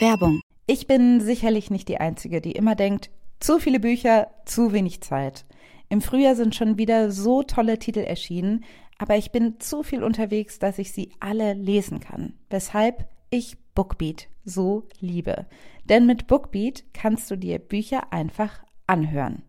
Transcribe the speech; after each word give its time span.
Werbung. 0.00 0.40
Ich 0.66 0.86
bin 0.86 1.20
sicherlich 1.20 1.70
nicht 1.70 1.88
die 1.88 1.98
Einzige, 1.98 2.40
die 2.40 2.52
immer 2.52 2.74
denkt, 2.74 3.10
zu 3.38 3.58
viele 3.58 3.78
Bücher, 3.78 4.28
zu 4.44 4.72
wenig 4.72 5.02
Zeit. 5.02 5.44
Im 5.88 6.00
Frühjahr 6.00 6.34
sind 6.34 6.54
schon 6.54 6.78
wieder 6.78 7.12
so 7.12 7.42
tolle 7.42 7.78
Titel 7.78 8.00
erschienen, 8.00 8.64
aber 8.98 9.16
ich 9.16 9.30
bin 9.30 9.60
zu 9.60 9.82
viel 9.82 10.02
unterwegs, 10.02 10.58
dass 10.58 10.78
ich 10.78 10.92
sie 10.92 11.12
alle 11.20 11.52
lesen 11.52 12.00
kann. 12.00 12.34
Weshalb 12.50 13.08
ich 13.30 13.56
Bookbeat 13.74 14.28
so 14.44 14.88
liebe. 14.98 15.46
Denn 15.84 16.06
mit 16.06 16.26
Bookbeat 16.26 16.84
kannst 16.92 17.30
du 17.30 17.36
dir 17.36 17.58
Bücher 17.58 18.12
einfach 18.12 18.64
anhören. 18.86 19.42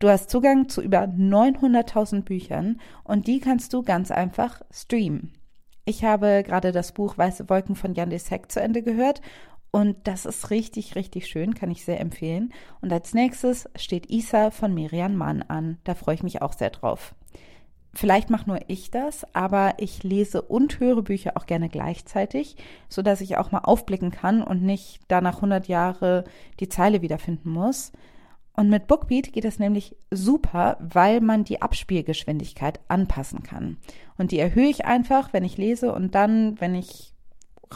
Du 0.00 0.08
hast 0.08 0.30
Zugang 0.30 0.68
zu 0.68 0.82
über 0.82 1.04
900.000 1.04 2.22
Büchern 2.22 2.80
und 3.04 3.26
die 3.26 3.40
kannst 3.40 3.72
du 3.72 3.82
ganz 3.82 4.10
einfach 4.10 4.60
streamen. 4.70 5.32
Ich 5.84 6.04
habe 6.04 6.42
gerade 6.46 6.70
das 6.70 6.92
Buch 6.92 7.16
Weiße 7.16 7.48
Wolken 7.48 7.74
von 7.74 7.94
Jan 7.94 8.10
de 8.10 8.18
Sek 8.18 8.52
zu 8.52 8.60
Ende 8.60 8.82
gehört 8.82 9.22
und 9.70 9.96
das 10.04 10.24
ist 10.24 10.50
richtig, 10.50 10.96
richtig 10.96 11.26
schön, 11.26 11.54
kann 11.54 11.70
ich 11.70 11.84
sehr 11.84 12.00
empfehlen. 12.00 12.52
Und 12.80 12.92
als 12.92 13.14
nächstes 13.14 13.68
steht 13.76 14.10
Isa 14.10 14.50
von 14.50 14.72
Miriam 14.72 15.14
Mann 15.14 15.42
an. 15.42 15.78
Da 15.84 15.94
freue 15.94 16.14
ich 16.14 16.22
mich 16.22 16.40
auch 16.40 16.54
sehr 16.54 16.70
drauf. 16.70 17.14
Vielleicht 17.94 18.30
mache 18.30 18.48
nur 18.48 18.60
ich 18.68 18.90
das, 18.90 19.26
aber 19.34 19.74
ich 19.78 20.02
lese 20.02 20.42
und 20.42 20.78
höre 20.78 21.02
Bücher 21.02 21.32
auch 21.36 21.46
gerne 21.46 21.68
gleichzeitig, 21.68 22.56
so 22.88 23.02
dass 23.02 23.20
ich 23.20 23.36
auch 23.36 23.50
mal 23.50 23.60
aufblicken 23.60 24.10
kann 24.10 24.42
und 24.42 24.62
nicht 24.62 25.00
danach 25.08 25.36
100 25.36 25.68
Jahre 25.68 26.24
die 26.60 26.68
Zeile 26.68 27.02
wiederfinden 27.02 27.50
muss. 27.50 27.92
Und 28.52 28.70
mit 28.70 28.88
Bookbeat 28.88 29.32
geht 29.32 29.44
es 29.44 29.58
nämlich 29.58 29.96
super, 30.10 30.76
weil 30.80 31.20
man 31.20 31.44
die 31.44 31.62
Abspielgeschwindigkeit 31.62 32.80
anpassen 32.88 33.42
kann. 33.42 33.78
Und 34.16 34.32
die 34.32 34.38
erhöhe 34.38 34.68
ich 34.68 34.84
einfach, 34.84 35.32
wenn 35.32 35.44
ich 35.44 35.56
lese 35.56 35.92
und 35.92 36.14
dann, 36.14 36.60
wenn 36.60 36.74
ich 36.74 37.14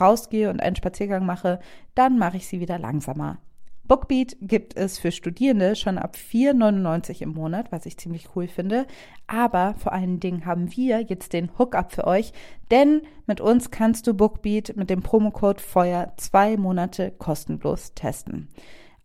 rausgehe 0.00 0.50
und 0.50 0.60
einen 0.60 0.76
Spaziergang 0.76 1.26
mache, 1.26 1.58
dann 1.94 2.18
mache 2.18 2.36
ich 2.36 2.46
sie 2.46 2.60
wieder 2.60 2.78
langsamer. 2.78 3.38
Bookbeat 3.84 4.36
gibt 4.40 4.76
es 4.76 4.98
für 4.98 5.12
Studierende 5.12 5.76
schon 5.76 5.98
ab 5.98 6.16
4,99 6.16 7.20
im 7.20 7.34
Monat, 7.34 7.72
was 7.72 7.84
ich 7.84 7.98
ziemlich 7.98 8.28
cool 8.34 8.46
finde. 8.46 8.86
Aber 9.26 9.74
vor 9.74 9.92
allen 9.92 10.20
Dingen 10.20 10.46
haben 10.46 10.74
wir 10.74 11.02
jetzt 11.02 11.32
den 11.32 11.50
Hookup 11.58 11.90
für 11.92 12.06
euch, 12.06 12.32
denn 12.70 13.02
mit 13.26 13.40
uns 13.40 13.70
kannst 13.70 14.06
du 14.06 14.14
Bookbeat 14.14 14.76
mit 14.76 14.88
dem 14.88 15.02
Promocode 15.02 15.60
Feuer 15.60 16.12
zwei 16.16 16.56
Monate 16.56 17.10
kostenlos 17.10 17.92
testen. 17.94 18.48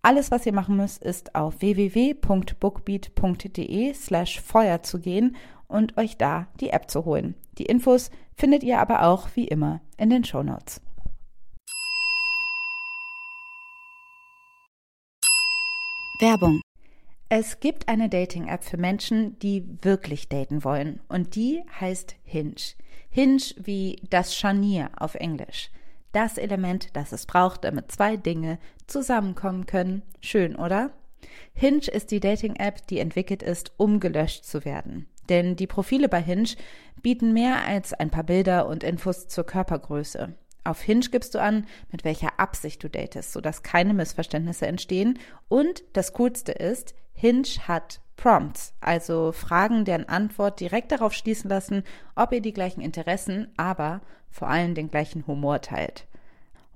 Alles, 0.04 0.30
was 0.32 0.46
ihr 0.46 0.54
machen 0.54 0.78
müsst, 0.78 1.04
ist 1.04 1.36
auf 1.36 1.60
www.bookbeat.de 1.60 3.94
slash 3.94 4.40
Feuer 4.40 4.84
zu 4.84 5.00
gehen 5.00 5.36
und 5.68 5.98
euch 5.98 6.16
da 6.18 6.48
die 6.62 6.70
App 6.70 6.90
zu 6.90 7.04
holen. 7.04 7.36
Die 7.58 7.66
Infos 7.66 8.10
findet 8.36 8.64
ihr 8.64 8.80
aber 8.80 9.04
auch 9.04 9.28
wie 9.36 9.50
immer 9.50 9.82
in 9.98 10.10
den 10.10 10.24
Show 10.24 10.44
Notes. 10.44 10.80
Werbung. 16.20 16.62
Es 17.30 17.60
gibt 17.60 17.88
eine 17.90 18.10
Dating-App 18.10 18.64
für 18.64 18.78
Menschen, 18.78 19.38
die 19.40 19.64
wirklich 19.82 20.30
daten 20.30 20.64
wollen. 20.64 21.00
Und 21.10 21.36
die 21.36 21.64
heißt 21.80 22.16
Hinge. 22.24 22.56
Hinge 23.10 23.44
wie 23.58 24.02
das 24.10 24.36
Scharnier 24.36 24.90
auf 24.98 25.14
Englisch. 25.14 25.70
Das 26.14 26.40
Element, 26.40 26.96
das 26.96 27.12
es 27.12 27.28
braucht, 27.28 27.66
damit 27.66 27.92
zwei 27.92 28.18
Dinge 28.18 28.58
zusammenkommen 28.88 29.68
können. 29.68 30.02
Schön, 30.20 30.56
oder? 30.56 30.92
Hinge 31.54 31.88
ist 31.88 32.10
die 32.10 32.20
Dating-App, 32.20 32.88
die 32.88 33.00
entwickelt 33.00 33.44
ist, 33.44 33.74
um 33.78 34.00
gelöscht 34.00 34.46
zu 34.46 34.66
werden. 34.66 35.08
Denn 35.30 35.56
die 35.56 35.68
Profile 35.68 36.10
bei 36.10 36.22
Hinge 36.22 36.56
bieten 37.04 37.34
mehr 37.34 37.64
als 37.66 37.94
ein 37.94 38.10
paar 38.10 38.24
Bilder 38.24 38.68
und 38.68 38.84
Infos 38.84 39.28
zur 39.28 39.46
Körpergröße. 39.46 40.34
Auf 40.68 40.82
Hinge 40.82 41.06
gibst 41.10 41.34
du 41.34 41.42
an, 41.42 41.66
mit 41.94 42.04
welcher 42.04 42.42
Absicht 42.42 42.84
du 42.84 42.90
datest, 42.90 43.32
sodass 43.32 43.64
keine 43.64 43.94
Missverständnisse 43.94 44.68
entstehen. 44.68 45.18
Und 45.48 45.82
das 45.94 46.12
Coolste 46.12 46.52
ist, 46.52 46.94
Hinge 47.14 47.48
hat 47.70 48.02
Prompts, 48.18 48.74
also 48.82 49.32
Fragen, 49.32 49.86
deren 49.86 50.10
Antwort 50.10 50.60
direkt 50.60 50.92
darauf 50.92 51.14
schließen 51.14 51.50
lassen, 51.50 51.84
ob 52.18 52.34
ihr 52.34 52.42
die 52.42 52.52
gleichen 52.52 52.82
Interessen, 52.82 53.48
aber 53.56 54.02
vor 54.30 54.50
allem 54.50 54.76
den 54.76 54.92
gleichen 54.92 55.26
Humor 55.26 55.62
teilt. 55.62 56.06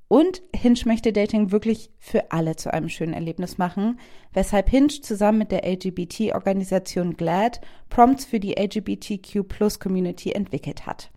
Und 0.07 0.41
Hinge 0.55 0.79
möchte 0.85 1.11
Dating 1.11 1.51
wirklich 1.51 1.89
für 1.99 2.31
alle 2.31 2.55
zu 2.55 2.73
einem 2.73 2.87
schönen 2.87 3.13
Erlebnis 3.13 3.57
machen, 3.57 3.99
weshalb 4.31 4.69
Hinge 4.69 4.87
zusammen 4.87 5.39
mit 5.39 5.51
der 5.51 5.69
LGBT-Organisation 5.69 7.17
GLAD 7.17 7.59
Prompts 7.89 8.23
für 8.23 8.39
die 8.39 8.57
LGBTQ-Plus-Community 8.57 10.31
entwickelt 10.31 10.85
hat. 10.85 11.11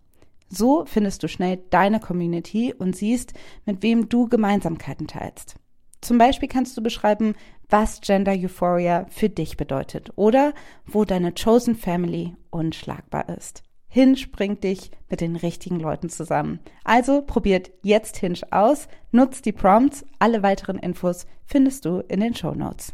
So 0.54 0.84
findest 0.86 1.22
du 1.22 1.28
schnell 1.28 1.58
deine 1.70 1.98
Community 1.98 2.72
und 2.72 2.94
siehst, 2.94 3.34
mit 3.64 3.82
wem 3.82 4.08
du 4.08 4.28
Gemeinsamkeiten 4.28 5.06
teilst. 5.06 5.56
Zum 6.00 6.18
Beispiel 6.18 6.48
kannst 6.48 6.76
du 6.76 6.82
beschreiben, 6.82 7.34
was 7.68 8.00
Gender 8.02 8.32
Euphoria 8.32 9.06
für 9.08 9.28
dich 9.28 9.56
bedeutet 9.56 10.12
oder 10.16 10.52
wo 10.86 11.04
deine 11.04 11.32
Chosen 11.32 11.74
Family 11.74 12.36
unschlagbar 12.50 13.28
ist. 13.30 13.62
Hinge 13.88 14.26
bringt 14.30 14.64
dich 14.64 14.90
mit 15.08 15.20
den 15.20 15.36
richtigen 15.36 15.80
Leuten 15.80 16.08
zusammen. 16.08 16.60
Also 16.82 17.22
probiert 17.22 17.70
jetzt 17.82 18.16
Hinge 18.16 18.40
aus, 18.50 18.88
nutzt 19.12 19.46
die 19.46 19.52
Prompts. 19.52 20.04
Alle 20.18 20.42
weiteren 20.42 20.78
Infos 20.78 21.26
findest 21.46 21.84
du 21.84 22.00
in 22.08 22.20
den 22.20 22.34
Show 22.34 22.54
Notes. 22.54 22.92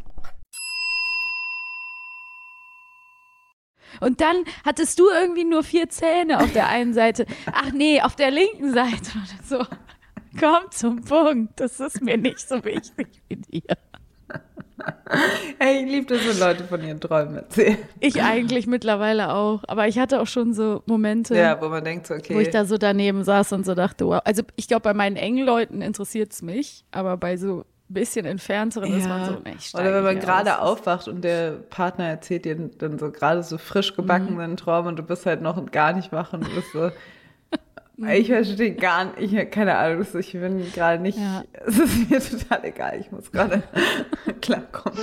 Und 4.01 4.21
dann 4.21 4.37
hattest 4.65 4.99
du 4.99 5.09
irgendwie 5.09 5.45
nur 5.45 5.63
vier 5.63 5.89
Zähne 5.89 6.41
auf 6.41 6.53
der 6.53 6.69
einen 6.69 6.95
Seite. 6.95 7.27
Ach 7.53 7.73
nee, 7.73 8.01
auf 8.01 8.17
der 8.17 8.31
linken 8.31 8.73
Seite 8.73 9.11
oder 9.15 9.45
so. 9.45 9.65
Komm 10.39 10.71
zum 10.71 11.03
Punkt. 11.03 11.59
Das 11.59 11.81
ist 11.81 12.01
mir 12.03 12.17
nicht 12.17 12.41
so 12.41 12.65
wichtig 12.65 13.09
wie 13.29 13.37
dir. 13.37 13.77
Hey, 15.59 15.85
ich 15.85 15.91
liebe 15.91 16.07
das, 16.07 16.27
wenn 16.27 16.39
Leute 16.39 16.65
von 16.65 16.83
ihren 16.83 17.01
Träumen 17.01 17.37
erzählen. 17.37 17.79
Ich 17.99 18.23
eigentlich 18.23 18.67
mittlerweile 18.67 19.35
auch. 19.35 19.63
Aber 19.67 19.89
ich 19.89 19.99
hatte 19.99 20.21
auch 20.21 20.27
schon 20.27 20.55
so 20.55 20.83
Momente, 20.87 21.37
ja, 21.37 21.61
wo 21.61 21.69
man 21.69 21.85
denkt, 21.85 22.07
so, 22.07 22.15
okay. 22.15 22.35
wo 22.35 22.39
ich 22.39 22.51
da 22.51 22.65
so 22.65 22.79
daneben 22.79 23.25
saß 23.25 23.53
und 23.53 23.67
so 23.67 23.75
dachte, 23.75 24.07
wow. 24.07 24.21
Also 24.25 24.43
ich 24.57 24.69
glaube, 24.69 24.83
bei 24.83 24.95
meinen 24.95 25.17
engen 25.17 25.45
Leuten 25.45 25.83
interessiert 25.83 26.33
es 26.33 26.43
mich, 26.43 26.85
aber 26.93 27.17
bei 27.17 27.37
so 27.37 27.65
bisschen 27.93 28.27
entfernteren 28.27 28.91
ja. 28.91 28.99
ist 28.99 29.09
man 29.09 29.25
so, 29.27 29.39
nicht. 29.45 29.75
Oder 29.75 29.95
wenn 29.95 30.05
man 30.05 30.19
gerade 30.21 30.61
aufwacht 30.61 31.09
und 31.09 31.23
der 31.23 31.53
Partner 31.53 32.07
erzählt 32.07 32.45
dir 32.45 32.57
dann 32.57 32.99
so 32.99 33.11
gerade 33.11 33.43
so 33.43 33.59
frisch 33.59 33.95
gebackenen 33.95 34.53
mhm. 34.53 34.57
Traum 34.57 34.87
und 34.87 34.99
du 34.99 35.03
bist 35.03 35.27
halt 35.27 35.43
noch 35.43 35.71
gar 35.71 35.93
nicht 35.93 36.13
wach 36.13 36.33
und 36.33 36.47
du 36.47 36.55
bist 36.55 36.73
so, 36.73 36.91
ich 38.09 38.29
verstehe 38.29 38.75
gar 38.75 39.17
nicht, 39.17 39.33
ich, 39.33 39.51
keine 39.51 39.77
Ahnung, 39.77 40.07
ich 40.19 40.33
bin 40.33 40.73
gerade 40.73 41.03
nicht, 41.03 41.19
ja. 41.19 41.45
es 41.67 41.79
ist 41.79 42.11
mir 42.11 42.21
total 42.21 42.65
egal, 42.65 43.01
ich 43.01 43.11
muss 43.11 43.31
gerade 43.31 43.63
klarkommen. 44.41 44.99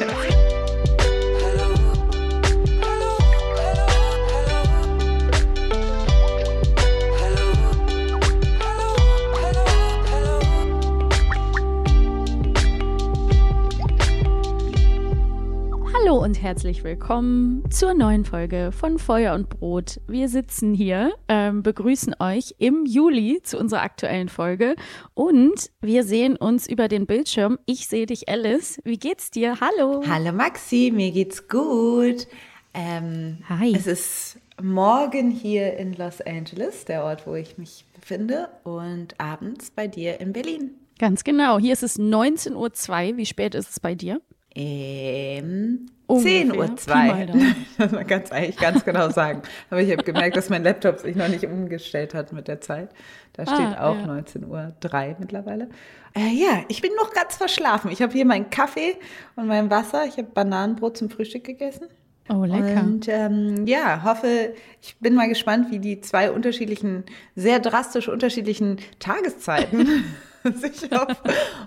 Hallo 16.08 16.24
und 16.24 16.42
herzlich 16.42 16.86
willkommen 16.86 17.70
zur 17.70 17.94
neuen 17.94 18.24
Folge 18.24 18.72
von 18.72 18.98
Feuer 18.98 19.36
und 19.36 19.50
Brot. 19.50 20.00
Wir 20.08 20.30
sitzen 20.30 20.74
hier, 20.74 21.14
ähm, 21.28 21.64
begrüßen 21.64 22.16
euch 22.22 22.56
im 22.60 22.86
Juli 22.86 23.42
zu 23.44 23.60
unserer 23.60 23.82
aktuellen 23.82 24.30
Folge 24.30 24.78
und 25.16 25.70
wir 25.82 26.06
sehen 26.06 26.38
uns 26.38 26.66
über 26.66 26.88
den 26.88 27.08
Bildschirm. 27.08 27.60
Ich 27.66 27.90
sehe 27.90 28.06
dich, 28.06 28.30
Alice. 28.30 28.80
Wie 28.86 28.98
geht's 28.98 29.32
dir? 29.32 29.58
Hallo. 29.60 30.02
Hallo 30.08 30.32
Maxi, 30.32 30.94
mir 30.96 31.12
geht's 31.12 31.50
gut. 31.50 32.26
Ähm, 32.74 33.40
Hi. 33.50 33.76
Es 33.76 33.86
ist 33.86 34.38
morgen 34.62 35.30
hier 35.30 35.76
in 35.76 35.92
Los 35.92 36.22
Angeles, 36.22 36.86
der 36.86 37.04
Ort, 37.04 37.28
wo 37.28 37.36
ich 37.36 37.58
mich 37.58 37.84
befinde, 38.00 38.48
und 38.64 39.20
abends 39.20 39.72
bei 39.72 39.90
dir 39.90 40.22
in 40.22 40.32
Berlin. 40.32 40.72
Ganz 41.00 41.26
genau. 41.26 41.60
Hier 41.60 41.74
ist 41.74 41.84
es 41.84 42.00
19.02 42.00 43.12
Uhr. 43.12 43.18
Wie 43.18 43.26
spät 43.26 43.56
ist 43.56 43.72
es 43.72 43.82
bei 43.82 43.94
dir? 43.94 44.22
Ähm, 44.58 45.86
10 46.10 46.58
Uhr 46.58 46.76
2. 46.76 47.28
Das 47.78 47.92
man 47.92 48.08
kann 48.08 48.24
es 48.24 48.32
eigentlich 48.32 48.58
ganz 48.58 48.84
genau 48.84 49.10
sagen. 49.10 49.44
Aber 49.70 49.82
ich 49.82 49.92
habe 49.92 50.04
gemerkt, 50.04 50.36
dass 50.36 50.50
mein 50.50 50.64
Laptop 50.64 51.00
sich 51.00 51.16
noch 51.16 51.28
nicht 51.28 51.46
umgestellt 51.46 52.16
hat 52.16 52.34
mit 52.34 52.48
der 52.48 52.60
Zeit. 52.60 52.90
Da 53.34 53.44
steht 53.44 53.78
ah, 53.78 53.92
auch 53.92 53.98
ja. 53.98 54.08
19 54.08 54.46
Uhr 54.46 54.74
3 54.80 55.18
mittlerweile. 55.20 55.70
Äh, 56.16 56.34
ja, 56.34 56.64
ich 56.70 56.82
bin 56.82 56.92
noch 56.96 57.14
ganz 57.14 57.36
verschlafen. 57.36 57.92
Ich 57.92 58.02
habe 58.02 58.14
hier 58.14 58.26
meinen 58.26 58.50
Kaffee 58.50 58.96
und 59.36 59.46
mein 59.46 59.70
Wasser. 59.70 60.06
Ich 60.06 60.18
habe 60.18 60.30
Bananenbrot 60.34 60.98
zum 60.98 61.12
Frühstück 61.12 61.44
gegessen. 61.44 61.86
Oh, 62.30 62.44
lecker. 62.44 62.82
Und 62.82 63.08
ähm, 63.08 63.68
ja, 63.68 64.04
hoffe, 64.04 64.54
ich 64.82 64.98
bin 65.00 65.14
mal 65.14 65.30
gespannt, 65.30 65.72
wie 65.72 65.80
die 65.80 66.02
zwei 66.02 66.32
unterschiedlichen, 66.32 67.06
sehr 67.36 67.60
drastisch 67.60 68.10
unterschiedlichen 68.10 68.78
Tageszeiten 69.00 70.04
sich 70.56 70.92
auf, 70.94 71.22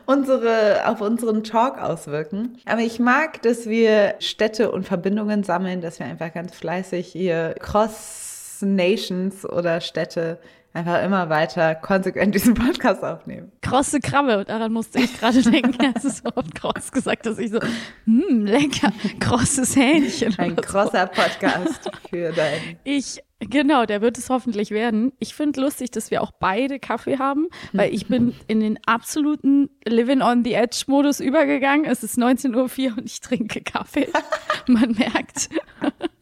unsere, 0.07 0.87
auf 0.87 1.01
unseren 1.01 1.45
Talk 1.45 1.79
auswirken. 1.81 2.59
Aber 2.67 2.81
ich 2.81 2.99
mag, 2.99 3.43
dass 3.43 3.69
wir 3.69 4.15
Städte 4.19 4.71
und 4.71 4.87
Verbindungen 4.87 5.45
sammeln, 5.45 5.81
dass 5.81 5.99
wir 5.99 6.07
einfach 6.07 6.33
ganz 6.33 6.55
fleißig 6.55 7.07
hier 7.07 7.55
Cross 7.59 8.61
Nations 8.63 9.49
oder 9.49 9.81
Städte 9.81 10.39
einfach 10.73 11.03
immer 11.03 11.29
weiter 11.29 11.75
konsequent 11.75 12.35
diesen 12.35 12.55
Podcast 12.55 13.03
aufnehmen. 13.03 13.51
Krosse 13.61 14.01
Krabbe, 14.01 14.45
daran 14.47 14.73
musste 14.73 15.01
ich 15.01 15.19
gerade 15.19 15.43
denken. 15.43 15.93
Es 15.95 16.05
ist 16.05 16.25
so 16.25 16.31
oft 16.35 16.55
kross 16.55 16.93
gesagt, 16.93 17.27
dass 17.27 17.39
ich 17.39 17.51
so, 17.51 17.59
hm, 18.05 18.47
lecker, 18.47 18.93
krosses 19.19 19.75
Hähnchen. 19.77 20.39
Ein 20.39 20.57
krosser 20.57 21.11
so. 21.15 21.21
Podcast 21.21 21.91
für 22.09 22.33
dein. 22.33 22.79
Ich, 22.85 23.23
genau, 23.41 23.87
der 23.87 24.01
wird 24.01 24.19
es 24.19 24.31
hoffentlich 24.31 24.71
werden. 24.71 25.13
Ich 25.19 25.35
finde 25.35 25.61
lustig, 25.61 25.91
dass 25.91 26.11
wir 26.11 26.23
auch 26.23 26.33
beide 26.33 26.79
Kaffee 26.79 27.19
haben, 27.19 27.49
weil 27.73 27.93
ich 27.93 28.07
bin 28.07 28.35
in 28.47 28.61
den 28.61 28.79
absoluten 28.87 29.69
Living 29.85 30.23
on 30.23 30.45
the 30.45 30.55
Edge 30.55 30.85
Modus 30.87 31.21
übergegangen. 31.21 31.87
Es 31.87 32.03
ist 32.03 32.19
19.04 32.19 32.91
Uhr 32.91 32.99
und 32.99 33.07
ich 33.07 33.21
trinke 33.21 33.61
Kaffee. 33.63 34.09
Man 34.67 34.93
merkt. 34.93 35.49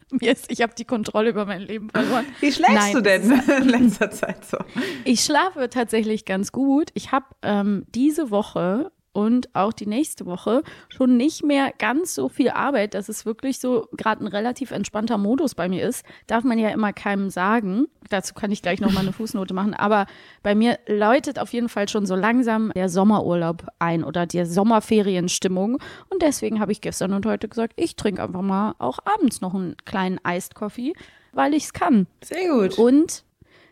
Mir 0.21 0.31
ist, 0.31 0.51
ich 0.51 0.61
habe 0.61 0.73
die 0.75 0.85
Kontrolle 0.85 1.29
über 1.29 1.45
mein 1.45 1.61
Leben 1.61 1.89
verloren. 1.89 2.25
Wie 2.39 2.51
schläfst 2.51 2.73
Nein, 2.73 2.93
du 2.93 3.01
denn 3.01 3.31
in 3.61 3.69
letzter 3.69 4.09
Zeit 4.11 4.45
so? 4.45 4.57
Ich 5.05 5.23
schlafe 5.23 5.69
tatsächlich 5.69 6.25
ganz 6.25 6.51
gut. 6.51 6.89
Ich 6.93 7.11
habe 7.11 7.25
ähm, 7.43 7.85
diese 7.93 8.31
Woche 8.31 8.91
und 9.11 9.53
auch 9.55 9.73
die 9.73 9.85
nächste 9.85 10.25
Woche 10.25 10.63
schon 10.89 11.17
nicht 11.17 11.43
mehr 11.43 11.73
ganz 11.77 12.15
so 12.15 12.29
viel 12.29 12.49
Arbeit, 12.49 12.93
dass 12.93 13.09
es 13.09 13.25
wirklich 13.25 13.59
so 13.59 13.87
gerade 13.93 14.23
ein 14.23 14.27
relativ 14.27 14.71
entspannter 14.71 15.17
Modus 15.17 15.55
bei 15.55 15.67
mir 15.67 15.87
ist. 15.87 16.05
Darf 16.27 16.43
man 16.43 16.59
ja 16.59 16.69
immer 16.69 16.93
keinem 16.93 17.29
sagen. 17.29 17.87
Dazu 18.09 18.33
kann 18.33 18.51
ich 18.51 18.61
gleich 18.61 18.79
noch 18.79 18.91
mal 18.91 19.01
eine 19.01 19.13
Fußnote 19.19 19.53
machen. 19.53 19.73
Aber 19.73 20.05
bei 20.43 20.55
mir 20.55 20.79
läutet 20.87 21.39
auf 21.39 21.51
jeden 21.53 21.69
Fall 21.69 21.89
schon 21.89 22.05
so 22.05 22.15
langsam 22.15 22.71
der 22.75 22.89
Sommerurlaub 22.89 23.67
ein 23.79 24.03
oder 24.03 24.25
die 24.25 24.45
Sommerferienstimmung. 24.45 25.79
Und 26.09 26.21
deswegen 26.21 26.59
habe 26.59 26.71
ich 26.71 26.81
gestern 26.81 27.13
und 27.13 27.25
heute 27.25 27.47
gesagt, 27.47 27.73
ich 27.75 27.95
trinke 27.95 28.23
einfach 28.23 28.41
mal 28.41 28.75
auch 28.79 28.99
abends 29.05 29.41
noch 29.41 29.53
einen 29.53 29.75
kleinen 29.85 30.19
Iced 30.25 30.55
Coffee, 30.55 30.93
weil 31.31 31.53
ich 31.53 31.63
es 31.65 31.73
kann. 31.73 32.07
Sehr 32.23 32.49
gut. 32.49 32.77
Und 32.77 33.23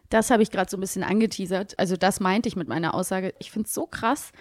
das 0.10 0.31
habe 0.31 0.42
ich 0.42 0.51
gerade 0.51 0.69
so 0.69 0.78
ein 0.78 0.81
bisschen 0.81 1.04
angeteasert. 1.04 1.78
Also 1.78 1.98
das 1.98 2.19
meinte 2.19 2.48
ich 2.48 2.56
mit 2.56 2.68
meiner 2.68 2.94
Aussage. 2.94 3.34
Ich 3.39 3.51
finde 3.51 3.68
es 3.68 3.74
so 3.74 3.86
krass, 3.86 4.31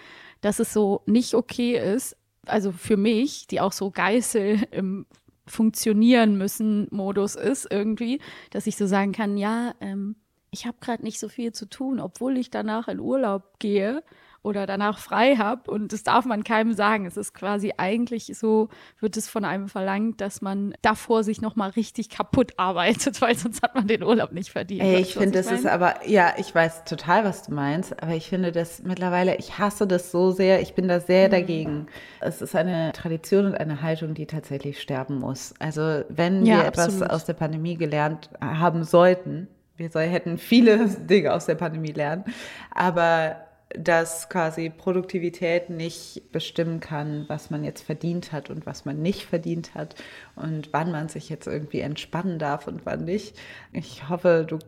dass 0.41 0.59
es 0.59 0.73
so 0.73 1.01
nicht 1.05 1.33
okay 1.33 1.77
ist, 1.77 2.15
also 2.45 2.71
für 2.71 2.97
mich, 2.97 3.47
die 3.47 3.59
auch 3.61 3.71
so 3.71 3.91
Geißel 3.91 4.67
im 4.71 5.05
Funktionieren 5.45 6.37
müssen 6.37 6.87
Modus 6.91 7.35
ist 7.35 7.67
irgendwie, 7.71 8.19
dass 8.51 8.67
ich 8.67 8.75
so 8.75 8.85
sagen 8.85 9.13
kann, 9.13 9.37
ja, 9.37 9.73
ähm, 9.79 10.15
ich 10.51 10.65
habe 10.65 10.77
gerade 10.81 11.03
nicht 11.03 11.19
so 11.19 11.29
viel 11.29 11.53
zu 11.53 11.69
tun, 11.69 11.99
obwohl 11.99 12.37
ich 12.37 12.49
danach 12.49 12.87
in 12.87 12.99
Urlaub 12.99 13.59
gehe 13.59 14.03
oder 14.47 14.65
danach 14.65 14.97
frei 14.97 15.35
habe. 15.35 15.69
Und 15.69 15.91
das 15.91 16.03
darf 16.03 16.25
man 16.25 16.43
keinem 16.43 16.73
sagen. 16.73 17.05
Es 17.05 17.17
ist 17.17 17.33
quasi 17.33 17.73
eigentlich 17.77 18.31
so, 18.33 18.69
wird 18.99 19.17
es 19.17 19.27
von 19.27 19.43
einem 19.43 19.67
verlangt, 19.67 20.21
dass 20.21 20.41
man 20.41 20.73
davor 20.81 21.23
sich 21.23 21.41
nochmal 21.41 21.71
richtig 21.71 22.09
kaputt 22.09 22.53
arbeitet, 22.55 23.21
weil 23.21 23.35
sonst 23.35 23.61
hat 23.61 23.75
man 23.75 23.87
den 23.87 24.03
Urlaub 24.03 24.31
nicht 24.31 24.49
verdient. 24.49 24.81
Ey, 24.81 25.01
ich 25.01 25.13
finde, 25.13 25.31
das 25.37 25.51
ist 25.51 25.67
aber, 25.67 26.07
ja, 26.07 26.33
ich 26.37 26.53
weiß 26.55 26.85
total, 26.85 27.25
was 27.25 27.43
du 27.43 27.53
meinst, 27.53 28.01
aber 28.01 28.13
ich 28.13 28.29
finde 28.29 28.51
das 28.51 28.81
mittlerweile, 28.83 29.35
ich 29.35 29.59
hasse 29.59 29.85
das 29.85 30.11
so 30.11 30.31
sehr, 30.31 30.61
ich 30.61 30.73
bin 30.73 30.87
da 30.87 30.99
sehr 30.99 31.27
mhm. 31.27 31.31
dagegen. 31.31 31.87
Es 32.21 32.41
ist 32.41 32.55
eine 32.55 32.93
Tradition 32.93 33.45
und 33.45 33.55
eine 33.55 33.81
Haltung, 33.81 34.13
die 34.13 34.25
tatsächlich 34.25 34.81
sterben 34.81 35.19
muss. 35.19 35.53
Also 35.59 36.03
wenn 36.07 36.45
ja, 36.45 36.59
wir 36.59 36.65
etwas 36.65 37.01
aus 37.01 37.25
der 37.25 37.33
Pandemie 37.33 37.75
gelernt 37.75 38.29
haben 38.39 38.83
sollten, 38.83 39.47
wir 39.77 39.89
hätten 39.89 40.37
viele 40.37 40.87
Dinge 41.09 41.33
aus 41.33 41.45
der 41.45 41.55
Pandemie 41.55 41.91
lernen, 41.91 42.23
aber 42.71 43.46
dass 43.69 44.29
quasi 44.29 44.69
Produktivität 44.69 45.69
nicht 45.69 46.31
bestimmen 46.31 46.79
kann, 46.79 47.25
was 47.27 47.49
man 47.49 47.63
jetzt 47.63 47.81
verdient 47.81 48.31
hat 48.31 48.49
und 48.49 48.65
was 48.65 48.85
man 48.85 49.01
nicht 49.01 49.25
verdient 49.25 49.75
hat 49.75 49.95
und 50.35 50.69
wann 50.71 50.91
man 50.91 51.09
sich 51.09 51.29
jetzt 51.29 51.47
irgendwie 51.47 51.81
entspannen 51.81 52.39
darf 52.39 52.67
und 52.67 52.85
wann 52.85 53.03
nicht. 53.03 53.37
Ich 53.73 54.07
hoffe, 54.07 54.45
du 54.47 54.59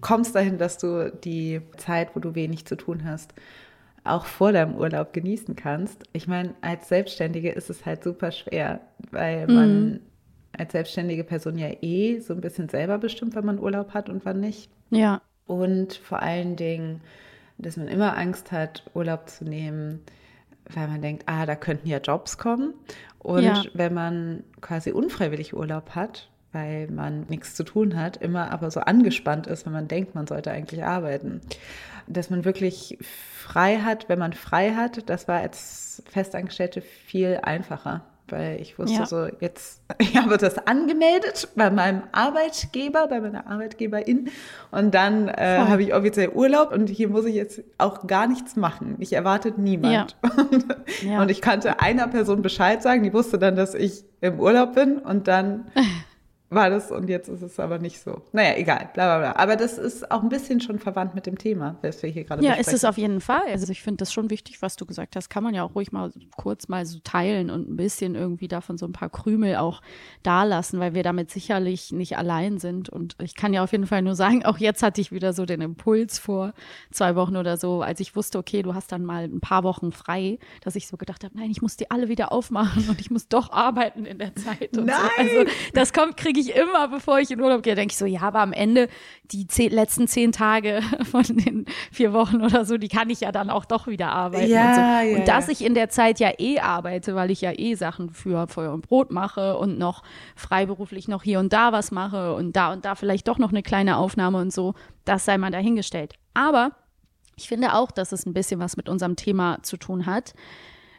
kommst 0.00 0.34
dahin, 0.34 0.58
dass 0.58 0.78
du 0.78 1.10
die 1.12 1.62
Zeit, 1.76 2.14
wo 2.14 2.20
du 2.20 2.34
wenig 2.34 2.64
zu 2.64 2.76
tun 2.76 3.04
hast, 3.04 3.34
auch 4.04 4.26
vor 4.26 4.52
deinem 4.52 4.76
Urlaub 4.76 5.12
genießen 5.12 5.56
kannst. 5.56 6.04
Ich 6.12 6.28
meine, 6.28 6.54
als 6.60 6.88
Selbstständige 6.88 7.50
ist 7.50 7.70
es 7.70 7.84
halt 7.84 8.04
super 8.04 8.30
schwer, 8.30 8.80
weil 9.10 9.48
mhm. 9.48 9.54
man 9.54 10.00
als 10.56 10.72
selbstständige 10.72 11.24
Person 11.24 11.58
ja 11.58 11.70
eh 11.80 12.20
so 12.20 12.34
ein 12.34 12.40
bisschen 12.40 12.68
selber 12.68 12.98
bestimmt, 12.98 13.34
wann 13.34 13.46
man 13.46 13.58
Urlaub 13.58 13.94
hat 13.94 14.08
und 14.08 14.24
wann 14.24 14.38
nicht. 14.38 14.70
Ja. 14.90 15.20
Und 15.46 15.94
vor 15.94 16.22
allen 16.22 16.54
Dingen 16.54 17.00
dass 17.58 17.76
man 17.76 17.88
immer 17.88 18.16
Angst 18.16 18.52
hat, 18.52 18.84
Urlaub 18.94 19.28
zu 19.28 19.44
nehmen, 19.44 20.00
weil 20.72 20.88
man 20.88 21.02
denkt, 21.02 21.24
ah, 21.26 21.46
da 21.46 21.56
könnten 21.56 21.88
ja 21.88 21.98
Jobs 21.98 22.38
kommen. 22.38 22.74
Und 23.18 23.44
ja. 23.44 23.64
wenn 23.74 23.94
man 23.94 24.44
quasi 24.60 24.92
unfreiwillig 24.92 25.54
Urlaub 25.54 25.90
hat, 25.90 26.30
weil 26.52 26.88
man 26.88 27.26
nichts 27.28 27.54
zu 27.54 27.64
tun 27.64 27.96
hat, 27.96 28.16
immer 28.18 28.50
aber 28.50 28.70
so 28.70 28.80
angespannt 28.80 29.46
ist, 29.46 29.66
wenn 29.66 29.72
man 29.72 29.88
denkt, 29.88 30.14
man 30.14 30.26
sollte 30.26 30.50
eigentlich 30.50 30.84
arbeiten. 30.84 31.40
Dass 32.06 32.30
man 32.30 32.44
wirklich 32.44 32.98
frei 33.00 33.78
hat, 33.78 34.08
wenn 34.08 34.18
man 34.18 34.32
frei 34.32 34.74
hat, 34.74 35.08
das 35.08 35.26
war 35.26 35.40
als 35.40 36.02
Festangestellte 36.06 36.80
viel 36.80 37.40
einfacher 37.42 38.04
weil 38.28 38.60
ich 38.60 38.78
wusste 38.78 39.00
ja. 39.00 39.06
so, 39.06 39.26
jetzt, 39.40 39.82
ich 39.98 40.16
habe 40.16 40.36
das 40.38 40.58
angemeldet 40.66 41.48
bei 41.56 41.70
meinem 41.70 42.02
Arbeitgeber, 42.12 43.06
bei 43.08 43.20
meiner 43.20 43.46
Arbeitgeberin 43.46 44.30
und 44.70 44.94
dann 44.94 45.28
äh, 45.28 45.58
habe 45.58 45.82
ich 45.82 45.94
offiziell 45.94 46.30
Urlaub 46.30 46.72
und 46.72 46.88
hier 46.88 47.08
muss 47.08 47.24
ich 47.26 47.34
jetzt 47.34 47.62
auch 47.78 48.06
gar 48.06 48.26
nichts 48.26 48.56
machen. 48.56 48.96
Ich 48.98 49.12
erwartet 49.12 49.58
niemand. 49.58 50.16
Ja. 50.22 50.30
Und, 50.44 50.66
ja. 51.02 51.22
und 51.22 51.30
ich 51.30 51.40
kannte 51.40 51.80
einer 51.80 52.08
Person 52.08 52.42
Bescheid 52.42 52.82
sagen, 52.82 53.02
die 53.02 53.12
wusste 53.12 53.38
dann, 53.38 53.56
dass 53.56 53.74
ich 53.74 54.04
im 54.20 54.40
Urlaub 54.40 54.74
bin 54.74 54.98
und 54.98 55.28
dann 55.28 55.66
war 56.50 56.70
das 56.70 56.90
und 56.92 57.08
jetzt 57.08 57.28
ist 57.28 57.42
es 57.42 57.58
aber 57.58 57.78
nicht 57.78 58.00
so. 58.00 58.22
Naja, 58.32 58.56
egal, 58.56 58.90
bla 58.94 59.18
bla 59.18 59.18
bla. 59.32 59.42
Aber 59.42 59.56
das 59.56 59.76
ist 59.76 60.10
auch 60.12 60.22
ein 60.22 60.28
bisschen 60.28 60.60
schon 60.60 60.78
verwandt 60.78 61.14
mit 61.14 61.26
dem 61.26 61.36
Thema, 61.36 61.76
das 61.82 62.00
wir 62.02 62.10
hier 62.10 62.24
gerade 62.24 62.44
Ja, 62.44 62.50
besprechen. 62.50 62.70
ist 62.74 62.76
es 62.76 62.84
auf 62.84 62.96
jeden 62.96 63.20
Fall. 63.20 63.42
Also 63.50 63.72
ich 63.72 63.82
finde 63.82 63.98
das 63.98 64.12
schon 64.12 64.30
wichtig, 64.30 64.62
was 64.62 64.76
du 64.76 64.86
gesagt 64.86 65.16
hast. 65.16 65.30
Kann 65.30 65.42
man 65.42 65.54
ja 65.54 65.64
auch 65.64 65.74
ruhig 65.74 65.90
mal 65.90 66.12
kurz 66.36 66.68
mal 66.68 66.86
so 66.86 66.98
teilen 67.02 67.50
und 67.50 67.68
ein 67.68 67.76
bisschen 67.76 68.14
irgendwie 68.14 68.46
davon 68.46 68.78
so 68.78 68.86
ein 68.86 68.92
paar 68.92 69.08
Krümel 69.10 69.56
auch 69.56 69.80
da 70.22 70.44
lassen, 70.44 70.78
weil 70.78 70.94
wir 70.94 71.02
damit 71.02 71.30
sicherlich 71.30 71.90
nicht 71.92 72.16
allein 72.18 72.58
sind. 72.58 72.88
Und 72.88 73.16
ich 73.20 73.34
kann 73.34 73.52
ja 73.52 73.64
auf 73.64 73.72
jeden 73.72 73.86
Fall 73.86 74.02
nur 74.02 74.14
sagen, 74.14 74.44
auch 74.44 74.58
jetzt 74.58 74.82
hatte 74.82 75.00
ich 75.00 75.10
wieder 75.10 75.32
so 75.32 75.46
den 75.46 75.60
Impuls 75.60 76.18
vor 76.20 76.52
zwei 76.92 77.16
Wochen 77.16 77.36
oder 77.36 77.56
so, 77.56 77.82
als 77.82 77.98
ich 78.00 78.14
wusste, 78.14 78.38
okay, 78.38 78.62
du 78.62 78.74
hast 78.74 78.92
dann 78.92 79.04
mal 79.04 79.24
ein 79.24 79.40
paar 79.40 79.64
Wochen 79.64 79.90
frei, 79.90 80.38
dass 80.60 80.76
ich 80.76 80.86
so 80.86 80.96
gedacht 80.96 81.24
habe, 81.24 81.36
nein, 81.36 81.50
ich 81.50 81.62
muss 81.62 81.76
die 81.76 81.90
alle 81.90 82.08
wieder 82.08 82.30
aufmachen 82.32 82.88
und 82.88 83.00
ich 83.00 83.10
muss 83.10 83.26
doch 83.28 83.50
arbeiten 83.50 84.04
in 84.04 84.18
der 84.18 84.36
Zeit. 84.36 84.70
nein! 84.72 84.86
So. 84.86 84.94
Also 85.18 85.50
das 85.72 85.92
kommt, 85.92 86.16
kriege 86.16 86.33
ich 86.40 86.44
ich 86.48 86.56
immer, 86.56 86.88
bevor 86.88 87.18
ich 87.18 87.30
in 87.30 87.40
Urlaub 87.40 87.62
gehe, 87.62 87.74
denke 87.74 87.92
ich 87.92 87.98
so, 87.98 88.06
ja, 88.06 88.22
aber 88.22 88.40
am 88.40 88.52
Ende 88.52 88.88
die 89.30 89.46
zehn, 89.46 89.70
letzten 89.70 90.08
zehn 90.08 90.32
Tage 90.32 90.80
von 91.10 91.22
den 91.22 91.66
vier 91.90 92.12
Wochen 92.12 92.42
oder 92.42 92.64
so, 92.64 92.76
die 92.76 92.88
kann 92.88 93.10
ich 93.10 93.20
ja 93.20 93.32
dann 93.32 93.50
auch 93.50 93.64
doch 93.64 93.86
wieder 93.86 94.10
arbeiten. 94.10 94.50
Ja, 94.50 94.68
und, 94.68 94.74
so. 94.74 94.80
ja, 94.80 95.18
und 95.18 95.28
dass 95.28 95.46
ja. 95.46 95.52
ich 95.52 95.64
in 95.64 95.74
der 95.74 95.88
Zeit 95.88 96.20
ja 96.20 96.32
eh 96.38 96.60
arbeite, 96.60 97.14
weil 97.14 97.30
ich 97.30 97.40
ja 97.40 97.52
eh 97.52 97.74
Sachen 97.74 98.10
für 98.10 98.46
Feuer 98.48 98.72
und 98.72 98.86
Brot 98.86 99.10
mache 99.10 99.56
und 99.56 99.78
noch 99.78 100.02
freiberuflich 100.36 101.08
noch 101.08 101.22
hier 101.22 101.40
und 101.40 101.52
da 101.52 101.72
was 101.72 101.90
mache 101.90 102.34
und 102.34 102.54
da 102.54 102.72
und 102.72 102.84
da 102.84 102.94
vielleicht 102.94 103.28
doch 103.28 103.38
noch 103.38 103.50
eine 103.50 103.62
kleine 103.62 103.96
Aufnahme 103.96 104.38
und 104.38 104.52
so, 104.52 104.74
das 105.04 105.24
sei 105.24 105.38
mal 105.38 105.50
dahingestellt. 105.50 106.14
Aber 106.34 106.72
ich 107.36 107.48
finde 107.48 107.74
auch, 107.74 107.90
dass 107.90 108.12
es 108.12 108.26
ein 108.26 108.34
bisschen 108.34 108.60
was 108.60 108.76
mit 108.76 108.88
unserem 108.88 109.16
Thema 109.16 109.58
zu 109.62 109.76
tun 109.76 110.06
hat. 110.06 110.34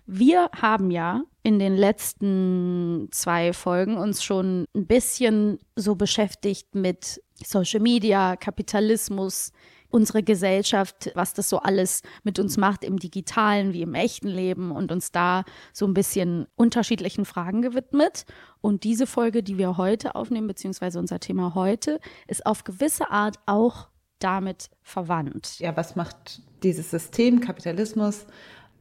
Wir 0.06 0.50
haben 0.62 0.92
ja 0.92 1.22
in 1.46 1.60
den 1.60 1.76
letzten 1.76 3.08
zwei 3.12 3.54
Folgen 3.54 3.98
uns 3.98 4.24
schon 4.24 4.66
ein 4.76 4.88
bisschen 4.88 5.60
so 5.76 5.94
beschäftigt 5.94 6.74
mit 6.74 7.22
Social 7.36 7.82
Media, 7.82 8.36
Kapitalismus, 8.36 9.52
unsere 9.92 10.24
Gesellschaft, 10.24 11.12
was 11.14 11.36
das 11.36 11.48
so 11.48 11.60
alles 11.60 12.02
mit 12.24 12.40
uns 12.40 12.58
macht 12.58 12.84
im 12.84 12.98
digitalen 12.98 13.74
wie 13.74 13.84
im 13.84 13.94
echten 13.94 14.28
Leben 14.28 14.72
und 14.72 14.92
uns 14.92 15.12
da 15.12 15.44
so 15.72 15.86
ein 15.86 15.94
bisschen 15.94 16.48
unterschiedlichen 16.56 17.26
Fragen 17.26 17.62
gewidmet. 17.62 18.26
Und 18.60 18.84
diese 18.84 19.06
Folge, 19.06 19.44
die 19.44 19.60
wir 19.60 19.78
heute 19.78 20.16
aufnehmen, 20.16 20.48
beziehungsweise 20.48 20.98
unser 20.98 21.20
Thema 21.20 21.54
heute, 21.54 22.00
ist 22.28 22.44
auf 22.48 22.64
gewisse 22.64 23.12
Art 23.12 23.38
auch 23.46 23.90
damit 24.18 24.72
verwandt. 24.82 25.60
Ja, 25.60 25.78
was 25.78 25.96
macht 25.96 26.42
dieses 26.64 26.90
System 26.90 27.40
Kapitalismus 27.40 28.26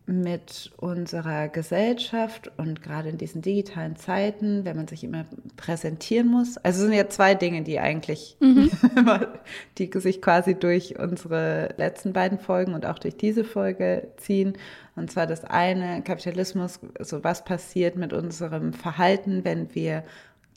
mit 0.06 0.70
unserer 0.76 1.48
Gesellschaft 1.48 2.52
und 2.58 2.82
gerade 2.82 3.08
in 3.08 3.16
diesen 3.16 3.40
digitalen 3.40 3.96
Zeiten, 3.96 4.66
wenn 4.66 4.76
man 4.76 4.86
sich 4.86 5.02
immer 5.02 5.24
präsentieren 5.56 6.28
muss. 6.28 6.58
Also 6.58 6.80
es 6.80 6.84
sind 6.84 6.92
ja 6.92 7.08
zwei 7.08 7.34
Dinge, 7.34 7.62
die 7.62 7.80
eigentlich, 7.80 8.36
mhm. 8.38 8.70
die 9.78 9.90
sich 9.94 10.20
quasi 10.20 10.56
durch 10.56 10.98
unsere 10.98 11.74
letzten 11.78 12.12
beiden 12.12 12.38
Folgen 12.38 12.74
und 12.74 12.84
auch 12.84 12.98
durch 12.98 13.16
diese 13.16 13.44
Folge 13.44 14.08
ziehen. 14.18 14.58
Und 14.94 15.10
zwar 15.10 15.26
das 15.26 15.42
eine, 15.44 16.02
Kapitalismus, 16.02 16.80
so 17.00 17.24
was 17.24 17.42
passiert 17.44 17.96
mit 17.96 18.12
unserem 18.12 18.74
Verhalten, 18.74 19.42
wenn 19.44 19.74
wir 19.74 20.04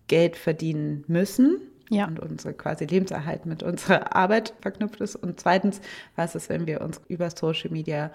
Geld 0.08 0.36
verdienen 0.36 1.06
müssen. 1.08 1.62
Ja. 1.90 2.06
Und 2.08 2.20
unsere 2.20 2.54
quasi 2.54 2.84
Lebenserhalt 2.84 3.46
mit 3.46 3.64
unserer 3.64 4.14
Arbeit 4.14 4.54
verknüpft 4.60 5.00
ist. 5.00 5.16
Und 5.16 5.40
zweitens, 5.40 5.80
was 6.18 6.36
ist, 6.36 6.50
wenn 6.50 6.68
wir 6.68 6.82
uns 6.82 7.00
über 7.08 7.30
Social 7.30 7.72
Media 7.72 8.12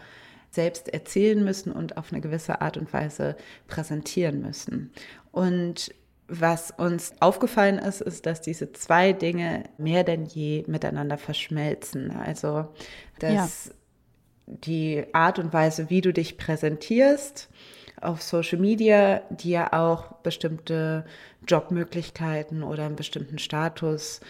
selbst 0.52 0.88
erzählen 0.88 1.42
müssen 1.42 1.72
und 1.72 1.96
auf 1.96 2.12
eine 2.12 2.20
gewisse 2.20 2.60
Art 2.60 2.76
und 2.76 2.92
Weise 2.92 3.36
präsentieren 3.66 4.42
müssen. 4.42 4.92
Und 5.32 5.94
was 6.28 6.70
uns 6.70 7.12
aufgefallen 7.20 7.78
ist, 7.78 8.00
ist, 8.00 8.26
dass 8.26 8.40
diese 8.40 8.72
zwei 8.72 9.12
Dinge 9.12 9.64
mehr 9.76 10.04
denn 10.04 10.24
je 10.24 10.64
miteinander 10.66 11.18
verschmelzen. 11.18 12.10
Also, 12.10 12.68
dass 13.18 13.66
ja. 13.66 13.72
die 14.46 15.04
Art 15.12 15.38
und 15.38 15.52
Weise, 15.52 15.90
wie 15.90 16.00
du 16.00 16.12
dich 16.12 16.38
präsentierst 16.38 17.48
auf 18.00 18.22
Social 18.22 18.58
Media, 18.58 19.22
dir 19.30 19.74
auch 19.74 20.12
bestimmte 20.22 21.04
Jobmöglichkeiten 21.46 22.62
oder 22.62 22.86
einen 22.86 22.96
bestimmten 22.96 23.38
Status 23.38 24.20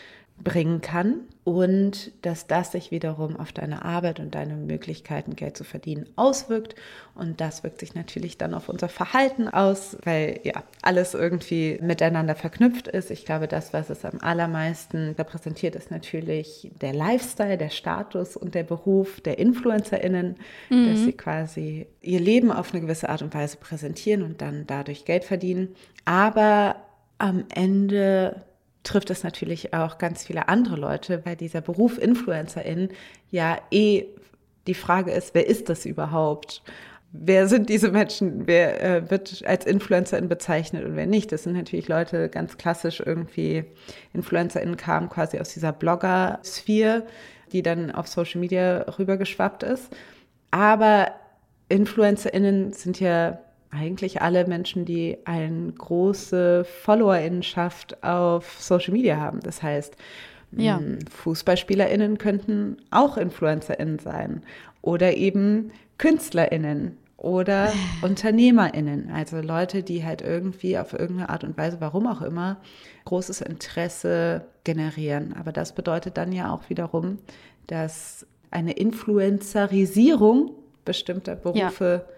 bringen 0.43 0.81
kann 0.81 1.21
und 1.45 2.13
dass 2.23 2.47
das 2.47 2.73
sich 2.73 2.91
wiederum 2.91 3.37
auf 3.37 3.53
deine 3.53 3.85
Arbeit 3.85 4.21
und 4.21 4.35
deine 4.35 4.55
Möglichkeiten, 4.55 5.35
Geld 5.35 5.57
zu 5.57 5.65
verdienen, 5.65 6.07
auswirkt. 6.17 6.77
Und 7.15 7.41
das 7.41 7.65
wirkt 7.65 7.81
sich 7.81 7.95
natürlich 7.95 8.39
dann 8.39 8.55
auf 8.55 8.69
unser 8.69 8.89
Verhalten 8.89 9.49
aus, 9.49 9.97
weil 10.05 10.41
ja 10.45 10.63
alles 10.83 11.15
irgendwie 11.15 11.79
miteinander 11.83 12.35
verknüpft 12.35 12.89
ist. 12.89 13.11
Ich 13.11 13.25
glaube, 13.25 13.49
das, 13.49 13.73
was 13.73 13.91
es 13.91 14.05
am 14.05 14.19
allermeisten 14.21 15.15
repräsentiert, 15.19 15.75
ist 15.75 15.91
natürlich 15.91 16.71
der 16.81 16.95
Lifestyle, 16.95 17.59
der 17.59 17.71
Status 17.71 18.37
und 18.37 18.55
der 18.55 18.65
Beruf 18.65 19.21
der 19.21 19.39
InfluencerInnen, 19.39 20.37
mhm. 20.71 20.89
dass 20.89 21.01
sie 21.01 21.13
quasi 21.13 21.87
ihr 22.01 22.21
Leben 22.21 22.53
auf 22.53 22.73
eine 22.73 22.83
gewisse 22.83 23.09
Art 23.09 23.23
und 23.23 23.35
Weise 23.35 23.57
präsentieren 23.57 24.23
und 24.23 24.41
dann 24.41 24.65
dadurch 24.67 25.05
Geld 25.05 25.25
verdienen. 25.25 25.75
Aber 26.05 26.77
am 27.19 27.45
Ende 27.55 28.43
trifft 28.83 29.11
es 29.11 29.23
natürlich 29.23 29.75
auch 29.75 29.99
ganz 29.99 30.25
viele 30.25 30.49
andere 30.49 30.77
Leute, 30.77 31.25
weil 31.25 31.37
dieser 31.37 31.61
Beruf 31.61 31.99
Influencerin 31.99 32.89
ja 33.31 33.59
eh 33.71 34.07
die 34.67 34.75
Frage 34.75 35.11
ist, 35.13 35.35
wer 35.35 35.47
ist 35.47 35.69
das 35.69 35.87
überhaupt? 35.87 36.63
Wer 37.13 37.47
sind 37.47 37.69
diese 37.69 37.91
Menschen? 37.91 38.47
Wer 38.47 38.83
äh, 38.83 39.11
wird 39.11 39.43
als 39.47 39.67
Influencerin 39.67 40.29
bezeichnet 40.29 40.85
und 40.85 40.97
wer 40.97 41.07
nicht? 41.07 41.31
Das 41.31 41.43
sind 41.43 41.55
natürlich 41.55 41.89
Leute 41.89 42.29
ganz 42.29 42.57
klassisch 42.57 43.03
irgendwie. 43.05 43.65
InfluencerInnen 44.15 44.77
kamen 44.77 45.11
quasi 45.11 45.39
aus 45.39 45.53
dieser 45.53 45.73
Blogger-Sphäre, 45.73 47.05
die 47.53 47.63
dann 47.63 47.91
auf 47.91 48.09
Social 48.09 48.41
Media 48.41 48.87
rübergeschwappt 48.99 49.63
ist. 49.63 49.95
Aber 50.51 51.13
InfluencerInnen 51.69 52.73
sind 52.73 52.99
ja 52.99 53.39
eigentlich 53.73 54.21
alle 54.21 54.47
Menschen, 54.47 54.85
die 54.85 55.19
eine 55.25 55.73
große 55.73 56.65
Followerinnenschaft 56.65 58.05
auf 58.05 58.61
Social 58.61 58.93
Media 58.93 59.17
haben. 59.17 59.41
Das 59.41 59.63
heißt, 59.63 59.97
ja. 60.53 60.79
FußballspielerInnen 61.11 62.19
könnten 62.19 62.77
auch 62.91 63.17
InfluencerInnen 63.17 63.99
sein 63.99 64.43
oder 64.83 65.17
eben 65.17 65.73
KünstlerInnen 65.97 66.99
oder 67.17 67.73
UnternehmerInnen, 68.03 69.11
also 69.11 69.41
Leute, 69.41 69.83
die 69.83 70.05
halt 70.05 70.21
irgendwie 70.21 70.77
auf 70.77 70.93
irgendeine 70.93 71.31
Art 71.31 71.43
und 71.43 71.57
Weise, 71.57 71.79
warum 71.81 72.07
auch 72.07 72.21
immer, 72.21 72.59
großes 73.07 73.41
Interesse 73.41 74.45
generieren. 74.65 75.35
Aber 75.39 75.51
das 75.51 75.75
bedeutet 75.75 76.19
dann 76.19 76.33
ja 76.33 76.53
auch 76.53 76.69
wiederum, 76.69 77.19
dass 77.69 78.27
eine 78.51 78.73
Influencerisierung 78.73 80.51
bestimmter 80.85 81.37
Berufe 81.37 82.05
ja 82.07 82.13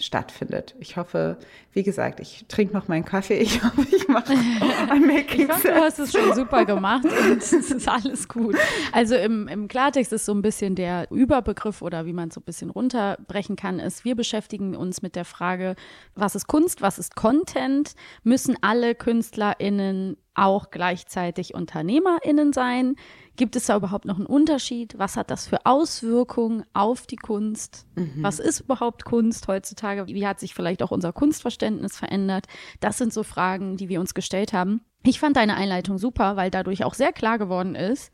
stattfindet. 0.00 0.74
Ich 0.80 0.96
hoffe, 0.96 1.38
wie 1.72 1.82
gesagt, 1.82 2.20
ich 2.20 2.44
trinke 2.48 2.74
noch 2.74 2.88
meinen 2.88 3.04
Kaffee. 3.04 3.38
Ich 3.38 3.62
hoffe, 3.62 3.86
ich 3.90 4.08
mache 4.08 4.32
ein 4.90 5.06
Making 5.06 5.42
Ich 5.42 5.48
hoffe, 5.48 5.68
du 5.68 5.74
hast 5.74 5.98
es 5.98 6.12
schon 6.12 6.34
super 6.34 6.64
gemacht 6.64 7.04
und 7.04 7.38
es 7.38 7.52
ist 7.52 7.88
alles 7.88 8.28
gut. 8.28 8.56
Also 8.92 9.14
im, 9.14 9.48
im 9.48 9.68
Klartext 9.68 10.12
ist 10.12 10.26
so 10.26 10.32
ein 10.32 10.42
bisschen 10.42 10.74
der 10.74 11.10
Überbegriff 11.10 11.82
oder 11.82 12.06
wie 12.06 12.12
man 12.12 12.28
es 12.28 12.34
so 12.34 12.40
ein 12.40 12.44
bisschen 12.44 12.70
runterbrechen 12.70 13.56
kann, 13.56 13.78
ist, 13.78 14.04
wir 14.04 14.16
beschäftigen 14.16 14.74
uns 14.74 15.02
mit 15.02 15.16
der 15.16 15.24
Frage, 15.24 15.76
was 16.14 16.34
ist 16.34 16.46
Kunst, 16.46 16.82
was 16.82 16.98
ist 16.98 17.16
Content? 17.16 17.94
Müssen 18.24 18.56
alle 18.60 18.94
KünstlerInnen 18.94 20.16
auch 20.34 20.70
gleichzeitig 20.70 21.54
UnternehmerInnen 21.54 22.52
sein? 22.52 22.96
Gibt 23.36 23.56
es 23.56 23.66
da 23.66 23.76
überhaupt 23.76 24.04
noch 24.04 24.16
einen 24.16 24.26
Unterschied? 24.26 24.98
Was 24.98 25.16
hat 25.16 25.30
das 25.30 25.46
für 25.46 25.64
Auswirkungen 25.64 26.64
auf 26.72 27.06
die 27.06 27.16
Kunst? 27.16 27.86
Mhm. 27.96 28.22
Was 28.22 28.38
ist 28.38 28.60
überhaupt 28.60 29.04
Kunst 29.04 29.48
heutzutage? 29.48 30.06
Wie 30.06 30.26
hat 30.26 30.40
sich 30.40 30.54
vielleicht 30.54 30.82
auch 30.82 30.90
unser 30.90 31.12
Kunstverständnis 31.12 31.96
verändert? 31.96 32.46
Das 32.80 32.98
sind 32.98 33.12
so 33.12 33.22
Fragen, 33.22 33.76
die 33.76 33.88
wir 33.88 34.00
uns 34.00 34.14
gestellt 34.14 34.52
haben. 34.52 34.82
Ich 35.02 35.18
fand 35.18 35.36
deine 35.36 35.56
Einleitung 35.56 35.96
super, 35.98 36.36
weil 36.36 36.50
dadurch 36.50 36.84
auch 36.84 36.94
sehr 36.94 37.12
klar 37.12 37.38
geworden 37.38 37.74
ist, 37.74 38.12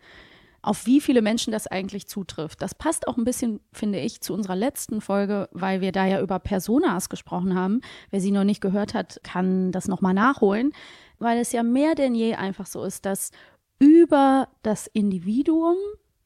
auf 0.62 0.87
wie 0.87 1.00
viele 1.00 1.23
Menschen 1.23 1.52
das 1.52 1.66
eigentlich 1.66 2.08
zutrifft. 2.08 2.61
Das 2.61 2.75
passt 2.75 3.06
auch 3.06 3.16
ein 3.16 3.25
bisschen, 3.25 3.61
finde 3.73 4.00
ich, 4.00 4.20
zu 4.20 4.35
unserer 4.35 4.56
letzten 4.56 5.00
Folge, 5.00 5.49
weil 5.52 5.80
wir 5.80 5.92
da 5.92 6.06
ja 6.06 6.20
über 6.20 6.38
Personas 6.40 7.08
gesprochen 7.08 7.54
haben. 7.54 7.80
Wer 8.11 8.20
sie 8.20 8.32
noch 8.32 8.44
nicht 8.44 8.61
gehört 8.61 8.92
hat, 8.92 9.20
kann 9.23 9.70
das 9.70 9.87
nochmal 9.87 10.14
nachholen, 10.14 10.73
weil 11.18 11.38
es 11.38 11.52
ja 11.52 11.62
mehr 11.62 11.94
denn 11.94 12.14
je 12.14 12.35
einfach 12.35 12.66
so 12.66 12.85
ist, 12.85 13.06
dass 13.06 13.30
über 13.78 14.49
das 14.62 14.87
Individuum, 14.87 15.76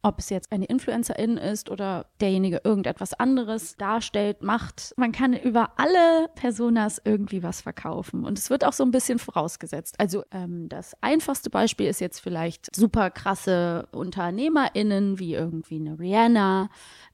ob 0.02 0.18
es 0.18 0.30
jetzt 0.30 0.50
eine 0.50 0.64
Influencerin 0.64 1.36
ist 1.36 1.70
oder 1.70 2.06
derjenige 2.20 2.60
irgendetwas 2.64 3.14
anderes 3.14 3.76
darstellt, 3.76 4.42
macht. 4.42 4.94
Man 4.96 5.12
kann 5.12 5.34
über 5.34 5.72
alle 5.76 6.28
Personas 6.34 7.00
irgendwie 7.04 7.42
was 7.42 7.60
verkaufen. 7.60 8.24
Und 8.24 8.38
es 8.38 8.50
wird 8.50 8.64
auch 8.64 8.72
so 8.72 8.84
ein 8.84 8.90
bisschen 8.90 9.18
vorausgesetzt. 9.18 9.96
Also 9.98 10.24
ähm, 10.30 10.68
das 10.68 10.94
einfachste 11.02 11.50
Beispiel 11.50 11.86
ist 11.86 12.00
jetzt 12.00 12.20
vielleicht 12.20 12.74
super 12.74 13.10
krasse 13.10 13.88
UnternehmerInnen 13.92 15.18
wie 15.18 15.34
irgendwie 15.34 15.76
eine 15.76 15.98
Rihanna 15.98 16.70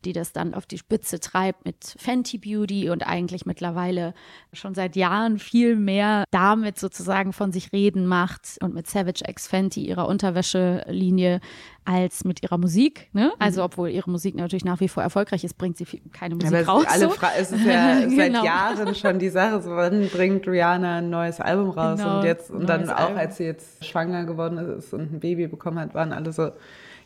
die 0.07 0.13
das 0.13 0.33
dann 0.33 0.55
auf 0.55 0.67
die 0.67 0.79
Spitze 0.79 1.21
treibt 1.21 1.65
mit 1.65 1.97
Fenty 1.99 2.39
Beauty 2.39 2.89
und 2.91 3.07
eigentlich 3.07 3.45
mittlerweile 3.45 4.15
schon 4.53 4.75
seit 4.75 4.97
Jahren 4.97 5.39
viel 5.39 5.77
mehr 5.77 6.25
damit 6.31 6.79
sozusagen 6.79 7.33
von 7.33 7.53
sich 7.53 7.73
reden 7.73 8.07
macht 8.07 8.57
und 8.63 8.73
mit 8.73 8.87
Savage 8.87 9.25
X 9.27 9.49
Fenty 9.49 9.85
ihrer 9.85 10.07
Unterwäschelinie 10.07 11.41
als 11.87 12.25
mit 12.25 12.43
ihrer 12.43 12.59
Musik. 12.59 13.09
Ne? 13.13 13.33
Also 13.39 13.63
obwohl 13.63 13.89
ihre 13.89 14.11
Musik 14.11 14.35
natürlich 14.35 14.65
nach 14.65 14.81
wie 14.81 14.89
vor 14.89 15.03
erfolgreich 15.03 15.45
ist, 15.45 15.57
bringt 15.57 15.77
sie 15.77 15.87
keine 16.13 16.35
Musik 16.35 16.53
ja, 16.53 16.63
raus. 16.63 16.85
Alle 16.89 17.09
so. 17.09 17.15
es 17.39 17.53
ist 17.53 17.65
ja 17.65 18.01
genau. 18.01 18.17
seit 18.17 18.45
Jahren 18.45 18.95
schon 18.95 19.19
die 19.19 19.29
Sache, 19.29 19.63
so 19.63 19.71
wann 19.71 20.09
bringt 20.09 20.47
Rihanna 20.47 20.99
ein 20.99 21.11
neues 21.11 21.41
Album 21.41 21.71
raus 21.71 21.99
genau, 21.99 22.19
und 22.19 22.25
jetzt 22.25 22.51
und 22.51 22.69
dann 22.69 22.91
auch 22.91 22.97
Album. 22.97 23.19
als 23.19 23.37
sie 23.37 23.45
jetzt 23.45 23.85
schwanger 23.85 24.25
geworden 24.25 24.59
ist 24.59 24.93
und 24.93 25.13
ein 25.13 25.21
Baby 25.21 25.47
bekommen 25.47 25.79
hat, 25.79 25.95
waren 25.95 26.13
alle 26.13 26.33
so 26.33 26.51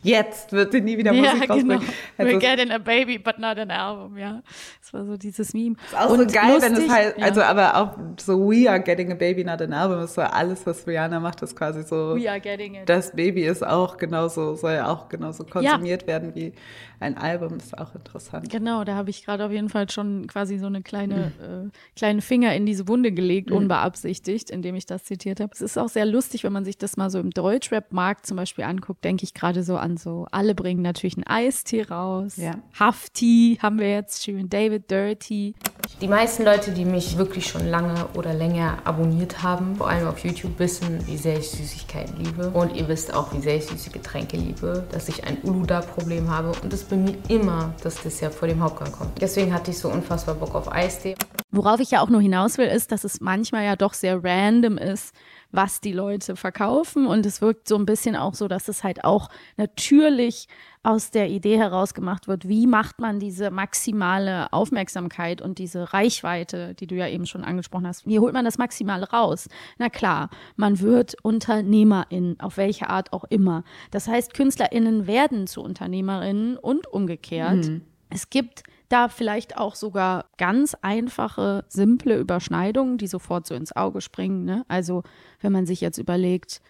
jetzt 0.03 0.53
wird 0.53 0.73
sie 0.73 0.81
nie 0.81 0.97
wieder 0.97 1.13
Musik 1.13 1.49
ja, 1.49 1.55
rausbringen. 1.55 1.81
Genau. 2.17 2.31
We're 2.31 2.39
getting 2.39 2.71
a 2.71 2.79
baby, 2.79 3.19
but 3.19 3.39
not 3.39 3.59
an 3.59 3.71
album, 3.71 4.17
ja. 4.17 4.43
Das 4.81 4.93
war 4.93 5.05
so 5.05 5.17
dieses 5.17 5.53
Meme. 5.53 5.77
Ist 5.85 5.97
auch 5.97 6.11
und 6.11 6.31
so 6.31 6.39
geil, 6.39 6.55
lustig, 6.55 6.77
wenn 6.77 6.85
es 6.85 6.91
halt, 6.91 7.19
ja. 7.19 7.25
also 7.25 7.43
aber 7.43 7.77
auch 7.77 7.97
so 8.19 8.39
We 8.49 8.69
are 8.69 8.81
getting 8.81 9.13
a 9.13 9.15
baby, 9.15 9.45
not 9.45 9.61
an 9.61 9.73
album, 9.73 10.01
ist 10.03 10.15
so 10.15 10.23
alles, 10.23 10.67
was 10.67 10.87
Rihanna 10.87 11.21
macht, 11.21 11.43
ist 11.43 11.57
quasi 11.57 11.83
so. 11.83 12.17
We 12.17 12.31
are 12.31 12.41
getting 12.41 12.75
it. 12.75 12.89
Das 12.89 13.13
Baby 13.13 13.45
ist 13.45 13.67
auch 13.67 13.97
genauso, 13.97 14.55
soll 14.55 14.75
ja 14.75 14.89
auch 14.89 15.09
genauso 15.09 15.45
konsumiert 15.45 16.03
ja. 16.03 16.09
werden 16.09 16.35
wie 16.35 16.53
ein 17.01 17.17
Album, 17.17 17.57
ist 17.57 17.77
auch 17.79 17.95
interessant. 17.95 18.51
Genau, 18.51 18.85
da 18.85 18.95
habe 18.95 19.11
ich 19.11 19.25
gerade 19.25 19.45
auf 19.45 19.51
jeden 19.51 19.71
Fall 19.71 19.89
schon 19.91 20.27
quasi 20.27 20.59
so 20.59 20.67
eine 20.67 20.83
kleine, 20.83 21.33
mhm. 21.39 21.69
äh, 21.69 21.71
kleinen 21.97 22.21
Finger 22.21 22.55
in 22.55 22.67
diese 22.67 22.89
Wunde 22.89 23.13
gelegt, 23.13 23.51
mhm. 23.51 23.57
unbeabsichtigt, 23.57 24.51
indem 24.51 24.75
ich 24.75 24.87
das 24.87 25.05
zitiert 25.05 25.41
habe. 25.41 25.51
Es 25.55 25.63
ist 25.63 25.79
auch 25.79 25.89
sehr 25.89 26.05
lustig, 26.05 26.45
wenn 26.45 26.53
man 26.53 26.65
sich 26.65 26.77
das 26.77 26.97
mal 26.97 27.11
so 27.11 27.19
im 27.19 27.31
Deutschrap-Markt 27.31 28.27
zum 28.27 28.37
Beispiel 28.37 28.65
anguckt, 28.65 29.03
denke 29.03 29.25
ich 29.25 29.33
gerade 29.33 29.63
so 29.63 29.77
an 29.77 29.90
so, 29.97 30.27
alle 30.31 30.55
bringen 30.55 30.83
natürlich 30.83 31.17
einen 31.17 31.27
Eistee 31.27 31.83
raus. 31.83 32.37
Ja. 32.37 32.55
Hafti 32.79 33.59
haben 33.63 33.79
wir 33.79 33.91
jetzt 33.91 34.25
schön, 34.25 34.49
David 34.49 34.91
Dirty. 34.91 35.55
Die 36.01 36.09
meisten 36.09 36.45
Leute, 36.45 36.73
die 36.73 36.85
mich 36.85 37.19
wirklich 37.19 37.47
schon 37.47 37.67
lange 37.69 38.07
oder 38.15 38.33
länger 38.33 38.79
abonniert 38.85 39.43
haben, 39.43 39.77
vor 39.77 39.89
allem 39.89 40.07
auf 40.09 40.25
YouTube, 40.25 40.59
wissen, 40.59 41.07
wie 41.07 41.17
sehr 41.17 41.39
ich 41.39 41.51
Süßigkeiten 41.51 42.17
liebe. 42.25 42.51
Und 42.51 42.75
ihr 42.77 42.89
wisst 42.89 43.13
auch, 43.13 43.33
wie 43.35 43.41
sehr 43.41 43.57
ich 43.57 43.67
süße 43.67 43.91
Getränke 43.91 44.37
liebe, 44.37 44.87
dass 44.93 45.09
ich 45.09 45.25
ein 45.25 45.39
Uluda-Problem 45.43 46.29
habe. 46.31 46.53
Und 46.63 46.73
das 46.73 46.85
bei 46.85 46.97
mir 46.97 47.17
immer 47.29 47.75
das 47.83 48.03
Dessert 48.03 48.35
vor 48.35 48.49
dem 48.49 48.63
Hauptgang 48.63 48.93
kommt. 48.93 49.21
Deswegen 49.21 49.53
hatte 49.53 49.71
ich 49.71 49.79
so 49.79 49.91
unfassbar 49.91 50.35
Bock 50.35 50.55
auf 50.55 50.73
Eistee. 50.73 51.17
Worauf 51.51 51.81
ich 51.81 51.91
ja 51.91 52.01
auch 52.01 52.09
nur 52.09 52.21
hinaus 52.21 52.59
will, 52.59 52.69
ist, 52.69 52.93
dass 52.93 53.05
es 53.05 53.21
manchmal 53.21 53.65
ja 53.65 53.77
doch 53.77 53.93
sehr 53.93 54.23
random 54.23 54.79
ist, 54.79 55.15
was 55.53 55.81
die 55.81 55.93
Leute 55.93 56.37
verkaufen. 56.37 57.07
Und 57.07 57.27
es 57.27 57.41
wirkt 57.41 57.69
so 57.69 57.77
ein 57.77 57.87
bisschen 57.87 58.17
auch 58.17 58.35
so, 58.35 58.49
dass 58.49 58.69
es 58.69 58.85
halt 58.85 59.05
auch 59.05 59.29
natürlich 59.57 60.49
aus 60.83 61.11
der 61.11 61.29
Idee 61.29 61.59
heraus 61.59 61.93
gemacht 61.93 62.27
wird, 62.27 62.49
wie 62.49 62.67
macht 62.67 63.01
man 63.01 63.21
diese 63.21 63.51
maximale 63.51 64.51
Aufmerksamkeit 64.53 65.43
und 65.43 65.59
diese 65.59 65.93
Reichweite, 65.93 66.75
die 66.75 66.87
du 66.87 66.95
ja 66.95 67.07
eben 67.07 67.27
schon 67.27 67.45
angesprochen 67.45 67.87
hast, 67.87 68.07
wie 68.07 68.19
holt 68.19 68.33
man 68.33 68.47
das 68.47 68.57
Maximale 68.57 69.11
raus? 69.11 69.49
Na 69.79 69.91
klar, 69.91 70.31
man 70.57 70.81
wird 70.81 71.17
Unternehmerin, 71.23 72.37
auf 72.39 72.57
welche 72.57 72.89
Art 72.89 73.13
auch 73.13 73.25
immer. 73.25 73.63
Das 73.91 74.09
heißt, 74.09 74.33
KünstlerInnen 74.33 75.07
werden 75.07 75.47
zu 75.47 75.61
Unternehmerinnen 75.61 76.57
und 76.57 76.87
umgekehrt. 76.87 77.67
Mhm. 77.67 77.83
Es 78.09 78.31
gibt 78.31 78.63
da 78.91 79.09
vielleicht 79.09 79.57
auch 79.57 79.77
sogar 79.77 80.27
ganz 80.37 80.77
einfache, 80.83 81.65
simple 81.69 82.19
Überschneidungen, 82.19 82.99
die 82.99 83.07
sofort 83.07 83.47
so 83.47 83.55
ins 83.55 83.75
Auge 83.75 84.01
springen. 84.01 84.45
Ne? 84.45 84.65
Also 84.69 85.05
wenn 85.41 85.53
man 85.53 85.65
sich 85.65 85.81
jetzt 85.81 85.99
überlegt, 85.99 86.61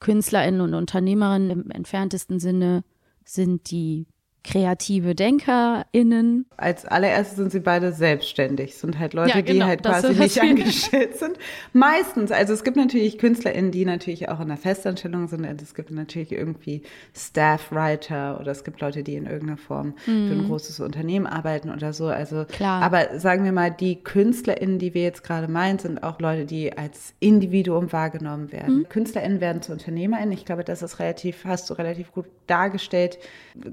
KünstlerInnen 0.00 0.62
und 0.62 0.74
Unternehmerinnen 0.74 1.50
im 1.50 1.70
entferntesten 1.70 2.40
Sinne 2.40 2.84
sind 3.24 3.70
die 3.70 4.06
kreative 4.48 5.14
DenkerInnen. 5.14 6.46
Als 6.56 6.86
allererstes 6.86 7.36
sind 7.36 7.52
sie 7.52 7.60
beide 7.60 7.92
selbstständig, 7.92 8.76
sind 8.76 8.98
halt 8.98 9.12
Leute, 9.12 9.36
ja, 9.36 9.40
genau, 9.42 9.66
die 9.66 9.70
halt 9.70 9.82
quasi 9.82 10.14
nicht 10.14 10.40
angestellt 10.40 11.18
sind. 11.18 11.38
Meistens, 11.74 12.32
also 12.32 12.54
es 12.54 12.64
gibt 12.64 12.78
natürlich 12.78 13.18
KünstlerInnen, 13.18 13.70
die 13.70 13.84
natürlich 13.84 14.30
auch 14.30 14.40
in 14.40 14.48
der 14.48 14.56
Festanstellung 14.56 15.28
sind. 15.28 15.44
Es 15.44 15.74
gibt 15.74 15.90
natürlich 15.90 16.32
irgendwie 16.32 16.82
Staff-Writer 17.14 18.40
oder 18.40 18.52
es 18.52 18.64
gibt 18.64 18.80
Leute, 18.80 19.02
die 19.02 19.16
in 19.16 19.26
irgendeiner 19.26 19.58
Form 19.58 19.88
mhm. 20.06 20.28
für 20.28 20.34
ein 20.34 20.46
großes 20.46 20.80
Unternehmen 20.80 21.26
arbeiten 21.26 21.70
oder 21.70 21.92
so. 21.92 22.06
Also, 22.06 22.46
Klar. 22.46 22.82
aber 22.82 23.20
sagen 23.20 23.44
wir 23.44 23.52
mal, 23.52 23.70
die 23.70 24.02
KünstlerInnen, 24.02 24.78
die 24.78 24.94
wir 24.94 25.02
jetzt 25.02 25.24
gerade 25.24 25.48
meinen, 25.48 25.78
sind 25.78 26.02
auch 26.02 26.20
Leute, 26.20 26.46
die 26.46 26.76
als 26.76 27.12
Individuum 27.20 27.92
wahrgenommen 27.92 28.50
werden. 28.50 28.78
Mhm. 28.78 28.88
KünstlerInnen 28.88 29.42
werden 29.42 29.60
zu 29.60 29.72
UnternehmerInnen. 29.72 30.32
Ich 30.32 30.46
glaube, 30.46 30.64
das 30.64 30.80
ist 30.80 31.00
relativ, 31.00 31.44
hast 31.44 31.68
du 31.68 31.74
relativ 31.74 32.12
gut 32.12 32.24
dargestellt. 32.46 33.18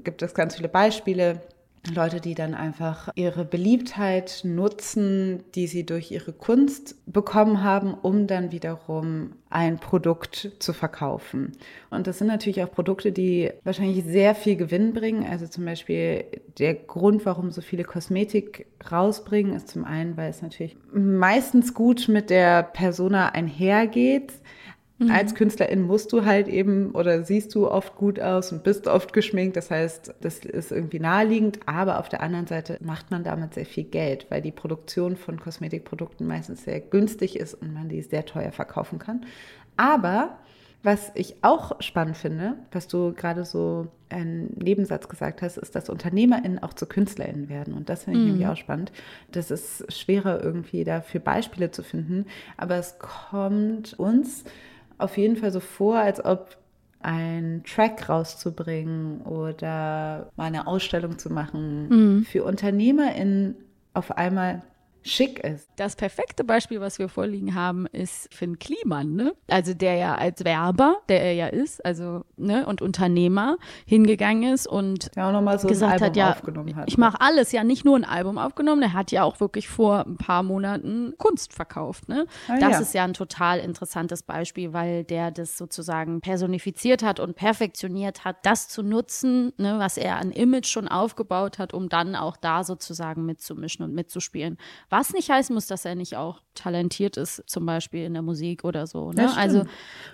Gibt 0.04 0.20
es 0.20 0.34
ganz 0.34 0.56
viele 0.56 0.65
Beispiele. 0.68 1.40
Leute, 1.94 2.20
die 2.20 2.34
dann 2.34 2.54
einfach 2.54 3.10
ihre 3.14 3.44
Beliebtheit 3.44 4.40
nutzen, 4.44 5.44
die 5.54 5.66
sie 5.66 5.86
durch 5.86 6.10
ihre 6.10 6.32
Kunst 6.32 6.96
bekommen 7.06 7.62
haben, 7.62 7.94
um 7.94 8.26
dann 8.26 8.50
wiederum 8.50 9.32
ein 9.50 9.78
Produkt 9.78 10.52
zu 10.58 10.72
verkaufen. 10.72 11.52
Und 11.90 12.06
das 12.06 12.18
sind 12.18 12.26
natürlich 12.26 12.62
auch 12.62 12.70
Produkte, 12.70 13.12
die 13.12 13.50
wahrscheinlich 13.64 14.04
sehr 14.04 14.34
viel 14.34 14.56
Gewinn 14.56 14.92
bringen. 14.92 15.24
Also 15.24 15.46
zum 15.46 15.64
Beispiel 15.64 16.24
der 16.58 16.74
Grund, 16.74 17.24
warum 17.24 17.50
so 17.50 17.60
viele 17.60 17.84
Kosmetik 17.84 18.66
rausbringen, 18.90 19.54
ist 19.54 19.68
zum 19.68 19.84
einen, 19.84 20.16
weil 20.16 20.30
es 20.30 20.42
natürlich 20.42 20.76
meistens 20.92 21.74
gut 21.74 22.08
mit 22.08 22.30
der 22.30 22.62
Persona 22.62 23.28
einhergeht. 23.28 24.32
Mhm. 24.98 25.10
Als 25.10 25.34
Künstlerin 25.34 25.82
musst 25.82 26.12
du 26.12 26.24
halt 26.24 26.48
eben 26.48 26.92
oder 26.92 27.22
siehst 27.22 27.54
du 27.54 27.70
oft 27.70 27.96
gut 27.96 28.18
aus 28.18 28.50
und 28.52 28.62
bist 28.62 28.86
oft 28.86 29.12
geschminkt. 29.12 29.56
Das 29.56 29.70
heißt, 29.70 30.14
das 30.20 30.38
ist 30.38 30.72
irgendwie 30.72 31.00
naheliegend. 31.00 31.60
Aber 31.66 31.98
auf 32.00 32.08
der 32.08 32.22
anderen 32.22 32.46
Seite 32.46 32.78
macht 32.80 33.10
man 33.10 33.22
damit 33.22 33.54
sehr 33.54 33.66
viel 33.66 33.84
Geld, 33.84 34.26
weil 34.30 34.40
die 34.40 34.52
Produktion 34.52 35.16
von 35.16 35.38
Kosmetikprodukten 35.38 36.26
meistens 36.26 36.64
sehr 36.64 36.80
günstig 36.80 37.38
ist 37.38 37.54
und 37.54 37.74
man 37.74 37.88
die 37.88 38.00
sehr 38.00 38.24
teuer 38.24 38.52
verkaufen 38.52 38.98
kann. 38.98 39.26
Aber 39.76 40.38
was 40.82 41.10
ich 41.14 41.34
auch 41.42 41.82
spannend 41.82 42.16
finde, 42.16 42.54
was 42.70 42.86
du 42.86 43.12
gerade 43.12 43.44
so 43.44 43.88
einen 44.08 44.54
Nebensatz 44.56 45.08
gesagt 45.08 45.42
hast, 45.42 45.56
ist, 45.56 45.74
dass 45.74 45.90
UnternehmerInnen 45.90 46.62
auch 46.62 46.74
zu 46.74 46.86
KünstlerInnen 46.86 47.48
werden. 47.48 47.74
Und 47.74 47.88
das 47.88 48.04
finde 48.04 48.20
ich 48.20 48.24
mm. 48.24 48.28
nämlich 48.28 48.46
auch 48.46 48.56
spannend. 48.56 48.92
Das 49.32 49.50
ist 49.50 49.92
schwerer 49.92 50.40
irgendwie 50.42 50.84
dafür 50.84 51.20
Beispiele 51.20 51.72
zu 51.72 51.82
finden. 51.82 52.26
Aber 52.56 52.76
es 52.76 52.98
kommt 53.00 53.98
uns 53.98 54.44
auf 54.98 55.16
jeden 55.16 55.36
Fall 55.36 55.52
so 55.52 55.60
vor, 55.60 55.98
als 55.98 56.24
ob 56.24 56.56
ein 57.00 57.62
Track 57.64 58.08
rauszubringen 58.08 59.20
oder 59.22 60.30
mal 60.36 60.44
eine 60.44 60.66
Ausstellung 60.66 61.18
zu 61.18 61.32
machen, 61.32 61.88
mhm. 61.88 62.24
für 62.24 62.44
UnternehmerInnen 62.44 63.56
auf 63.94 64.16
einmal 64.16 64.62
schick 65.06 65.38
ist. 65.40 65.68
Das 65.76 65.96
perfekte 65.96 66.44
Beispiel, 66.44 66.80
was 66.80 66.98
wir 66.98 67.08
vorliegen 67.08 67.54
haben, 67.54 67.86
ist 67.86 68.32
Finn 68.34 68.58
Kliman, 68.58 69.14
ne? 69.14 69.34
Also 69.48 69.74
der 69.74 69.94
ja 69.96 70.14
als 70.14 70.44
Werber, 70.44 70.96
der 71.08 71.22
er 71.22 71.32
ja 71.32 71.46
ist, 71.46 71.84
also 71.84 72.24
ne, 72.36 72.66
und 72.66 72.82
Unternehmer 72.82 73.56
hingegangen 73.86 74.54
ist 74.54 74.66
und 74.66 75.10
ja, 75.16 75.28
auch 75.28 75.32
noch 75.32 75.42
mal 75.42 75.58
so 75.58 75.68
gesagt 75.68 76.00
hat, 76.00 76.16
ja, 76.16 76.36
hat, 76.36 76.42
ich 76.86 76.98
mache 76.98 77.20
alles, 77.20 77.52
ja 77.52 77.64
nicht 77.64 77.84
nur 77.84 77.96
ein 77.96 78.04
Album 78.04 78.38
aufgenommen, 78.38 78.82
er 78.82 78.92
hat 78.92 79.12
ja 79.12 79.22
auch 79.22 79.40
wirklich 79.40 79.68
vor 79.68 80.06
ein 80.06 80.16
paar 80.16 80.42
Monaten 80.42 81.14
Kunst 81.18 81.52
verkauft, 81.52 82.08
ne? 82.08 82.26
Ah, 82.48 82.58
das 82.58 82.72
ja. 82.72 82.78
ist 82.80 82.94
ja 82.94 83.04
ein 83.04 83.14
total 83.14 83.60
interessantes 83.60 84.22
Beispiel, 84.22 84.72
weil 84.72 85.04
der 85.04 85.30
das 85.30 85.56
sozusagen 85.56 86.20
personifiziert 86.20 87.02
hat 87.02 87.20
und 87.20 87.36
perfektioniert 87.36 88.24
hat, 88.24 88.36
das 88.44 88.68
zu 88.68 88.82
nutzen, 88.82 89.52
ne, 89.56 89.78
was 89.78 89.96
er 89.96 90.16
an 90.16 90.32
Image 90.32 90.66
schon 90.66 90.88
aufgebaut 90.88 91.58
hat, 91.58 91.74
um 91.74 91.88
dann 91.88 92.16
auch 92.16 92.36
da 92.36 92.64
sozusagen 92.64 93.26
mitzumischen 93.26 93.84
und 93.84 93.94
mitzuspielen. 93.94 94.58
Was 94.90 94.95
nicht 95.12 95.30
heißen 95.30 95.54
muss, 95.54 95.66
dass 95.66 95.84
er 95.84 95.94
nicht 95.94 96.16
auch 96.16 96.40
talentiert 96.54 97.16
ist, 97.16 97.42
zum 97.46 97.66
Beispiel 97.66 98.04
in 98.04 98.14
der 98.14 98.22
Musik 98.22 98.64
oder 98.64 98.86
so. 98.86 99.12
Ne? 99.12 99.30
Also 99.36 99.64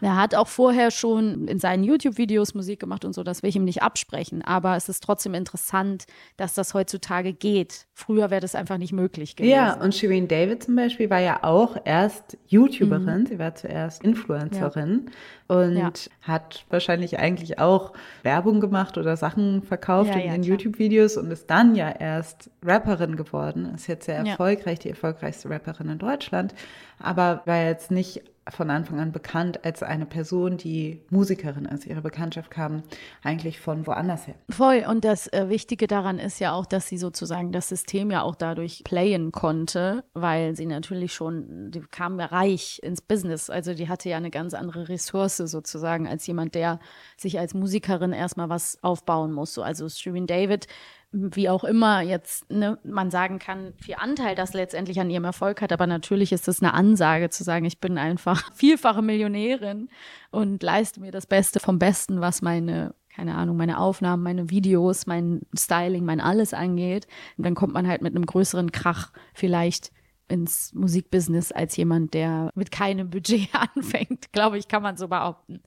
er 0.01 0.17
hat 0.17 0.35
auch 0.35 0.49
vorher 0.49 0.91
schon 0.91 1.47
in 1.49 1.59
seinen 1.59 1.85
YouTube-Videos 1.85 2.55
Musik 2.55 2.81
gemacht 2.81 3.05
und 3.05 3.15
so, 3.15 3.23
das 3.23 3.43
will 3.43 3.51
ich 3.51 3.57
ihm 3.57 3.65
nicht 3.65 3.83
absprechen. 3.83 4.43
Aber 4.43 4.77
es 4.77 4.89
ist 4.89 5.03
trotzdem 5.03 5.35
interessant, 5.35 6.05
dass 6.37 6.55
das 6.55 6.75
heutzutage 6.75 7.33
geht. 7.33 7.87
Früher 7.95 8.31
wäre 8.31 8.41
das 8.41 8.55
einfach 8.55 8.79
nicht 8.79 8.93
möglich 8.93 9.37
gewesen. 9.37 9.53
Ja, 9.53 9.75
und 9.75 9.95
Shireen 9.95 10.29
David 10.29 10.65
zum 10.65 10.77
Beispiel 10.77 11.09
war 11.11 11.21
ja 11.21 11.45
auch 11.45 11.77
erst 11.85 12.37
YouTuberin, 12.47 13.21
mhm. 13.21 13.27
sie 13.27 13.39
war 13.39 13.55
zuerst 13.55 14.03
Influencerin. 14.03 15.05
Ja 15.07 15.13
und 15.53 15.77
ja. 15.77 15.93
hat 16.23 16.65
wahrscheinlich 16.71 17.19
eigentlich 17.19 17.59
auch 17.59 17.93
Werbung 18.23 18.61
gemacht 18.61 18.97
oder 18.97 19.19
Sachen 19.19 19.63
verkauft 19.63 20.09
ja, 20.09 20.21
in 20.21 20.33
den 20.33 20.43
YouTube-Videos 20.45 21.19
und 21.19 21.31
ist 21.31 21.51
dann 21.51 21.75
ja 21.75 21.91
erst 21.91 22.51
Rapperin 22.65 23.17
geworden. 23.17 23.71
Ist 23.75 23.87
jetzt 23.87 24.07
sehr 24.07 24.17
erfolgreich, 24.17 24.72
die 24.79 24.91
erfolgreichste 24.91 25.51
Rapperin 25.51 25.89
in 25.89 25.99
Deutschland, 25.99 26.55
aber 26.99 27.43
war 27.47 27.65
jetzt 27.65 27.91
nicht 27.91 28.23
von 28.51 28.71
Anfang 28.71 28.99
an 28.99 29.13
bekannt 29.13 29.65
als 29.65 29.83
eine 29.83 30.05
Person, 30.05 30.57
die 30.57 31.01
Musikerin 31.11 31.65
ist. 31.67 31.87
Ihre 31.87 32.03
Bekanntschaft 32.03 32.51
kam 32.51 32.83
eigentlich 33.23 33.61
von 33.61 33.87
woanders 33.87 34.27
her. 34.27 34.35
Voll. 34.51 34.85
Und 34.89 35.05
das 35.05 35.33
äh, 35.33 35.49
Wichtige 35.49 35.87
daran 35.87 36.19
ist 36.19 36.41
ja 36.41 36.53
auch, 36.53 36.67
dass 36.67 36.89
sie 36.89 36.99
sozusagen 36.99 37.53
das 37.53 37.69
System 37.69 38.11
ja 38.11 38.23
auch 38.23 38.35
dadurch 38.35 38.83
playen 38.85 39.31
konnte, 39.31 40.03
weil 40.15 40.57
sie 40.57 40.67
natürlich 40.67 41.15
schon, 41.15 41.71
die 41.71 41.83
kam 41.83 42.19
ja 42.19 42.27
reich 42.27 42.81
ins 42.83 43.01
Business. 43.01 43.49
Also 43.49 43.75
die 43.75 43.89
hatte 43.89 44.09
ja 44.09 44.17
eine 44.17 44.31
ganz 44.31 44.55
andere 44.55 44.89
Ressource 44.89 45.37
sozusagen 45.37 46.09
als 46.09 46.27
jemand, 46.27 46.57
der 46.57 46.81
sich 47.17 47.39
als 47.39 47.55
Musikerin 47.55 48.13
erstmal 48.13 48.49
was 48.49 48.83
aufbauen 48.83 49.33
muss. 49.33 49.55
So, 49.55 49.63
also 49.63 49.89
Shirin 49.89 50.27
David 50.27 50.67
wie 51.13 51.51
auch 51.51 51.65
immer 51.65 52.01
jetzt 52.01 52.51
ne, 52.51 52.79
man 52.85 53.11
sagen 53.11 53.39
kann, 53.39 53.75
viel 53.77 53.97
Anteil 53.97 54.35
das 54.35 54.55
letztendlich 54.55 54.99
an 54.99 55.11
ihrem 55.11 55.25
Erfolg 55.25 55.61
hat. 55.61 55.71
Aber 55.73 55.87
natürlich 55.87 56.33
ist 56.33 56.49
es 56.49 56.63
eine 56.63 56.73
Ansage 56.83 57.31
zu 57.31 57.45
sagen, 57.45 57.65
ich 57.65 57.81
bin 57.81 57.97
einfach 57.97 58.53
vielfache 58.55 59.03
Millionärin 59.03 59.89
und 60.31 60.63
leiste 60.63 61.01
mir 61.01 61.13
das 61.13 61.27
Beste 61.27 61.61
vom 61.61 61.79
Besten, 61.79 62.21
was 62.21 62.43
meine 62.43 62.95
keine 63.15 63.35
Ahnung, 63.35 63.59
meine 63.59 63.79
Aufnahmen, 63.79 64.23
meine 64.23 64.49
Videos, 64.49 65.07
mein 65.07 65.43
Styling, 65.55 66.03
mein 66.03 66.19
alles 66.19 66.55
angeht. 66.55 67.07
Und 67.37 67.45
dann 67.45 67.55
kommt 67.55 67.75
man 67.75 67.87
halt 67.87 68.01
mit 68.01 68.17
einem 68.17 68.25
größeren 68.25 68.73
Krach 68.73 69.13
vielleicht 69.35 69.93
ins 70.29 70.73
Musikbusiness 70.73 71.53
als 71.53 71.77
jemand, 71.77 72.15
der 72.15 72.51
mit 72.55 72.71
keinem 72.71 73.11
Budget 73.11 73.51
anfängt, 73.77 74.33
glaube 74.33 74.57
ich, 74.57 74.67
kann 74.67 74.83
man 74.83 74.97
so 74.97 75.09
behaupten. 75.09 75.61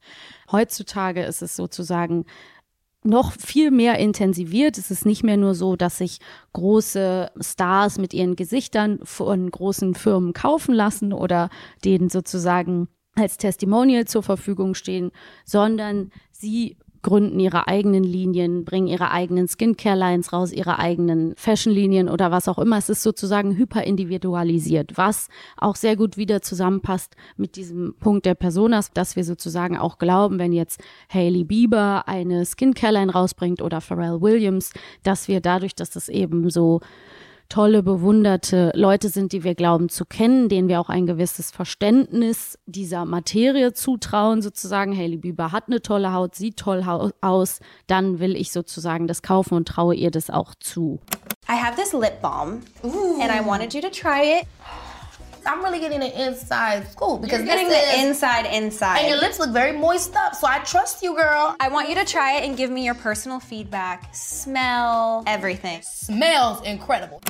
Heutzutage 0.51 1.23
ist 1.23 1.43
es 1.43 1.55
sozusagen 1.55 2.25
noch 3.05 3.31
viel 3.33 3.71
mehr 3.71 3.99
intensiviert. 3.99 4.77
Es 4.77 4.91
ist 4.91 5.05
nicht 5.05 5.23
mehr 5.23 5.37
nur 5.37 5.55
so, 5.55 5.75
dass 5.75 5.99
sich 5.99 6.19
große 6.53 7.31
Stars 7.39 7.97
mit 7.97 8.13
ihren 8.13 8.35
Gesichtern 8.35 8.99
von 9.03 9.49
großen 9.49 9.95
Firmen 9.95 10.33
kaufen 10.33 10.73
lassen 10.73 11.13
oder 11.13 11.49
denen 11.83 12.09
sozusagen 12.09 12.87
als 13.15 13.37
Testimonial 13.37 14.05
zur 14.05 14.23
Verfügung 14.23 14.75
stehen, 14.75 15.11
sondern 15.45 16.11
sie 16.31 16.77
gründen 17.05 17.39
ihre 17.39 17.67
eigenen 17.67 18.03
Linien, 18.03 18.65
bringen 18.65 18.87
ihre 18.87 19.11
eigenen 19.11 19.47
Skincare-Lines 19.47 20.33
raus, 20.33 20.51
ihre 20.51 20.79
eigenen 20.79 21.35
Fashion-Linien 21.35 22.09
oder 22.09 22.31
was 22.31 22.47
auch 22.47 22.57
immer. 22.57 22.79
Es 22.79 22.89
ist 22.89 23.03
sozusagen 23.03 23.55
hyperindividualisiert, 23.55 24.97
was 24.97 25.27
auch 25.55 25.75
sehr 25.75 25.97
gut 25.97 26.17
wieder 26.17 26.41
zusammenpasst 26.41 27.15
mit 27.37 27.57
diesem 27.57 27.93
Punkt 27.99 28.25
der 28.25 28.33
Personas, 28.33 28.91
dass 28.91 29.15
wir 29.15 29.23
sozusagen 29.23 29.77
auch 29.77 29.99
glauben, 29.99 30.39
wenn 30.39 30.51
jetzt 30.51 30.83
Hailey 31.13 31.43
Bieber 31.43 32.07
eine 32.07 32.43
Skincare-Line 32.43 33.11
rausbringt 33.11 33.61
oder 33.61 33.81
Pharrell 33.81 34.21
Williams, 34.21 34.71
dass 35.03 35.27
wir 35.27 35.41
dadurch, 35.41 35.75
dass 35.75 35.91
das 35.91 36.09
eben 36.09 36.49
so 36.49 36.81
tolle, 37.49 37.83
bewunderte 37.83 38.71
Leute 38.75 39.09
sind, 39.09 39.31
die 39.31 39.43
wir 39.43 39.55
glauben 39.55 39.89
zu 39.89 40.05
kennen, 40.05 40.49
denen 40.49 40.67
wir 40.67 40.79
auch 40.79 40.89
ein 40.89 41.05
gewisses 41.05 41.51
Verständnis 41.51 42.57
dieser 42.65 43.05
Materie 43.05 43.73
zutrauen, 43.73 44.41
sozusagen, 44.41 44.95
Hailey 44.95 45.17
Bieber 45.17 45.51
hat 45.51 45.65
eine 45.67 45.81
tolle 45.81 46.13
Haut, 46.13 46.35
sieht 46.35 46.57
toll 46.57 46.83
aus, 47.21 47.59
dann 47.87 48.19
will 48.19 48.35
ich 48.35 48.51
sozusagen 48.51 49.07
das 49.07 49.21
kaufen 49.21 49.55
und 49.55 49.67
traue 49.67 49.95
ihr 49.95 50.11
das 50.11 50.29
auch 50.29 50.55
zu. 50.55 50.99
I 51.47 51.53
have 51.53 51.75
this 51.75 51.93
lip 51.93 52.21
balm 52.21 52.61
Ooh. 52.83 53.21
and 53.21 53.31
I 53.31 53.45
wanted 53.45 53.73
you 53.73 53.81
to 53.81 53.89
try 53.89 54.39
it. 54.39 54.47
I'm 55.45 55.63
really 55.63 55.79
getting 55.79 55.99
the 55.99 56.25
inside 56.25 56.87
scoop 56.89 57.21
because 57.21 57.39
You're 57.39 57.47
getting 57.47 57.69
the 57.69 57.75
is, 57.75 58.05
inside 58.05 58.45
inside. 58.45 58.99
And 58.99 59.09
your 59.09 59.19
lips 59.19 59.39
look 59.39 59.51
very 59.51 59.77
moist 59.77 60.15
up, 60.15 60.35
so 60.35 60.47
I 60.47 60.59
trust 60.59 61.03
you, 61.03 61.15
girl. 61.15 61.55
I 61.59 61.69
want 61.69 61.89
you 61.89 61.95
to 61.95 62.05
try 62.05 62.37
it 62.37 62.47
and 62.47 62.57
give 62.57 62.71
me 62.71 62.83
your 62.83 62.95
personal 62.95 63.39
feedback. 63.39 64.09
Smell 64.13 65.23
everything. 65.27 65.81
Smells 65.83 66.61
incredible. 66.65 67.21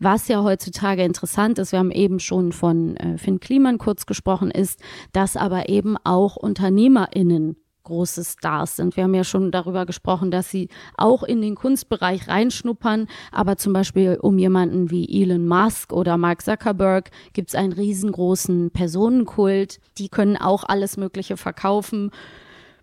Was 0.00 0.28
ja 0.28 0.42
heutzutage 0.42 1.02
interessant 1.04 1.58
ist, 1.58 1.72
wir 1.72 1.78
haben 1.78 1.90
eben 1.90 2.20
schon 2.20 2.52
von 2.52 2.96
äh, 2.96 3.16
Finn 3.16 3.40
Kliman 3.40 3.78
kurz 3.78 4.06
gesprochen, 4.06 4.50
ist, 4.50 4.80
dass 5.12 5.36
aber 5.36 5.68
eben 5.68 5.96
auch 6.04 6.36
UnternehmerInnen 6.36 7.56
große 7.84 8.24
Stars 8.24 8.76
sind. 8.76 8.96
Wir 8.96 9.04
haben 9.04 9.14
ja 9.14 9.24
schon 9.24 9.50
darüber 9.50 9.86
gesprochen, 9.86 10.30
dass 10.30 10.50
sie 10.50 10.68
auch 10.96 11.22
in 11.22 11.40
den 11.40 11.54
Kunstbereich 11.54 12.28
reinschnuppern, 12.28 13.06
aber 13.30 13.56
zum 13.56 13.72
Beispiel 13.72 14.18
um 14.20 14.38
jemanden 14.38 14.90
wie 14.90 15.22
Elon 15.22 15.46
Musk 15.46 15.92
oder 15.92 16.16
Mark 16.16 16.42
Zuckerberg 16.42 17.10
gibt 17.32 17.50
es 17.50 17.54
einen 17.54 17.72
riesengroßen 17.72 18.70
Personenkult. 18.70 19.80
Die 19.98 20.08
können 20.08 20.36
auch 20.36 20.64
alles 20.64 20.96
Mögliche 20.96 21.36
verkaufen, 21.36 22.10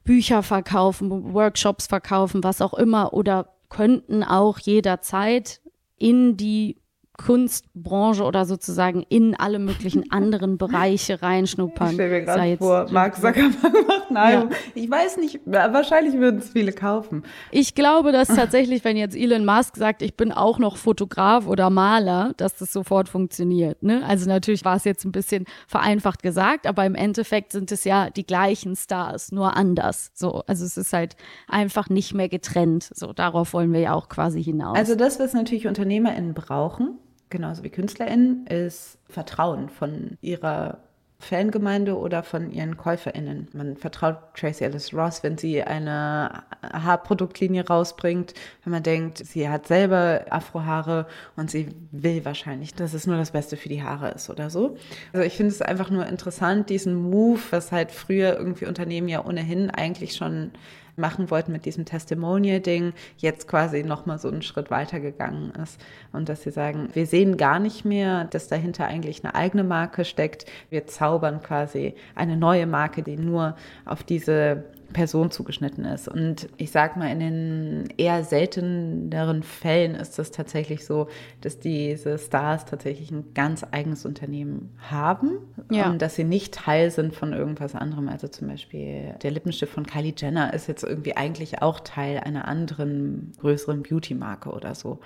Bücher 0.04 0.44
verkaufen, 0.44 1.34
Workshops 1.34 1.88
verkaufen, 1.88 2.44
was 2.44 2.62
auch 2.62 2.74
immer 2.74 3.14
oder 3.14 3.50
könnten 3.70 4.24
auch 4.24 4.60
jederzeit 4.60 5.62
in 5.98 6.36
die 6.38 6.81
Kunstbranche 7.18 8.24
oder 8.24 8.46
sozusagen 8.46 9.04
in 9.10 9.36
alle 9.36 9.60
möglichen 9.60 10.12
anderen 10.12 10.58
Bereiche 10.58 11.22
reinschnuppern. 11.22 11.90
Ich 11.90 11.94
stelle 11.96 12.10
mir 12.10 12.26
gerade 12.26 12.58
vor, 12.58 12.88
Mark 12.92 13.16
Zuckerberg 13.16 13.88
macht 13.88 14.12
Nahrung. 14.12 14.50
Ja. 14.52 14.58
Ich 14.76 14.90
weiß 14.90 15.18
nicht, 15.18 15.40
wahrscheinlich 15.46 16.16
würden 16.16 16.40
es 16.40 16.50
viele 16.50 16.72
kaufen. 16.72 17.24
Ich 17.52 17.76
glaube, 17.76 18.12
dass 18.12 18.28
tatsächlich, 18.36 18.84
wenn 18.84 18.98
jetzt 18.98 19.16
Elon 19.16 19.46
Musk 19.46 19.78
sagt, 19.78 20.02
ich 20.02 20.16
bin 20.16 20.32
auch 20.32 20.60
noch 20.60 20.78
Fotograf 20.78 21.48
oder 21.48 21.70
Maler, 21.70 22.34
dass 22.38 22.58
das 22.58 22.74
sofort 22.74 23.10
funktioniert. 23.10 23.84
Ne? 23.84 24.04
Also 24.08 24.28
natürlich 24.28 24.66
war 24.66 24.76
es 24.76 24.84
jetzt 24.84 25.06
ein 25.06 25.12
bisschen 25.12 25.46
vereinfacht 25.68 26.24
gesagt, 26.24 26.66
aber 26.66 26.86
im 26.86 26.96
Endeffekt 26.96 27.52
sind 27.52 27.72
es 27.72 27.84
ja 27.84 28.10
die 28.10 28.26
gleichen 28.26 28.76
Stars, 28.76 29.32
nur 29.32 29.56
anders. 29.56 30.12
So, 30.14 30.44
also 30.48 30.66
es 30.66 30.78
ist 30.78 30.94
halt 30.94 31.16
einfach 31.48 31.90
nicht 31.90 32.14
mehr 32.14 32.30
getrennt. 32.30 32.90
So, 32.94 33.14
darauf 33.14 33.54
wollen 33.54 33.74
wir 33.74 33.82
ja 33.82 33.94
auch 33.94 34.10
quasi 34.10 34.44
hinaus. 34.44 34.78
Also 34.78 34.96
das, 34.96 35.20
was 35.20 35.34
natürlich 35.34 35.68
UnternehmerInnen 35.68 36.34
brauchen, 36.34 36.98
genauso 37.32 37.64
wie 37.64 37.70
KünstlerInnen, 37.70 38.46
ist 38.46 39.00
Vertrauen 39.10 39.70
von 39.70 40.18
ihrer 40.22 40.78
Fangemeinde 41.22 41.98
oder 41.98 42.24
von 42.24 42.52
ihren 42.52 42.78
KäuferInnen. 42.78 43.48
Man 43.54 43.78
vertraut 43.78 44.18
Tracy 44.36 44.64
Ellis 44.64 44.94
Ross, 44.94 45.24
wenn 45.24 45.38
sie 45.38 45.62
eine 45.64 46.44
Haarproduktlinie 46.64 47.66
rausbringt, 47.66 48.34
wenn 48.64 48.72
man 48.72 48.84
denkt, 48.84 49.20
sie 49.20 49.48
hat 49.48 49.68
selber 49.68 50.26
Afrohaare 50.30 51.06
und 51.36 51.52
sie 51.52 51.70
will 51.92 52.26
wahrscheinlich, 52.26 52.74
dass 52.74 52.94
es 52.94 53.08
nur 53.08 53.18
das 53.18 53.32
Beste 53.32 53.56
für 53.56 53.70
die 53.70 53.84
Haare 53.84 54.10
ist 54.10 54.30
oder 54.30 54.50
so. 54.50 54.78
Also 55.14 55.26
ich 55.26 55.38
finde 55.38 55.52
es 55.52 55.62
einfach 55.62 55.90
nur 55.90 56.08
interessant, 56.08 56.70
diesen 56.70 56.96
Move, 56.96 57.40
was 57.52 57.72
halt 57.72 57.92
früher 57.92 58.38
irgendwie 58.38 58.66
Unternehmen 58.66 59.08
ja 59.08 59.24
ohnehin 59.24 59.70
eigentlich 59.70 60.16
schon 60.16 60.52
machen 60.96 61.32
wollten 61.32 61.52
mit 61.52 61.66
diesem 61.66 61.86
Testimonial-Ding, 61.86 62.94
jetzt 63.18 63.48
quasi 63.48 63.84
nochmal 63.84 64.20
so 64.20 64.28
einen 64.28 64.42
Schritt 64.42 64.72
weitergegangen 64.72 65.52
ist. 65.62 65.80
Und 66.12 66.30
dass 66.30 66.44
sie 66.44 66.52
sagen, 66.52 66.90
wir 66.94 67.06
sehen 67.06 67.38
gar 67.38 67.60
nicht 67.60 67.86
mehr, 67.86 68.26
dass 68.26 68.48
dahinter 68.48 68.86
eigentlich 68.86 69.24
eine 69.24 69.36
eigene 69.36 69.64
Marke 69.64 70.06
steckt. 70.06 70.46
Wir 70.70 70.88
zaubern 70.88 71.42
quasi 71.42 71.96
eine 72.16 72.38
neue 72.38 72.68
Marke, 72.68 73.04
die 73.04 73.18
nur 73.18 73.56
auf 73.86 74.04
diese 74.04 74.66
Person 74.92 75.32
zugeschnitten 75.32 75.86
ist. 75.86 76.08
Und 76.08 76.50
ich 76.58 76.72
sag 76.72 76.98
mal, 76.98 77.12
in 77.12 77.20
den 77.20 77.94
eher 77.98 78.24
selteneren 78.24 79.44
Fällen 79.44 79.96
ist 79.96 80.20
es 80.20 80.32
tatsächlich 80.32 80.86
so, 80.86 81.08
dass 81.42 81.60
diese 81.60 82.18
Stars 82.18 82.66
tatsächlich 82.66 83.12
ein 83.12 83.34
ganz 83.34 83.66
eigenes 83.72 84.06
Unternehmen 84.06 84.70
haben 84.80 85.38
ja. 85.70 85.90
und 85.90 86.02
dass 86.02 86.16
sie 86.16 86.24
nicht 86.24 86.54
Teil 86.54 86.92
sind 86.92 87.16
von 87.16 87.34
irgendwas 87.34 87.76
anderem. 87.76 88.10
Also 88.10 88.28
zum 88.28 88.48
Beispiel 88.48 89.16
der 89.22 89.32
Lippenstift 89.32 89.74
von 89.74 89.86
Kylie 89.86 90.14
Jenner 90.16 90.54
ist 90.54 90.68
jetzt 90.68 90.84
irgendwie 90.84 91.16
eigentlich 91.18 91.62
auch 91.62 91.80
Teil 91.80 92.20
einer 92.20 92.48
anderen 92.48 93.32
größeren 93.40 93.84
Beauty-Marke 93.84 94.50
oder 94.50 94.76
so. 94.76 95.00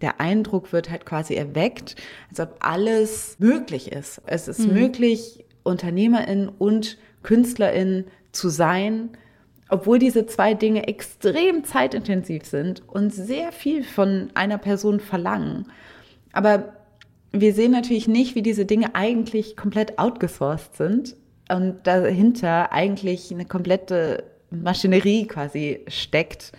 Der 0.00 0.20
Eindruck 0.20 0.72
wird 0.72 0.90
halt 0.90 1.06
quasi 1.06 1.34
erweckt, 1.34 1.96
als 2.30 2.40
ob 2.40 2.56
alles 2.60 3.36
möglich 3.38 3.92
ist. 3.92 4.22
Es 4.26 4.48
ist 4.48 4.66
mhm. 4.66 4.74
möglich, 4.74 5.44
Unternehmerin 5.62 6.48
und 6.48 6.98
Künstlerin 7.22 8.04
zu 8.32 8.48
sein, 8.48 9.10
obwohl 9.70 9.98
diese 9.98 10.26
zwei 10.26 10.54
Dinge 10.54 10.88
extrem 10.88 11.64
zeitintensiv 11.64 12.44
sind 12.44 12.82
und 12.88 13.12
sehr 13.12 13.52
viel 13.52 13.84
von 13.84 14.30
einer 14.34 14.58
Person 14.58 15.00
verlangen. 15.00 15.66
Aber 16.32 16.74
wir 17.32 17.54
sehen 17.54 17.72
natürlich 17.72 18.08
nicht, 18.08 18.34
wie 18.34 18.42
diese 18.42 18.66
Dinge 18.66 18.94
eigentlich 18.94 19.56
komplett 19.56 19.98
outgesourced 19.98 20.76
sind 20.76 21.16
und 21.48 21.86
dahinter 21.86 22.72
eigentlich 22.72 23.32
eine 23.32 23.44
komplette 23.44 24.24
Maschinerie 24.50 25.26
quasi 25.26 25.84
steckt, 25.88 26.52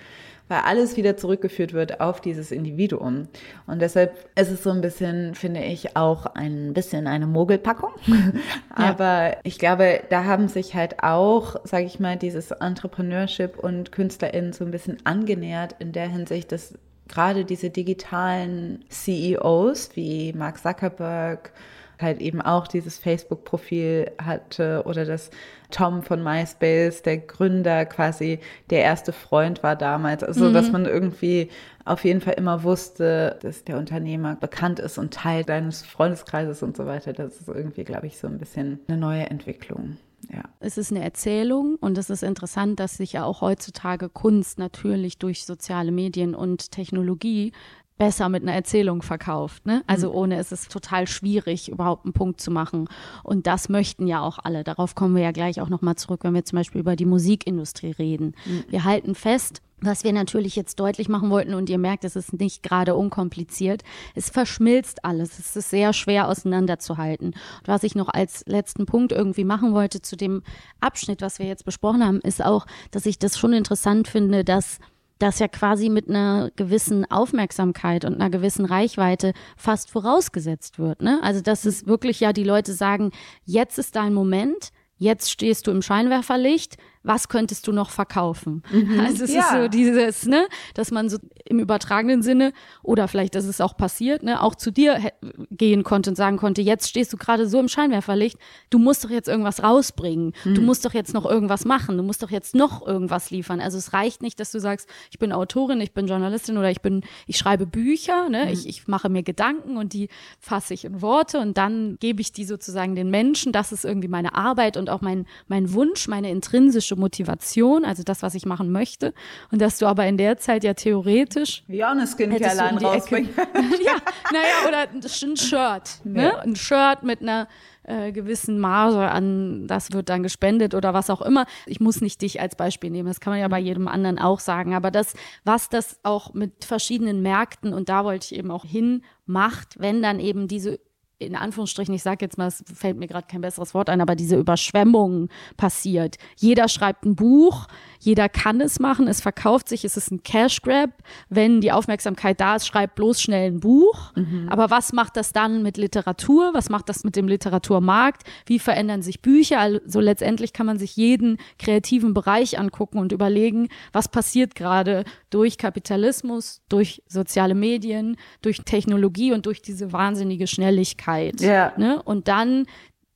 weil 0.52 0.64
alles 0.66 0.98
wieder 0.98 1.16
zurückgeführt 1.16 1.72
wird 1.72 2.02
auf 2.02 2.20
dieses 2.20 2.52
Individuum. 2.52 3.30
Und 3.68 3.82
deshalb 3.82 4.28
ist 4.36 4.52
es 4.52 4.64
so 4.64 4.70
ein 4.70 4.82
bisschen, 4.82 5.34
finde 5.34 5.64
ich, 5.64 5.96
auch 5.96 6.26
ein 6.26 6.74
bisschen 6.74 7.08
eine 7.08 7.26
Mogelpackung. 7.26 7.92
Aber 8.70 9.30
ja. 9.30 9.38
ich 9.44 9.60
glaube, 9.60 10.02
da 10.10 10.26
haben 10.26 10.50
sich 10.50 10.76
halt 10.76 11.04
auch, 11.04 11.56
sage 11.64 11.86
ich 11.86 12.02
mal, 12.02 12.18
dieses 12.18 12.52
Entrepreneurship 12.52 13.60
und 13.60 13.94
KünstlerInnen 13.94 14.52
so 14.52 14.66
ein 14.66 14.72
bisschen 14.72 14.98
angenähert 15.06 15.78
in 15.80 15.94
der 15.94 16.10
Hinsicht, 16.10 16.52
dass 16.52 16.78
gerade 17.08 17.46
diese 17.46 17.70
digitalen 17.70 18.84
CEOs 18.90 19.96
wie 19.96 20.34
Mark 20.34 20.58
Zuckerberg, 20.60 21.54
halt 22.02 22.20
eben 22.20 22.42
auch 22.42 22.68
dieses 22.68 22.98
Facebook-Profil 22.98 24.12
hatte 24.22 24.84
oder 24.86 25.06
dass 25.06 25.30
Tom 25.72 26.04
von 26.04 26.24
MySpace, 26.24 27.02
der 27.02 27.18
Gründer, 27.18 27.86
quasi 27.86 28.40
der 28.70 28.82
erste 28.82 29.14
Freund 29.14 29.64
war 29.64 29.76
damals. 29.76 30.24
Also, 30.24 30.50
mhm. 30.50 30.54
dass 30.54 30.72
man 30.72 30.86
irgendwie 30.86 31.50
auf 31.86 32.04
jeden 32.04 32.22
Fall 32.22 32.34
immer 32.34 32.64
wusste, 32.64 33.40
dass 33.42 33.64
der 33.64 33.78
Unternehmer 33.78 34.36
bekannt 34.36 34.80
ist 34.80 34.98
und 34.98 35.14
Teil 35.14 35.44
deines 35.44 35.84
Freundeskreises 35.84 36.62
und 36.64 36.78
so 36.78 36.86
weiter. 36.86 37.14
Das 37.14 37.38
ist 37.38 37.48
irgendwie, 37.48 37.84
glaube 37.84 38.08
ich, 38.08 38.18
so 38.18 38.28
ein 38.28 38.38
bisschen 38.38 38.80
eine 38.88 38.98
neue 38.98 39.30
Entwicklung. 39.30 39.98
Ja. 40.30 40.44
Es 40.60 40.78
ist 40.78 40.92
eine 40.92 41.04
Erzählung 41.04 41.78
und 41.78 41.98
es 41.98 42.10
ist 42.10 42.24
interessant, 42.24 42.80
dass 42.80 42.98
sich 42.98 43.14
ja 43.14 43.24
auch 43.24 43.42
heutzutage 43.42 44.10
Kunst 44.10 44.60
natürlich 44.60 45.18
durch 45.18 45.46
soziale 45.46 45.92
Medien 45.92 46.36
und 46.36 46.72
Technologie 46.72 47.54
besser 48.02 48.30
mit 48.30 48.42
einer 48.42 48.54
Erzählung 48.54 49.04
verkauft. 49.04 49.68
Ne? 49.68 49.84
Also 49.86 50.10
mhm. 50.10 50.16
ohne 50.16 50.40
ist 50.40 50.52
es 50.52 50.68
total 50.68 51.06
schwierig, 51.06 51.70
überhaupt 51.70 52.04
einen 52.04 52.14
Punkt 52.14 52.42
zu 52.42 52.50
machen. 52.50 52.90
Und 53.22 53.46
das 53.46 53.70
möchten 53.70 54.08
ja 54.08 54.22
auch 54.22 54.40
alle. 54.40 54.64
Darauf 54.64 54.96
kommen 54.96 55.16
wir 55.16 55.22
ja 55.22 55.32
gleich 55.32 55.62
auch 55.62 55.70
nochmal 55.70 55.98
zurück, 55.98 56.24
wenn 56.24 56.34
wir 56.34 56.44
zum 56.44 56.58
Beispiel 56.58 56.82
über 56.82 56.96
die 56.96 57.06
Musikindustrie 57.06 57.92
reden. 57.92 58.34
Mhm. 58.48 58.64
Wir 58.70 58.86
halten 58.86 59.14
fest, 59.14 59.62
was 59.82 60.04
wir 60.04 60.14
natürlich 60.14 60.56
jetzt 60.56 60.80
deutlich 60.80 61.10
machen 61.10 61.30
wollten, 61.30 61.54
und 61.54 61.70
ihr 61.70 61.78
merkt, 61.78 62.04
es 62.04 62.16
ist 62.16 62.34
nicht 62.34 62.64
gerade 62.64 62.96
unkompliziert, 62.96 63.84
es 64.16 64.32
verschmilzt 64.32 65.06
alles. 65.06 65.38
Es 65.38 65.56
ist 65.56 65.70
sehr 65.70 65.94
schwer 65.94 66.28
auseinanderzuhalten. 66.28 67.28
Und 67.28 67.68
was 67.68 67.84
ich 67.84 67.94
noch 67.94 68.10
als 68.10 68.44
letzten 68.48 68.88
Punkt 68.88 69.12
irgendwie 69.12 69.44
machen 69.44 69.74
wollte 69.74 70.02
zu 70.02 70.16
dem 70.16 70.42
Abschnitt, 70.80 71.22
was 71.22 71.38
wir 71.38 71.46
jetzt 71.46 71.66
besprochen 71.66 72.04
haben, 72.04 72.20
ist 72.22 72.44
auch, 72.44 72.66
dass 72.90 73.06
ich 73.06 73.20
das 73.20 73.38
schon 73.38 73.54
interessant 73.54 74.08
finde, 74.08 74.44
dass 74.44 74.80
das 75.22 75.40
ja 75.40 75.48
quasi 75.48 75.90
mit 75.90 76.10
einer 76.10 76.52
gewissen 76.56 77.10
Aufmerksamkeit 77.10 78.06
und 78.06 78.16
einer 78.16 78.30
gewissen 78.30 78.66
Reichweite 78.66 79.34
fast 79.56 79.92
vorausgesetzt 79.92 80.80
wird. 80.80 81.02
Ne? 81.02 81.20
Also 81.24 81.42
dass 81.42 81.66
es 81.66 81.86
wirklich 81.86 82.20
ja 82.20 82.34
die 82.34 82.44
Leute 82.44 82.74
sagen, 82.74 83.12
jetzt 83.46 83.78
ist 83.78 83.96
dein 83.96 84.14
Moment, 84.14 84.70
jetzt 84.98 85.32
stehst 85.32 85.68
du 85.68 85.72
im 85.72 85.82
Scheinwerferlicht, 85.82 86.78
was 87.04 87.30
könntest 87.30 87.68
du 87.68 87.72
noch 87.72 87.90
verkaufen? 87.90 88.64
Mhm. 88.72 89.00
Also 89.00 89.24
es 89.24 89.34
ja. 89.34 89.42
ist 89.42 89.52
so 89.52 89.68
dieses, 89.68 90.26
ne, 90.26 90.48
dass 90.76 90.92
man 90.92 91.10
so 91.10 91.18
im 91.46 91.60
übertragenen 91.60 92.22
Sinne 92.22 92.54
oder 92.84 93.08
vielleicht, 93.08 93.36
dass 93.36 93.46
es 93.46 93.60
auch 93.60 93.76
passiert, 93.76 94.24
ne, 94.24 94.42
auch 94.42 94.56
zu 94.56 94.72
dir 94.72 95.12
gehen 95.50 95.84
konnte 95.84 96.12
und 96.12 96.16
sagen 96.16 96.38
konnte, 96.38 96.62
jetzt 96.62 96.90
stehst 96.90 97.12
du 97.12 97.18
gerade 97.18 97.48
so 97.48 97.60
im 97.60 97.68
Scheinwerferlicht, 97.68 98.38
du 98.70 98.80
musst 98.80 99.04
doch 99.04 99.10
jetzt 99.10 99.28
irgendwas 99.28 99.64
rausbringen, 99.64 100.34
mhm. 100.46 100.56
du 100.56 100.62
musst 100.62 100.86
doch 100.86 100.94
jetzt 100.94 101.14
noch 101.14 101.26
irgendwas 101.26 101.66
machen, 101.66 101.98
du 101.98 102.04
musst 102.04 102.22
doch 102.22 102.30
jetzt 102.30 102.56
noch 102.56 102.86
irgendwas 102.86 103.32
liefern. 103.32 103.62
Also 103.62 103.78
es 103.78 103.94
reicht 103.94 104.22
nicht, 104.22 104.40
dass 104.40 104.52
du 104.52 104.60
sagst, 104.60 104.88
ich 105.10 105.20
bin 105.20 105.32
Autorin, 105.32 105.82
ich 105.82 105.94
bin 105.94 106.08
Journalistin 106.08 106.58
oder 106.58 106.70
ich 106.70 106.82
bin, 106.82 107.02
ich 107.26 107.38
schreibe 107.38 107.66
Bücher, 107.66 108.30
ne, 108.30 108.46
mhm. 108.46 108.52
ich, 108.52 108.68
ich 108.68 108.88
mache 108.88 109.10
mir 109.10 109.24
Gedanken 109.24 109.78
und 109.78 109.94
die 109.94 110.10
fasse 110.40 110.74
ich 110.74 110.86
in 110.86 111.02
Worte 111.02 111.40
und 111.40 111.58
dann 111.58 111.98
gebe 112.00 112.22
ich 112.22 112.32
die 112.32 112.46
sozusagen 112.46 112.96
den 112.96 113.10
Menschen. 113.10 113.52
Das 113.52 113.72
ist 113.72 113.86
irgendwie 113.86 114.08
meine 114.08 114.36
Arbeit 114.36 114.78
und 114.78 114.90
auch 114.90 115.02
mein, 115.02 115.26
mein 115.48 115.74
Wunsch, 115.74 116.08
meine 116.08 116.30
intrinsische 116.30 116.91
intrinsische 116.92 116.96
Motivation, 116.96 117.86
also 117.86 118.04
das, 118.04 118.22
was 118.22 118.36
ich 118.36 118.46
machen 118.46 118.72
möchte. 118.72 119.14
Und 119.52 119.62
dass 119.62 119.78
du 119.78 119.86
aber 119.86 120.06
in 120.08 120.18
der 120.18 120.38
Zeit 120.38 120.64
ja 120.64 120.74
theoretisch. 120.74 121.64
Wie 121.68 121.84
auch 121.84 121.90
eine 121.90 122.08
Skincare-Line 122.08 122.82
rausbringen. 122.82 123.30
ja, 123.36 123.96
naja, 124.32 124.68
oder 124.68 124.88
ein 124.92 125.38
Shirt. 125.38 126.04
Ne? 126.04 126.24
Ja. 126.24 126.40
Ein 126.40 126.56
Shirt 126.56 127.04
mit 127.04 127.22
einer 127.22 127.48
äh, 127.84 128.12
gewissen 128.12 128.60
Marge 128.60 129.10
an, 129.10 129.68
das 129.68 129.92
wird 129.92 130.10
dann 130.10 130.24
gespendet 130.24 130.76
oder 130.76 130.94
was 130.94 131.10
auch 131.10 131.22
immer. 131.22 131.46
Ich 131.66 131.80
muss 131.80 132.02
nicht 132.02 132.22
dich 132.22 132.40
als 132.40 132.56
Beispiel 132.56 132.90
nehmen, 132.90 133.08
das 133.08 133.20
kann 133.20 133.32
man 133.32 133.40
ja 133.40 133.48
bei 133.48 133.60
jedem 133.60 133.88
anderen 133.88 134.20
auch 134.20 134.40
sagen. 134.40 134.74
Aber 134.74 134.92
das, 134.92 135.14
was 135.44 135.70
das 135.70 136.00
auch 136.04 136.34
mit 136.34 136.66
verschiedenen 136.66 137.22
Märkten, 137.22 137.74
und 137.74 137.90
da 137.90 138.04
wollte 138.06 138.28
ich 138.32 138.38
eben 138.38 138.52
auch 138.52 138.66
hin, 138.66 139.04
macht, 139.26 139.80
wenn 139.80 140.02
dann 140.02 140.20
eben 140.20 140.48
diese 140.48 140.80
in 141.22 141.36
Anführungsstrichen, 141.36 141.94
ich 141.94 142.04
sage 142.04 142.26
jetzt 142.26 142.38
mal, 142.38 142.48
es 142.48 142.64
fällt 142.74 142.98
mir 142.98 143.08
gerade 143.08 143.28
kein 143.28 143.42
besseres 143.42 143.74
Wort 143.74 143.90
ein, 143.90 144.02
aber 144.02 144.16
diese 144.16 144.36
Überschwemmung 144.38 145.30
passiert. 145.58 146.18
Jeder 146.38 146.68
schreibt 146.68 147.06
ein 147.06 147.16
Buch, 147.16 147.68
jeder 148.02 148.30
kann 148.30 148.62
es 148.62 148.80
machen, 148.80 149.08
es 149.08 149.22
verkauft 149.22 149.70
sich, 149.70 149.86
es 149.86 149.96
ist 149.96 150.12
ein 150.12 150.24
Cash 150.24 150.64
Grab. 150.64 150.90
Wenn 151.30 151.62
die 151.62 151.72
Aufmerksamkeit 151.72 152.42
da 152.42 152.56
ist, 152.56 152.66
schreibt 152.66 152.96
bloß 152.96 153.22
schnell 153.22 153.52
ein 153.52 153.60
Buch. 153.60 154.12
Mhm. 154.16 154.48
Aber 154.50 154.72
was 154.72 154.92
macht 154.92 155.18
das 155.18 155.34
dann 155.34 155.62
mit 155.62 155.78
Literatur? 155.78 156.50
Was 156.54 156.70
macht 156.70 156.90
das 156.90 157.04
mit 157.04 157.16
dem 157.16 157.28
Literaturmarkt? 157.28 158.24
Wie 158.48 158.58
verändern 158.58 159.04
sich 159.04 159.22
Bücher? 159.22 159.60
Also 159.60 160.00
letztendlich 160.00 160.52
kann 160.52 160.66
man 160.66 160.80
sich 160.80 160.96
jeden 160.96 161.38
kreativen 161.60 162.16
Bereich 162.16 162.58
angucken 162.58 162.98
und 162.98 163.12
überlegen, 163.12 163.70
was 163.94 164.08
passiert 164.08 164.56
gerade 164.56 165.04
durch 165.30 165.60
Kapitalismus, 165.60 166.64
durch 166.70 167.04
soziale 167.08 167.54
Medien, 167.54 168.18
durch 168.42 168.64
Technologie 168.64 169.32
und 169.32 169.46
durch 169.46 169.62
diese 169.62 169.94
wahnsinnige 169.94 170.48
Schnelligkeit. 170.48 171.40
Ja. 171.40 171.74
Ne? 171.78 172.02
Und 172.02 172.28
dann 172.28 172.66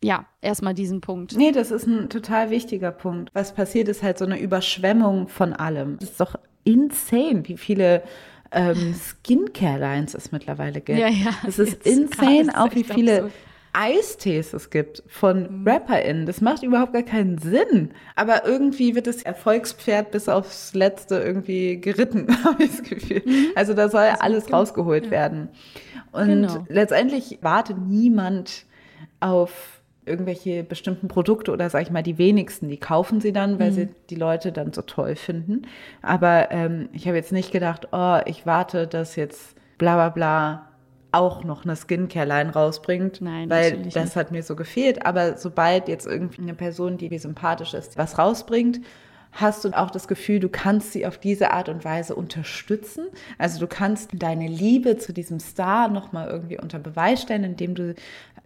ja, 0.04 0.26
erstmal 0.42 0.74
diesen 0.74 1.02
Punkt. 1.02 1.36
Nee, 1.36 1.52
das 1.52 1.72
ist 1.72 1.88
ein 1.88 2.10
total 2.10 2.50
wichtiger 2.50 2.92
Punkt. 2.92 3.32
Was 3.34 3.54
passiert, 3.54 3.88
ist 3.88 4.04
halt 4.04 4.18
so 4.18 4.26
eine 4.26 4.40
Überschwemmung 4.40 5.28
von 5.28 5.54
allem. 5.54 5.98
Das 6.00 6.12
ist 6.12 6.20
doch 6.20 6.36
insane, 6.64 7.48
wie 7.48 7.58
viele 7.58 8.04
ähm, 8.52 8.94
Skincare-Lines 9.24 10.14
es 10.14 10.32
mittlerweile 10.32 10.82
gibt. 10.82 11.00
Ja, 11.00 11.08
ja. 11.08 11.32
Es 11.48 11.60
ist 11.60 11.86
insane, 11.86 12.52
auch 12.56 12.74
wie 12.76 12.84
viele 12.84 13.16
absurd. 13.16 13.34
Eistees 13.78 14.54
es 14.54 14.70
gibt 14.70 15.04
von 15.08 15.62
mhm. 15.62 15.68
RapperInnen. 15.68 16.26
Das 16.26 16.40
macht 16.40 16.64
überhaupt 16.64 16.94
gar 16.94 17.04
keinen 17.04 17.38
Sinn. 17.38 17.92
Aber 18.16 18.46
irgendwie 18.46 18.96
wird 18.96 19.08
das 19.08 19.22
Erfolgspferd 19.22 20.12
bis 20.12 20.30
aufs 20.30 20.74
Letzte 20.74 21.18
irgendwie 21.18 21.80
geritten, 21.82 22.28
habe 22.44 22.64
ich 22.64 22.72
das 22.72 22.84
Gefühl. 22.84 23.22
Mhm. 23.26 23.48
Also 23.56 23.74
da 23.74 23.90
soll 23.90 24.02
also, 24.02 24.22
alles 24.22 24.54
rausgeholt 24.54 25.06
ja. 25.06 25.12
werden. 25.12 25.50
Und 26.12 26.28
genau. 26.28 26.66
letztendlich 26.70 27.40
wartet 27.42 27.78
niemand 27.78 28.66
auf 29.20 29.75
irgendwelche 30.06 30.64
bestimmten 30.64 31.08
Produkte 31.08 31.52
oder 31.52 31.70
sage 31.70 31.86
ich 31.86 31.92
mal 31.92 32.04
die 32.04 32.18
wenigsten, 32.18 32.70
die 32.70 32.78
kaufen 32.78 33.22
sie 33.22 33.34
dann, 33.34 33.60
weil 33.60 33.72
mhm. 33.72 33.76
sie 33.76 33.90
die 34.10 34.16
Leute 34.16 34.52
dann 34.52 34.74
so 34.74 34.82
toll 34.82 35.16
finden. 35.16 35.64
Aber 36.02 36.52
ähm, 36.52 36.90
ich 36.94 37.08
habe 37.08 37.18
jetzt 37.18 37.32
nicht 37.32 37.52
gedacht, 37.52 37.90
oh, 37.92 38.20
ich 38.26 38.46
warte, 38.46 38.88
dass 38.88 39.16
jetzt 39.16 39.56
bla 39.78 39.96
bla 39.96 40.10
bla 40.10 40.68
auch 41.12 41.46
noch 41.46 41.64
eine 41.64 41.78
Skincare-Line 41.78 42.52
rausbringt, 42.52 43.22
Nein, 43.22 43.50
weil 43.50 43.84
das 43.84 43.96
nicht. 43.96 44.16
hat 44.18 44.32
mir 44.32 44.44
so 44.44 44.56
gefehlt. 44.56 45.06
Aber 45.06 45.38
sobald 45.38 45.88
jetzt 45.88 46.06
irgendwie 46.06 46.42
eine 46.42 46.54
Person, 46.54 46.98
die 46.98 47.10
mir 47.10 47.20
sympathisch 47.20 47.74
ist, 47.74 47.98
was 47.98 48.18
rausbringt, 48.18 48.82
hast 49.32 49.66
du 49.66 49.70
auch 49.70 49.92
das 49.92 50.08
Gefühl, 50.08 50.40
du 50.40 50.50
kannst 50.50 50.94
sie 50.94 51.06
auf 51.06 51.18
diese 51.18 51.52
Art 51.52 51.70
und 51.70 51.86
Weise 51.86 52.16
unterstützen. 52.16 53.08
Also 53.38 53.60
du 53.60 53.68
kannst 53.68 54.12
deine 54.14 54.48
Liebe 54.48 54.98
zu 54.98 55.14
diesem 55.14 55.40
Star 55.40 55.88
nochmal 55.90 56.30
irgendwie 56.30 56.60
unter 56.60 56.80
Beweis 56.80 57.22
stellen, 57.22 57.44
indem 57.44 57.76
du 57.76 57.96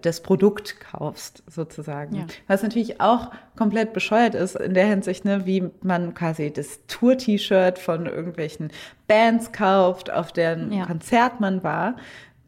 das 0.02 0.22
Produkt 0.22 0.80
kaufst, 0.80 1.44
sozusagen. 1.48 2.16
Ja. 2.16 2.26
Was 2.48 2.64
natürlich 2.64 3.02
auch 3.02 3.32
komplett 3.56 3.94
bescheuert 3.94 4.36
ist 4.36 4.56
in 4.56 4.74
der 4.74 4.86
Hinsicht, 4.86 5.26
ne, 5.26 5.46
wie 5.46 5.70
man 5.82 6.14
quasi 6.14 6.52
das 6.52 6.80
Tour-T-Shirt 6.88 7.80
von 7.80 8.06
irgendwelchen 8.06 8.72
Bands 9.08 9.52
kauft, 9.52 10.12
auf 10.12 10.32
deren 10.32 10.72
ja. 10.72 10.86
Konzert 10.86 11.40
man 11.40 11.64
war 11.64 11.96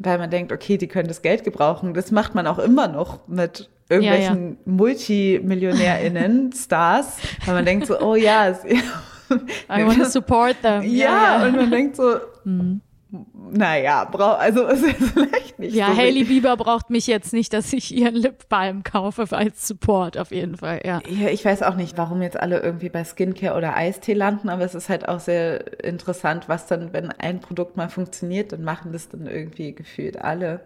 weil 0.04 0.18
man 0.18 0.30
denkt, 0.30 0.52
okay, 0.52 0.78
die 0.78 0.88
können 0.88 1.08
das 1.08 1.22
Geld 1.22 1.44
gebrauchen. 1.44 1.94
Das 1.94 2.12
macht 2.12 2.34
man 2.36 2.48
auch 2.48 2.60
immer 2.60 2.88
noch 2.88 3.28
mit 3.28 3.70
irgendwelchen 3.90 4.44
ja, 4.44 4.50
ja. 4.52 4.56
MultimillionärInnen, 4.66 6.52
Stars, 6.56 7.18
weil 7.46 7.56
man 7.56 7.66
denkt 7.66 7.88
so, 7.88 8.00
oh 8.00 8.16
ja, 8.16 8.50
I 8.50 9.86
want 9.86 10.00
to 10.00 10.06
support 10.06 10.62
them. 10.62 10.82
Ja, 10.84 11.40
ja, 11.40 11.48
und 11.48 11.56
man 11.56 11.72
denkt 11.72 11.96
so, 11.96 12.16
mhm 12.44 12.82
naja, 13.52 14.06
brauch, 14.06 14.40
also 14.40 14.66
ist 14.68 14.86
vielleicht 14.86 15.60
nicht 15.60 15.76
Ja, 15.76 15.88
so 15.88 15.98
Hailey 15.98 16.24
Bieber 16.24 16.56
braucht 16.58 16.90
mich 16.90 17.08
jetzt 17.08 17.34
nicht, 17.34 17.54
dass 17.54 17.72
ich 17.74 17.94
ihren 17.96 18.16
Lipbalm 18.16 18.84
kaufe 18.84 19.26
als 19.32 19.68
Support 19.68 20.18
auf 20.18 20.32
jeden 20.32 20.58
Fall, 20.58 20.82
ja. 20.86 21.02
Ja, 21.08 21.30
ich 21.30 21.44
weiß 21.44 21.64
auch 21.64 21.76
nicht, 21.76 21.98
warum 21.98 22.22
jetzt 22.22 22.40
alle 22.40 22.60
irgendwie 22.60 22.90
bei 22.90 23.04
Skincare 23.04 23.58
oder 23.58 23.76
Eistee 23.76 24.14
landen, 24.14 24.50
aber 24.50 24.64
es 24.64 24.76
ist 24.76 24.90
halt 24.90 25.08
auch 25.08 25.20
sehr 25.20 25.84
interessant, 25.84 26.48
was 26.48 26.68
dann, 26.68 26.94
wenn 26.94 27.12
ein 27.12 27.42
Produkt 27.42 27.78
mal 27.78 27.90
funktioniert, 27.90 28.52
dann 28.54 28.64
machen 28.64 28.92
das 28.94 29.10
dann 29.10 29.28
irgendwie 29.28 29.74
gefühlt 29.74 30.22
alle 30.22 30.62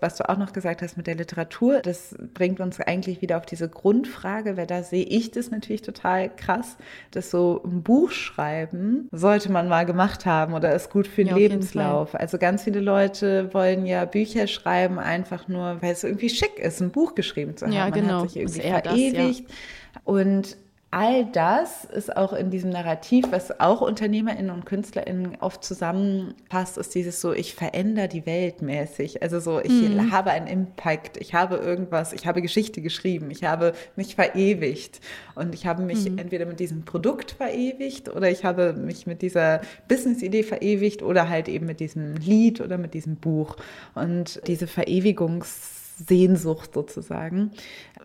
was 0.00 0.16
du 0.16 0.28
auch 0.28 0.36
noch 0.36 0.52
gesagt 0.52 0.82
hast 0.82 0.96
mit 0.96 1.06
der 1.06 1.14
Literatur, 1.14 1.80
das 1.80 2.14
bringt 2.34 2.60
uns 2.60 2.80
eigentlich 2.80 3.22
wieder 3.22 3.36
auf 3.36 3.46
diese 3.46 3.68
Grundfrage, 3.68 4.56
weil 4.56 4.66
da 4.66 4.82
sehe 4.82 5.04
ich 5.04 5.30
das 5.30 5.50
natürlich 5.50 5.82
total 5.82 6.34
krass, 6.34 6.76
dass 7.10 7.30
so 7.30 7.62
ein 7.64 7.82
Buch 7.82 8.10
schreiben 8.10 9.08
sollte 9.12 9.50
man 9.52 9.68
mal 9.68 9.86
gemacht 9.86 10.26
haben 10.26 10.54
oder 10.54 10.74
ist 10.74 10.90
gut 10.90 11.06
für 11.06 11.22
den 11.22 11.28
ja, 11.28 11.36
Lebenslauf. 11.36 12.14
Also 12.14 12.38
ganz 12.38 12.64
viele 12.64 12.80
Leute 12.80 13.52
wollen 13.52 13.86
ja 13.86 14.04
Bücher 14.04 14.46
schreiben, 14.46 14.98
einfach 14.98 15.48
nur, 15.48 15.80
weil 15.82 15.92
es 15.92 16.04
irgendwie 16.04 16.30
schick 16.30 16.58
ist, 16.58 16.80
ein 16.80 16.90
Buch 16.90 17.14
geschrieben 17.14 17.56
zu 17.56 17.66
haben. 17.66 17.72
Ja, 17.72 17.90
genau. 17.90 18.06
Man 18.06 18.06
hat 18.06 18.10
genau. 18.10 18.26
sich 18.26 18.36
irgendwie 18.36 18.60
verewigt. 18.60 19.40
Das, 19.40 19.54
ja. 19.94 20.00
Und 20.04 20.56
all 20.92 21.24
das 21.26 21.84
ist 21.84 22.16
auch 22.16 22.32
in 22.32 22.50
diesem 22.50 22.70
Narrativ, 22.70 23.26
was 23.30 23.60
auch 23.60 23.80
UnternehmerInnen 23.80 24.50
und 24.50 24.66
KünstlerInnen 24.66 25.36
oft 25.40 25.62
zusammenpasst, 25.62 26.78
ist 26.78 26.94
dieses 26.96 27.20
so, 27.20 27.32
ich 27.32 27.54
verändere 27.54 28.08
die 28.08 28.26
Welt 28.26 28.60
mäßig. 28.60 29.22
Also 29.22 29.38
so, 29.38 29.60
ich 29.60 29.70
mhm. 29.70 30.10
habe 30.10 30.32
einen 30.32 30.48
Impact, 30.48 31.16
ich 31.18 31.32
habe 31.32 31.56
irgendwas, 31.56 32.12
ich 32.12 32.26
habe 32.26 32.42
Geschichte 32.42 32.82
geschrieben, 32.82 33.30
ich 33.30 33.44
habe 33.44 33.72
mich 33.94 34.16
verewigt. 34.16 35.00
Und 35.36 35.54
ich 35.54 35.64
habe 35.64 35.84
mich 35.84 36.10
mhm. 36.10 36.18
entweder 36.18 36.44
mit 36.44 36.58
diesem 36.58 36.84
Produkt 36.84 37.30
verewigt 37.32 38.08
oder 38.08 38.28
ich 38.28 38.44
habe 38.44 38.72
mich 38.72 39.06
mit 39.06 39.22
dieser 39.22 39.60
Business-Idee 39.86 40.42
verewigt 40.42 41.02
oder 41.02 41.28
halt 41.28 41.48
eben 41.48 41.66
mit 41.66 41.78
diesem 41.78 42.16
Lied 42.16 42.60
oder 42.60 42.78
mit 42.78 42.94
diesem 42.94 43.16
Buch. 43.16 43.56
Und 43.94 44.40
diese 44.48 44.66
Verewigungs- 44.66 45.79
Sehnsucht 46.06 46.74
sozusagen, 46.74 47.52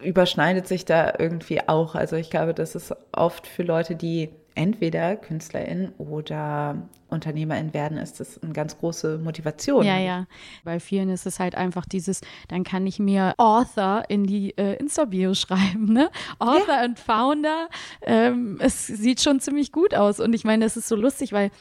überschneidet 0.04 0.68
sich 0.68 0.86
da 0.86 1.14
irgendwie 1.18 1.68
auch. 1.68 1.96
Also 1.96 2.16
ich 2.16 2.30
glaube, 2.30 2.54
das 2.54 2.76
ist 2.76 2.94
oft 3.12 3.48
für 3.48 3.64
Leute, 3.64 3.96
die 3.96 4.30
entweder 4.56 5.18
Künstlerin 5.18 5.92
oder 5.98 6.88
Unternehmerin 7.10 7.74
werden, 7.74 7.98
ist 7.98 8.20
das 8.20 8.42
eine 8.42 8.54
ganz 8.54 8.78
große 8.78 9.20
Motivation. 9.20 9.86
Ja, 9.86 9.98
ja. 10.00 10.28
Bei 10.64 10.80
vielen 10.80 11.10
ist 11.10 11.26
es 11.26 11.40
halt 11.40 11.56
einfach 11.56 11.86
dieses, 11.86 12.22
dann 12.48 12.64
kann 12.64 12.88
ich 12.88 12.98
mir 12.98 13.34
Author 13.38 14.04
in 14.08 14.26
die 14.26 14.58
äh, 14.58 14.76
Insta-Bio 14.78 15.34
schreiben, 15.34 15.94
ne? 15.94 16.10
Author 16.40 16.76
ja. 16.76 16.86
und 16.86 16.98
Founder. 16.98 17.68
Ähm, 18.02 18.58
es 18.60 18.88
sieht 18.88 19.22
schon 19.22 19.40
ziemlich 19.40 19.72
gut 19.72 19.94
aus. 19.94 20.20
Und 20.20 20.34
ich 20.34 20.46
meine, 20.46 20.66
das 20.66 20.78
ist 20.78 20.88
so 20.88 20.96
lustig, 20.96 21.32
weil 21.34 21.52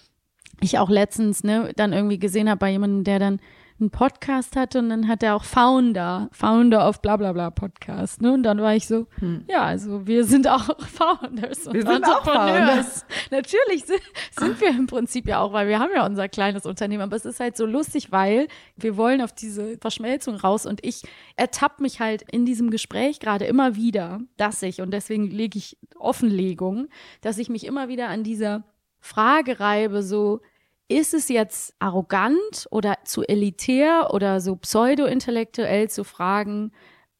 ich 0.60 0.78
auch 0.78 0.88
letztens 0.88 1.44
ne, 1.44 1.72
dann 1.76 1.92
irgendwie 1.92 2.18
gesehen 2.18 2.48
habe 2.48 2.58
bei 2.58 2.70
jemandem, 2.70 3.04
der 3.04 3.18
dann 3.18 3.40
einen 3.80 3.90
Podcast 3.90 4.54
hatte 4.54 4.78
und 4.78 4.88
dann 4.88 5.08
hat 5.08 5.22
er 5.22 5.34
auch 5.34 5.44
Founder, 5.44 6.28
Founder 6.32 6.88
of 6.88 7.02
bla 7.02 7.16
bla 7.16 7.32
bla 7.32 7.50
Podcast. 7.50 8.22
Ne? 8.22 8.32
Und 8.32 8.44
dann 8.44 8.60
war 8.60 8.74
ich 8.76 8.86
so, 8.86 9.06
hm. 9.18 9.44
ja, 9.48 9.64
also 9.64 10.06
wir 10.06 10.24
sind 10.24 10.46
auch 10.46 10.78
Founders 10.88 11.66
und 11.66 11.74
wir 11.74 11.82
sind 11.82 12.04
Entrepreneurs. 12.04 12.06
Auch 12.06 12.24
Founders. 12.24 13.06
Natürlich 13.30 13.84
sind, 13.84 14.00
sind 14.38 14.60
wir 14.60 14.70
im 14.70 14.86
Prinzip 14.86 15.26
ja 15.26 15.40
auch, 15.40 15.52
weil 15.52 15.66
wir 15.66 15.80
haben 15.80 15.90
ja 15.94 16.06
unser 16.06 16.28
kleines 16.28 16.66
Unternehmen, 16.66 17.02
aber 17.02 17.16
es 17.16 17.24
ist 17.24 17.40
halt 17.40 17.56
so 17.56 17.66
lustig, 17.66 18.12
weil 18.12 18.46
wir 18.76 18.96
wollen 18.96 19.20
auf 19.20 19.32
diese 19.32 19.76
Verschmelzung 19.78 20.36
raus 20.36 20.66
und 20.66 20.84
ich 20.84 21.02
ertappe 21.36 21.82
mich 21.82 21.98
halt 21.98 22.22
in 22.30 22.46
diesem 22.46 22.70
Gespräch 22.70 23.18
gerade 23.18 23.44
immer 23.44 23.74
wieder, 23.74 24.20
dass 24.36 24.62
ich, 24.62 24.80
und 24.80 24.92
deswegen 24.92 25.26
lege 25.26 25.58
ich 25.58 25.76
Offenlegung, 25.98 26.88
dass 27.22 27.38
ich 27.38 27.48
mich 27.48 27.66
immer 27.66 27.88
wieder 27.88 28.08
an 28.08 28.22
dieser 28.22 28.62
Frage 29.00 29.60
reibe, 29.60 30.02
so, 30.02 30.40
ist 30.88 31.14
es 31.14 31.28
jetzt 31.28 31.74
arrogant 31.78 32.66
oder 32.70 32.98
zu 33.04 33.22
elitär 33.22 34.12
oder 34.12 34.40
so 34.40 34.56
pseudo-intellektuell 34.56 35.88
zu 35.88 36.04
fragen, 36.04 36.72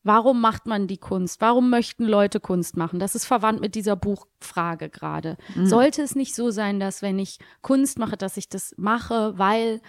warum 0.03 0.40
macht 0.40 0.66
man 0.66 0.87
die 0.87 0.98
Kunst? 0.98 1.40
Warum 1.40 1.70
möchten 1.70 2.05
Leute 2.05 2.40
Kunst 2.40 2.77
machen? 2.77 2.98
Das 2.98 3.14
ist 3.14 3.24
verwandt 3.24 3.61
mit 3.61 3.74
dieser 3.74 3.96
Buchfrage 3.96 4.90
gerade. 4.90 5.37
Mhm. 5.55 5.66
Sollte 5.66 6.03
es 6.03 6.14
nicht 6.14 6.35
so 6.35 6.50
sein, 6.50 6.79
dass 6.79 7.03
wenn 7.03 7.18
ich 7.18 7.38
Kunst 7.62 7.98
mache, 7.98 8.16
dass 8.16 8.37
ich 8.37 8.48
das 8.48 8.74
mache, 8.77 9.38
weil 9.38 9.81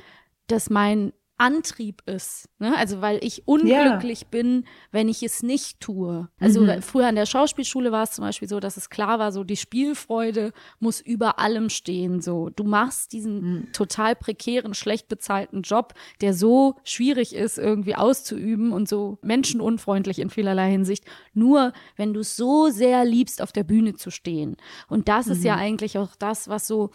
das 0.48 0.70
mein 0.70 1.12
Antrieb 1.38 2.02
ist. 2.06 2.50
Ne? 2.60 2.76
Also 2.78 3.02
weil 3.02 3.20
ich 3.22 3.48
unglücklich 3.48 4.22
ja. 4.22 4.28
bin, 4.32 4.66
wenn 4.92 5.10
ich 5.10 5.22
es 5.22 5.44
nicht 5.44 5.80
tue. 5.82 6.30
Also 6.40 6.62
mhm. 6.62 6.82
früher 6.82 7.08
an 7.08 7.16
der 7.16 7.26
Schauspielschule 7.26 7.92
war 7.92 8.04
es 8.04 8.12
zum 8.12 8.24
Beispiel 8.24 8.48
so, 8.48 8.60
dass 8.60 8.78
es 8.78 8.90
klar 8.90 9.20
war, 9.20 9.32
so 9.32 9.44
die 9.44 9.58
Spielfreude 9.58 10.54
muss 10.80 11.02
über 11.02 11.40
allem 11.40 11.70
stehen. 11.70 12.22
So 12.22 12.50
du 12.50 12.64
machst 12.64 13.12
diesen 13.12 13.42
mhm. 13.42 13.72
total 13.74 14.16
prekären, 14.16 14.74
schlecht 14.74 15.10
bezahlten 15.10 15.62
Job, 15.62 15.94
der 16.22 16.34
so 16.34 16.76
schwierig 16.84 17.36
ist 17.36 17.58
irgendwie 17.58 17.96
auszuüben 17.96 18.72
und 18.72 18.88
so 18.88 19.18
menschenunfreundlich 19.22 20.20
in 20.20 20.30
vielerlei 20.30 20.72
Hinsicht, 20.72 21.04
nur 21.34 21.74
wenn 21.98 22.14
du 22.14 22.22
es 22.22 22.36
so 22.36 22.70
sehr 22.70 23.04
liebst, 23.04 23.42
auf 23.42 23.52
der 23.52 23.64
Bühne 23.64 23.96
zu 23.96 24.10
stehen. 24.10 24.56
Und 24.88 25.10
das 25.10 25.26
mhm. 25.26 25.32
ist 25.34 25.44
ja 25.44 25.56
mhm. 25.56 25.62
eigentlich 25.62 25.98
auch 25.98 26.16
das, 26.16 26.48
was 26.48 26.68
so 26.68 26.92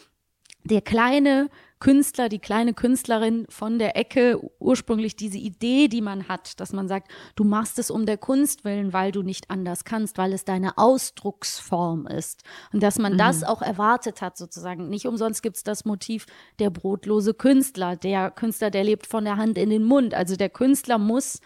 der 0.65 0.81
kleine 0.81 1.49
Künstler, 1.81 2.29
die 2.29 2.39
kleine 2.39 2.75
Künstlerin 2.75 3.47
von 3.49 3.79
der 3.79 3.97
Ecke, 3.97 4.39
ursprünglich 4.59 5.17
diese 5.17 5.39
Idee, 5.39 5.89
die 5.89 6.03
man 6.03 6.29
hat, 6.29 6.61
dass 6.61 6.75
man 6.75 6.89
sagt, 6.89 7.11
du 7.37 7.45
machst 7.45 7.79
es 7.79 7.91
um 7.91 8.05
der 8.05 8.19
Kunst 8.19 8.65
willen, 8.65 8.93
weil 8.93 9.13
du 9.13 9.23
nicht 9.23 9.51
anders 9.51 9.85
kannst, 9.85 10.19
weil 10.19 10.35
es 10.35 10.45
deine 10.45 10.77
Ausdrucksform 10.77 12.07
ist. 12.07 12.43
Und 12.73 12.83
dass 12.83 12.99
man 12.99 13.15
mhm. 13.15 13.19
das 13.19 13.45
auch 13.45 13.63
erwartet 13.63 14.21
hat, 14.21 14.37
sozusagen. 14.37 14.91
Nicht 14.91 15.07
umsonst 15.07 15.43
gibt 15.43 15.57
es 15.57 15.65
das 15.65 15.87
Motiv 15.87 16.27
der 16.59 16.69
brotlose 16.69 17.33
Künstler, 17.33 17.97
der 17.97 18.31
Künstler, 18.31 18.71
der 18.71 18.85
lebt 18.85 19.07
von 19.07 19.25
der 19.25 19.39
Hand 19.39 19.57
in 19.57 19.71
den 19.71 19.85
Mund. 19.85 20.13
Also 20.13 20.37
der 20.37 20.51
Künstler 20.51 20.99
muss 20.99 21.41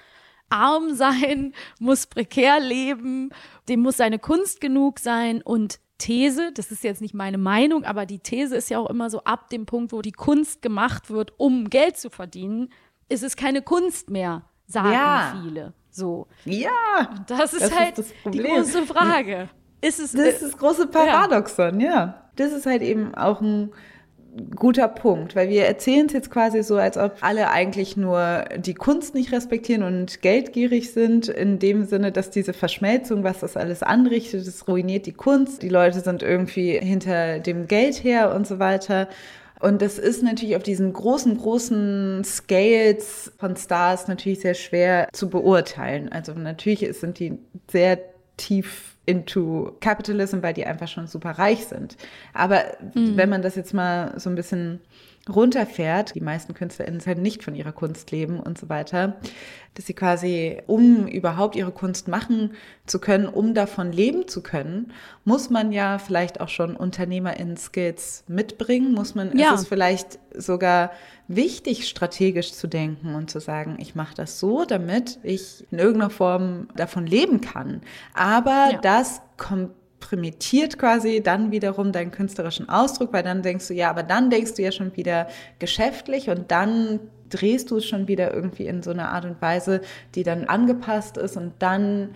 arm 0.51 0.95
sein, 0.95 1.55
muss 1.79 2.09
prekär 2.09 2.59
leben, 2.59 3.31
dem 3.69 3.81
muss 3.81 3.99
seine 3.99 4.19
Kunst 4.19 4.61
genug 4.61 4.99
sein 4.99 5.43
und 5.43 5.79
These, 5.99 6.53
das 6.53 6.71
ist 6.71 6.83
jetzt 6.85 7.01
nicht 7.01 7.15
meine 7.15 7.39
Meinung, 7.39 7.85
aber 7.85 8.07
die 8.07 8.19
These 8.19 8.57
ist 8.57 8.71
ja 8.71 8.79
auch 8.79 8.91
immer 8.91 9.11
so, 9.11 9.23
ab 9.25 9.49
dem 9.51 9.67
Punkt, 9.67 9.93
wo 9.93 10.03
die 10.03 10.13
Kunst 10.13 10.63
gemacht 10.63 11.11
wird, 11.11 11.33
um 11.37 11.71
Geld 11.71 11.97
zu 11.97 12.11
verdienen, 12.11 12.71
ist 13.09 13.23
es 13.23 13.37
keine 13.37 13.63
Kunst 13.63 14.11
mehr, 14.11 14.43
sagen 14.67 14.93
ja. 14.93 15.41
viele. 15.43 15.73
So. 15.91 16.27
Ja. 16.45 16.71
Das 17.27 17.53
ist 17.53 17.63
das 17.63 17.79
halt 17.79 17.99
ist 17.99 18.13
die 18.33 18.39
große 18.39 18.87
Frage. 18.87 19.49
Ist 19.81 20.01
es, 20.01 20.13
das 20.13 20.27
ist 20.27 20.43
das 20.43 20.59
große 20.59 20.87
Paradoxon, 20.89 21.79
ja. 21.79 21.91
ja. 21.91 22.31
Das 22.37 22.53
ist 22.53 22.67
halt 22.67 22.83
eben 22.83 23.15
auch 23.15 23.41
ein 23.41 23.73
guter 24.57 24.89
Punkt, 24.89 25.37
weil 25.37 25.49
wir 25.49 25.65
erzählen 25.65 26.07
es 26.07 26.13
jetzt 26.13 26.31
quasi 26.31 26.63
so, 26.63 26.77
als 26.77 26.97
ob 26.97 27.17
alle 27.21 27.51
eigentlich 27.51 27.97
nur 27.97 28.45
die 28.57 28.75
Kunst 28.75 29.15
nicht 29.15 29.33
respektieren 29.33 29.83
und 29.83 30.23
geldgierig 30.23 30.93
sind, 30.93 31.29
in 31.29 31.59
dem 31.59 31.85
Sinne, 31.85 32.13
dass 32.13 32.31
diese 32.31 32.53
Verschmelzung, 32.53 33.25
was 33.25 33.41
das 33.41 33.57
alles 33.57 33.83
anrichtet, 33.83 34.47
das 34.47 34.67
ruiniert 34.67 35.07
die 35.07 35.13
Kunst. 35.13 35.63
Die 35.63 35.69
Leute 35.69 36.01
sind 36.01 36.23
irgendwie 36.23 36.79
hinter 36.79 37.39
dem 37.39 37.69
Geld 37.69 38.03
her 38.03 38.35
und 38.35 38.47
so 38.47 38.59
weiter. 38.59 39.09
Und 39.61 39.81
das 39.81 39.99
ist 39.99 40.23
natürlich 40.23 40.57
auf 40.57 40.63
diesen 40.63 40.93
großen, 40.93 41.39
großen 41.39 42.23
Scales 42.25 43.33
von 43.39 43.57
Stars 43.57 44.09
natürlich 44.09 44.41
sehr 44.41 44.55
schwer 44.55 45.09
zu 45.13 45.31
beurteilen. 45.31 46.11
Also 46.11 46.33
natürlich 46.35 46.87
sind 46.99 47.19
die 47.19 47.39
sehr 47.71 47.99
tief 48.37 48.94
into 49.07 49.77
Capitalism, 49.81 50.43
weil 50.43 50.55
die 50.55 50.67
einfach 50.67 50.89
schon 50.89 51.07
super 51.07 51.33
reich 51.33 51.67
sind. 51.67 51.97
Aber 52.33 52.65
mhm. 52.95 53.17
wenn 53.17 53.29
man 53.29 53.43
das 53.43 53.55
jetzt 53.55 53.75
mal 53.75 54.19
so 54.19 54.31
ein 54.31 54.37
bisschen 54.37 54.81
runterfährt, 55.29 56.15
die 56.15 56.21
meisten 56.21 56.55
KünstlerInnen 56.55 57.01
halt 57.07 57.19
nicht 57.19 57.43
von 57.43 57.55
ihrer 57.55 57.73
Kunst 57.73 58.11
leben 58.11 58.41
und 58.41 58.59
so 58.59 58.69
weiter, 58.69 59.17
dass 59.75 59.87
sie 59.87 59.95
quasi, 59.95 60.59
um 60.67 61.07
überhaupt 61.07 61.57
ihre 61.57 61.73
Kunst 61.73 62.09
machen 62.09 62.53
zu 62.87 62.99
können, 62.99 63.27
um 63.27 63.55
davon 63.55 63.91
leben 63.91 64.29
zu 64.29 64.43
können, 64.43 64.93
muss 65.25 65.51
man 65.51 65.73
ja 65.73 65.99
vielleicht 65.99 66.41
auch 66.41 66.49
schon 66.49 66.77
UnternehmerInnen-Skills 66.77 68.25
mitbringen, 68.29 68.93
muss 68.93 69.15
man, 69.15 69.37
ja. 69.37 69.55
ist 69.55 69.63
es 69.63 69.69
vielleicht 69.69 70.19
sogar 70.37 70.91
wichtig, 71.27 71.89
strategisch 71.89 72.53
zu 72.53 72.67
denken 72.67 73.15
und 73.15 73.31
zu 73.31 73.41
sagen, 73.41 73.77
ich 73.81 73.95
mache 73.95 74.15
das 74.15 74.39
so, 74.39 74.65
damit 74.65 75.19
ich 75.23 75.65
in 75.71 75.79
irgendeiner 75.79 76.11
Form 76.11 76.69
davon 76.77 77.07
leben 77.07 77.41
kann. 77.41 77.81
Aber 78.13 78.69
ja. 78.73 78.79
das 78.83 79.23
kommt 79.37 79.71
primitiert 80.15 80.79
quasi 80.79 81.21
dann 81.23 81.51
wiederum 81.51 81.91
deinen 81.91 82.13
künstlerischen 82.13 82.69
Ausdruck, 82.69 83.13
weil 83.13 83.25
dann 83.25 83.43
denkst 83.43 83.67
du, 83.67 83.75
ja, 83.75 83.91
aber 83.91 84.05
dann 84.05 84.31
denkst 84.31 84.55
du 84.55 84.63
ja 84.63 84.71
schon 84.71 84.97
wieder 84.97 85.27
geschäftlich 85.59 86.31
und 86.31 86.53
dann 86.53 87.01
drehst 87.31 87.73
du 87.73 87.79
es 87.79 87.87
schon 87.87 88.07
wieder 88.07 88.33
irgendwie 88.33 88.67
in 88.67 88.83
so 88.83 88.91
eine 88.93 89.09
Art 89.09 89.25
und 89.25 89.43
Weise, 89.43 89.81
die 90.15 90.23
dann 90.23 90.45
angepasst 90.45 91.17
ist 91.17 91.37
und 91.37 91.55
dann 91.59 92.11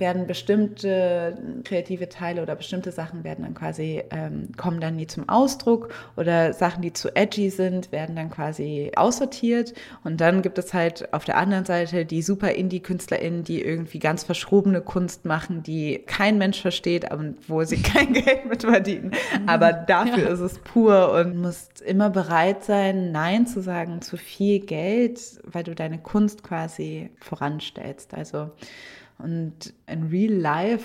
werden 0.00 0.26
bestimmte 0.26 1.38
kreative 1.64 2.08
Teile 2.08 2.42
oder 2.42 2.56
bestimmte 2.56 2.90
Sachen 2.92 3.24
werden 3.24 3.44
dann 3.44 3.54
quasi, 3.54 4.02
ähm, 4.10 4.48
kommen 4.56 4.80
dann 4.80 4.96
nie 4.96 5.06
zum 5.06 5.28
Ausdruck 5.28 5.90
oder 6.16 6.52
Sachen, 6.52 6.82
die 6.82 6.92
zu 6.92 7.14
edgy 7.14 7.50
sind, 7.50 7.92
werden 7.92 8.16
dann 8.16 8.30
quasi 8.30 8.92
aussortiert. 8.96 9.74
Und 10.04 10.20
dann 10.20 10.42
gibt 10.42 10.58
es 10.58 10.74
halt 10.74 11.12
auf 11.12 11.24
der 11.24 11.36
anderen 11.36 11.64
Seite 11.64 12.04
die 12.04 12.22
super 12.22 12.52
Indie-KünstlerInnen, 12.52 13.44
die 13.44 13.62
irgendwie 13.62 13.98
ganz 13.98 14.24
verschrobene 14.24 14.80
Kunst 14.80 15.24
machen, 15.24 15.62
die 15.62 15.98
kein 16.06 16.38
Mensch 16.38 16.60
versteht, 16.60 17.12
und 17.12 17.36
wo 17.48 17.62
sie 17.64 17.82
kein 17.82 18.12
Geld 18.12 18.46
mit 18.46 18.62
verdienen. 18.62 19.12
Aber 19.46 19.72
dafür 19.72 20.24
ja. 20.24 20.28
ist 20.28 20.40
es 20.40 20.58
pur 20.58 21.12
und 21.12 21.36
musst 21.36 21.80
immer 21.82 22.10
bereit 22.10 22.64
sein, 22.64 23.12
Nein 23.12 23.46
zu 23.46 23.60
sagen 23.60 24.02
zu 24.02 24.16
viel 24.16 24.60
Geld, 24.60 25.20
weil 25.44 25.64
du 25.64 25.74
deine 25.74 25.98
Kunst 25.98 26.42
quasi 26.42 27.10
voranstellst. 27.20 28.14
Also 28.14 28.50
und 29.22 29.74
in 29.86 30.04
Real 30.08 30.32
Life 30.32 30.84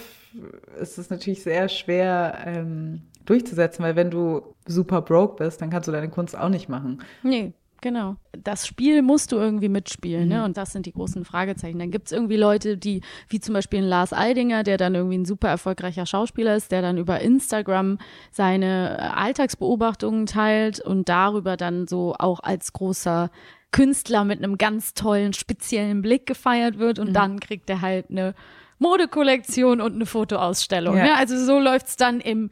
ist 0.80 0.98
es 0.98 1.10
natürlich 1.10 1.44
sehr 1.44 1.70
schwer 1.70 2.44
ähm, 2.46 3.02
durchzusetzen, 3.26 3.84
weil 3.84 3.96
wenn 3.96 4.12
du 4.12 4.42
super 4.66 5.02
broke 5.02 5.44
bist, 5.44 5.62
dann 5.62 5.70
kannst 5.70 5.88
du 5.88 5.92
deine 5.92 6.10
Kunst 6.10 6.38
auch 6.38 6.50
nicht 6.50 6.70
machen. 6.70 7.02
Nee. 7.24 7.54
Genau. 7.82 8.16
Das 8.32 8.66
Spiel 8.66 9.04
musst 9.04 9.32
du 9.32 9.36
irgendwie 9.36 9.70
mitspielen, 9.70 10.28
ne? 10.28 10.36
mhm. 10.36 10.42
ne? 10.42 10.46
Und 10.46 10.58
das 10.58 10.72
sind 10.72 10.88
die 10.88 10.92
großen 10.92 11.24
Fragezeichen. 11.24 11.78
Dann 11.78 11.92
gibt 11.92 12.08
es 12.08 12.14
irgendwie 12.14 12.36
Leute, 12.36 12.78
die, 12.78 13.02
wie 13.30 13.40
zum 13.40 13.54
Beispiel 13.54 13.78
ein 13.78 13.86
Lars 13.86 14.12
Eidinger, 14.12 14.64
der 14.64 14.78
dann 14.78 14.96
irgendwie 14.96 15.20
ein 15.20 15.26
super 15.26 15.50
erfolgreicher 15.50 16.08
Schauspieler 16.08 16.56
ist, 16.56 16.72
der 16.72 16.82
dann 16.82 16.98
über 16.98 17.20
Instagram 17.20 18.00
seine 18.32 19.16
Alltagsbeobachtungen 19.16 20.26
teilt 20.26 20.80
und 20.80 21.10
darüber 21.10 21.58
dann 21.58 21.86
so 21.86 22.16
auch 22.18 22.40
als 22.40 22.74
großer 22.74 23.30
Künstler 23.76 24.24
mit 24.24 24.42
einem 24.42 24.58
ganz 24.58 24.94
tollen, 24.94 25.34
speziellen 25.34 26.02
Blick 26.02 26.26
gefeiert 26.26 26.80
wird 26.80 26.98
und 26.98 27.10
mhm. 27.10 27.14
dann 27.14 27.40
kriegt 27.42 27.70
er 27.70 27.82
halt 27.82 28.10
eine 28.10 28.34
Modekollektion 28.80 29.82
und 29.82 29.96
eine 29.96 30.06
Fotoausstellung. 30.06 30.96
Ja. 30.96 31.04
Ne? 31.04 31.18
Also 31.18 31.38
so 31.38 31.60
läuft's 31.60 31.98
dann 31.98 32.22
im, 32.22 32.52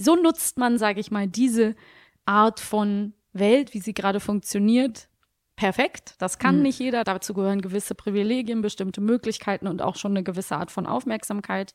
so 0.00 0.14
nutzt 0.14 0.58
man, 0.58 0.76
sage 0.76 1.00
ich 1.00 1.10
mal, 1.10 1.26
diese 1.26 1.74
Art 2.26 2.60
von 2.60 3.14
Welt, 3.32 3.72
wie 3.72 3.80
sie 3.80 3.94
gerade 3.94 4.20
funktioniert, 4.20 5.08
perfekt. 5.56 6.16
Das 6.18 6.38
kann 6.38 6.56
mhm. 6.56 6.62
nicht 6.64 6.78
jeder. 6.78 7.02
Dazu 7.02 7.32
gehören 7.32 7.62
gewisse 7.62 7.94
Privilegien, 7.94 8.60
bestimmte 8.60 9.00
Möglichkeiten 9.00 9.68
und 9.68 9.80
auch 9.80 9.96
schon 9.96 10.12
eine 10.12 10.22
gewisse 10.22 10.56
Art 10.56 10.70
von 10.70 10.86
Aufmerksamkeit. 10.86 11.74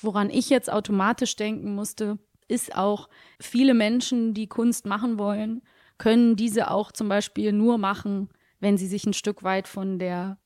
Woran 0.00 0.28
ich 0.28 0.50
jetzt 0.50 0.72
automatisch 0.72 1.36
denken 1.36 1.76
musste, 1.76 2.18
ist 2.48 2.74
auch 2.74 3.08
viele 3.38 3.74
Menschen, 3.74 4.34
die 4.34 4.48
Kunst 4.48 4.86
machen 4.86 5.20
wollen, 5.20 5.62
können 5.98 6.36
diese 6.36 6.70
auch 6.70 6.92
zum 6.92 7.08
Beispiel 7.08 7.52
nur 7.52 7.78
machen, 7.78 8.28
wenn 8.60 8.76
sie 8.76 8.86
sich 8.86 9.06
ein 9.06 9.12
Stück 9.12 9.42
weit 9.42 9.68
von 9.68 9.98
der 9.98 10.38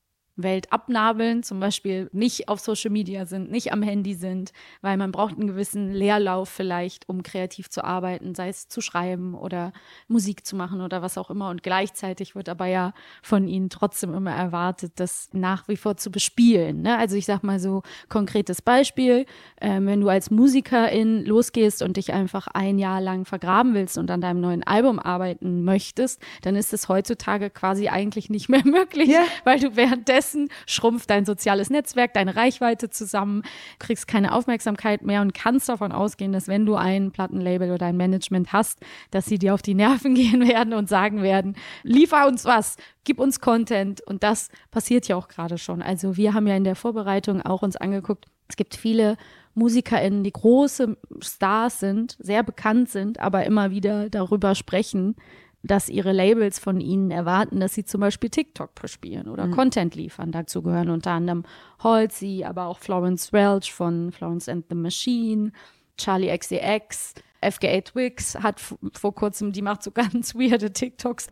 Welt 0.43 0.71
abnabeln, 0.71 1.43
zum 1.43 1.59
Beispiel 1.59 2.09
nicht 2.11 2.49
auf 2.49 2.59
Social 2.59 2.91
Media 2.91 3.25
sind, 3.25 3.51
nicht 3.51 3.71
am 3.71 3.81
Handy 3.81 4.13
sind, 4.13 4.51
weil 4.81 4.97
man 4.97 5.11
braucht 5.11 5.37
einen 5.37 5.47
gewissen 5.47 5.91
Leerlauf 5.91 6.49
vielleicht, 6.49 7.07
um 7.09 7.23
kreativ 7.23 7.69
zu 7.69 7.83
arbeiten, 7.83 8.35
sei 8.35 8.49
es 8.49 8.67
zu 8.67 8.81
schreiben 8.81 9.35
oder 9.35 9.73
Musik 10.07 10.45
zu 10.45 10.55
machen 10.55 10.81
oder 10.81 11.01
was 11.01 11.17
auch 11.17 11.29
immer. 11.29 11.49
Und 11.49 11.63
gleichzeitig 11.63 12.35
wird 12.35 12.49
aber 12.49 12.67
ja 12.67 12.93
von 13.21 13.47
ihnen 13.47 13.69
trotzdem 13.69 14.13
immer 14.13 14.31
erwartet, 14.31 14.93
das 14.95 15.29
nach 15.33 15.67
wie 15.67 15.77
vor 15.77 15.97
zu 15.97 16.11
bespielen. 16.11 16.81
Ne? 16.81 16.97
Also 16.97 17.15
ich 17.15 17.25
sag 17.25 17.43
mal 17.43 17.59
so 17.59 17.83
konkretes 18.07 18.61
Beispiel, 18.61 19.25
äh, 19.57 19.79
wenn 19.81 20.01
du 20.01 20.09
als 20.09 20.31
Musikerin 20.31 21.25
losgehst 21.25 21.81
und 21.81 21.97
dich 21.97 22.13
einfach 22.13 22.47
ein 22.47 22.79
Jahr 22.79 23.01
lang 23.01 23.25
vergraben 23.25 23.73
willst 23.73 23.97
und 23.97 24.09
an 24.11 24.21
deinem 24.21 24.41
neuen 24.41 24.63
Album 24.63 24.99
arbeiten 24.99 25.63
möchtest, 25.63 26.21
dann 26.41 26.55
ist 26.55 26.73
es 26.73 26.89
heutzutage 26.89 27.49
quasi 27.49 27.89
eigentlich 27.89 28.29
nicht 28.29 28.49
mehr 28.49 28.61
möglich, 28.65 29.09
ja. 29.09 29.23
weil 29.43 29.59
du 29.59 29.75
währenddessen 29.75 30.28
Währenddessen 30.29 30.49
schrumpft 30.65 31.09
dein 31.09 31.25
soziales 31.25 31.69
Netzwerk, 31.69 32.13
deine 32.13 32.35
Reichweite 32.35 32.89
zusammen, 32.89 33.43
kriegst 33.79 34.07
keine 34.07 34.33
Aufmerksamkeit 34.33 35.01
mehr 35.01 35.21
und 35.21 35.33
kannst 35.33 35.69
davon 35.69 35.91
ausgehen, 35.91 36.31
dass 36.31 36.47
wenn 36.47 36.65
du 36.65 36.75
ein 36.75 37.11
Plattenlabel 37.11 37.71
oder 37.71 37.87
ein 37.87 37.97
Management 37.97 38.53
hast, 38.53 38.79
dass 39.11 39.25
sie 39.25 39.39
dir 39.39 39.53
auf 39.53 39.61
die 39.61 39.73
Nerven 39.73 40.15
gehen 40.15 40.47
werden 40.47 40.73
und 40.73 40.89
sagen 40.89 41.21
werden, 41.21 41.55
liefer 41.83 42.27
uns 42.27 42.45
was, 42.45 42.75
gib 43.03 43.19
uns 43.19 43.39
Content. 43.39 44.01
Und 44.01 44.23
das 44.23 44.49
passiert 44.71 45.07
ja 45.07 45.15
auch 45.15 45.27
gerade 45.27 45.57
schon. 45.57 45.81
Also 45.81 46.17
wir 46.17 46.33
haben 46.33 46.47
ja 46.47 46.55
in 46.55 46.63
der 46.63 46.75
Vorbereitung 46.75 47.41
auch 47.41 47.61
uns 47.61 47.75
angeguckt, 47.75 48.25
es 48.47 48.55
gibt 48.55 48.75
viele 48.75 49.15
MusikerInnen, 49.53 50.23
die 50.23 50.31
große 50.31 50.97
Stars 51.21 51.79
sind, 51.79 52.17
sehr 52.19 52.43
bekannt 52.43 52.89
sind, 52.89 53.19
aber 53.19 53.45
immer 53.45 53.71
wieder 53.71 54.09
darüber 54.09 54.55
sprechen, 54.55 55.15
dass 55.63 55.89
ihre 55.89 56.11
Labels 56.11 56.59
von 56.59 56.79
ihnen 56.79 57.11
erwarten, 57.11 57.59
dass 57.59 57.73
sie 57.73 57.83
zum 57.83 58.01
Beispiel 58.01 58.29
TikTok 58.29 58.75
bespielen 58.75 59.27
oder 59.27 59.47
mhm. 59.47 59.51
Content 59.51 59.95
liefern. 59.95 60.31
Dazu 60.31 60.61
gehören 60.61 60.89
unter 60.89 61.11
anderem 61.11 61.43
Halsey, 61.83 62.45
aber 62.45 62.67
auch 62.67 62.79
Florence 62.79 63.33
Welch 63.33 63.73
von 63.73 64.11
Florence 64.11 64.47
and 64.47 64.65
the 64.69 64.75
Machine, 64.75 65.51
Charlie 65.97 66.35
XCX, 66.35 67.15
FGA 67.41 67.81
Twix 67.81 68.35
hat 68.35 68.61
vor 68.93 69.15
kurzem, 69.15 69.51
die 69.51 69.61
macht 69.61 69.83
so 69.83 69.91
ganz 69.93 70.35
weirde 70.35 70.71
TikToks. 70.71 71.27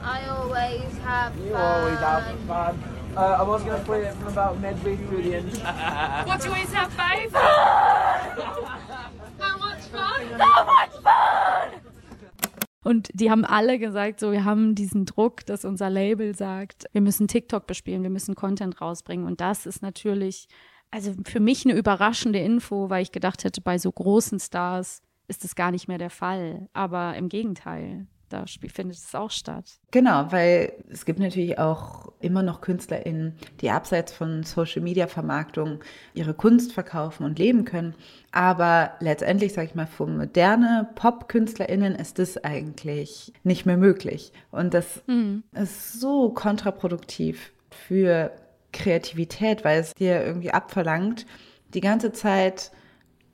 I 0.00 0.28
always 0.30 0.82
have 1.04 1.34
fun. 1.34 1.46
You 1.48 1.54
always 1.56 1.98
have 1.98 2.24
fun. 2.46 2.78
Uh, 3.16 3.36
I 3.40 3.42
was 3.42 3.64
gonna 3.64 3.82
play 3.84 4.04
it 4.04 4.14
from 4.14 4.28
about 4.28 4.60
midway 4.60 4.96
through 4.96 5.22
the 5.22 5.34
end. 5.34 5.52
what 6.26 6.40
do 6.40 6.46
you 6.46 6.54
always 6.54 6.72
have, 6.72 6.96
babe? 6.96 7.32
How 9.38 9.58
much 9.58 9.80
fun? 9.90 10.20
So 10.28 10.64
much 10.64 10.92
fun! 11.02 11.80
Und 12.88 13.10
die 13.12 13.30
haben 13.30 13.44
alle 13.44 13.78
gesagt, 13.78 14.18
so, 14.18 14.32
wir 14.32 14.46
haben 14.46 14.74
diesen 14.74 15.04
Druck, 15.04 15.44
dass 15.44 15.66
unser 15.66 15.90
Label 15.90 16.34
sagt, 16.34 16.86
wir 16.92 17.02
müssen 17.02 17.28
TikTok 17.28 17.66
bespielen, 17.66 18.02
wir 18.02 18.08
müssen 18.08 18.34
Content 18.34 18.80
rausbringen. 18.80 19.26
Und 19.26 19.42
das 19.42 19.66
ist 19.66 19.82
natürlich, 19.82 20.48
also 20.90 21.12
für 21.26 21.38
mich 21.38 21.66
eine 21.66 21.76
überraschende 21.76 22.38
Info, 22.38 22.88
weil 22.88 23.02
ich 23.02 23.12
gedacht 23.12 23.44
hätte, 23.44 23.60
bei 23.60 23.76
so 23.76 23.92
großen 23.92 24.40
Stars 24.40 25.02
ist 25.26 25.44
das 25.44 25.54
gar 25.54 25.70
nicht 25.70 25.86
mehr 25.86 25.98
der 25.98 26.08
Fall. 26.08 26.70
Aber 26.72 27.14
im 27.16 27.28
Gegenteil 27.28 28.06
da 28.28 28.44
findet 28.46 28.98
es 28.98 29.14
auch 29.14 29.30
statt. 29.30 29.78
Genau, 29.90 30.30
weil 30.30 30.72
es 30.90 31.04
gibt 31.04 31.18
natürlich 31.18 31.58
auch 31.58 32.12
immer 32.20 32.42
noch 32.42 32.60
KünstlerInnen, 32.60 33.36
die 33.60 33.70
abseits 33.70 34.12
von 34.12 34.42
Social 34.42 34.82
Media 34.82 35.06
Vermarktung 35.06 35.80
ihre 36.14 36.34
Kunst 36.34 36.72
verkaufen 36.72 37.24
und 37.24 37.38
leben 37.38 37.64
können. 37.64 37.94
Aber 38.32 38.92
letztendlich, 39.00 39.52
sage 39.52 39.68
ich 39.68 39.74
mal, 39.74 39.86
für 39.86 40.06
moderne 40.06 40.88
Pop-KünstlerInnen 40.94 41.94
ist 41.94 42.18
das 42.18 42.36
eigentlich 42.44 43.32
nicht 43.44 43.66
mehr 43.66 43.76
möglich. 43.76 44.32
Und 44.50 44.74
das 44.74 45.02
mhm. 45.06 45.44
ist 45.54 46.00
so 46.00 46.30
kontraproduktiv 46.30 47.52
für 47.70 48.32
Kreativität, 48.72 49.64
weil 49.64 49.80
es 49.80 49.94
dir 49.94 50.24
irgendwie 50.24 50.50
abverlangt, 50.50 51.26
die 51.74 51.80
ganze 51.80 52.12
Zeit 52.12 52.70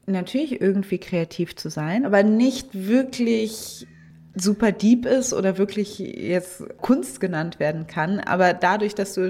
natürlich 0.06 0.60
irgendwie 0.60 0.98
kreativ 0.98 1.56
zu 1.56 1.70
sein, 1.70 2.04
aber 2.04 2.22
nicht 2.22 2.68
wirklich 2.72 3.86
super 4.34 4.72
deep 4.72 5.06
ist 5.06 5.32
oder 5.32 5.58
wirklich 5.58 5.98
jetzt 5.98 6.62
Kunst 6.80 7.20
genannt 7.20 7.60
werden 7.60 7.86
kann. 7.86 8.20
Aber 8.20 8.52
dadurch, 8.52 8.94
dass 8.94 9.14
du 9.14 9.28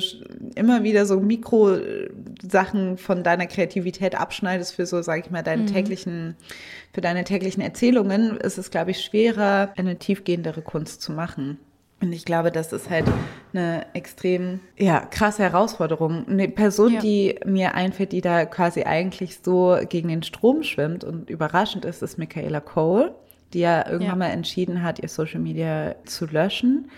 immer 0.55 0.83
wieder 0.83 1.07
so 1.07 1.21
Mikrosachen 1.21 2.97
von 2.97 3.23
deiner 3.23 3.47
Kreativität 3.47 4.15
abschneidest 4.15 4.75
für 4.75 4.87
so, 4.87 5.03
sage 5.03 5.23
ich 5.25 5.31
mal, 5.31 5.43
deine 5.43 5.63
mhm. 5.63 5.67
täglichen, 5.67 6.37
für 6.93 7.01
deine 7.01 7.25
täglichen 7.25 7.63
Erzählungen, 7.63 8.39
ist 8.39 8.59
es, 8.59 8.71
glaube 8.71 8.93
ich, 8.93 9.01
schwerer, 9.01 9.73
eine 9.77 9.99
tiefgehendere 9.99 10.63
Kunst 10.63 11.03
zu 11.03 11.13
machen. 11.13 11.59
Und 12.01 12.13
ich 12.13 12.25
glaube, 12.25 12.51
das 12.51 12.73
ist 12.73 12.91
halt 12.91 13.07
eine 13.53 13.87
extrem 13.95 14.61
ja, 14.77 15.01
krasse 15.01 15.43
Herausforderung. 15.43 16.27
Eine 16.29 16.49
Person, 16.49 16.95
ja. 16.95 17.01
die 17.01 17.39
mir 17.47 17.75
einfällt, 17.75 18.13
die 18.13 18.21
da 18.21 18.45
quasi 18.45 18.83
eigentlich 18.83 19.39
so 19.43 19.79
gegen 19.89 20.09
den 20.09 20.23
Strom 20.23 20.63
schwimmt 20.63 21.05
und 21.05 21.31
überraschend 21.31 21.85
ist, 21.85 22.03
ist 22.03 22.19
Michaela 22.19 22.61
Cole 22.61 23.15
die 23.55 23.61
ja 23.61 23.87
irgendwann 23.87 24.21
ja. 24.21 24.27
mal 24.27 24.31
entschieden 24.31 24.83
hat, 24.83 24.99
ihr 24.99 25.09
Social 25.09 25.41
Media 25.41 25.95
zu 26.05 26.27
löschen 26.27 26.91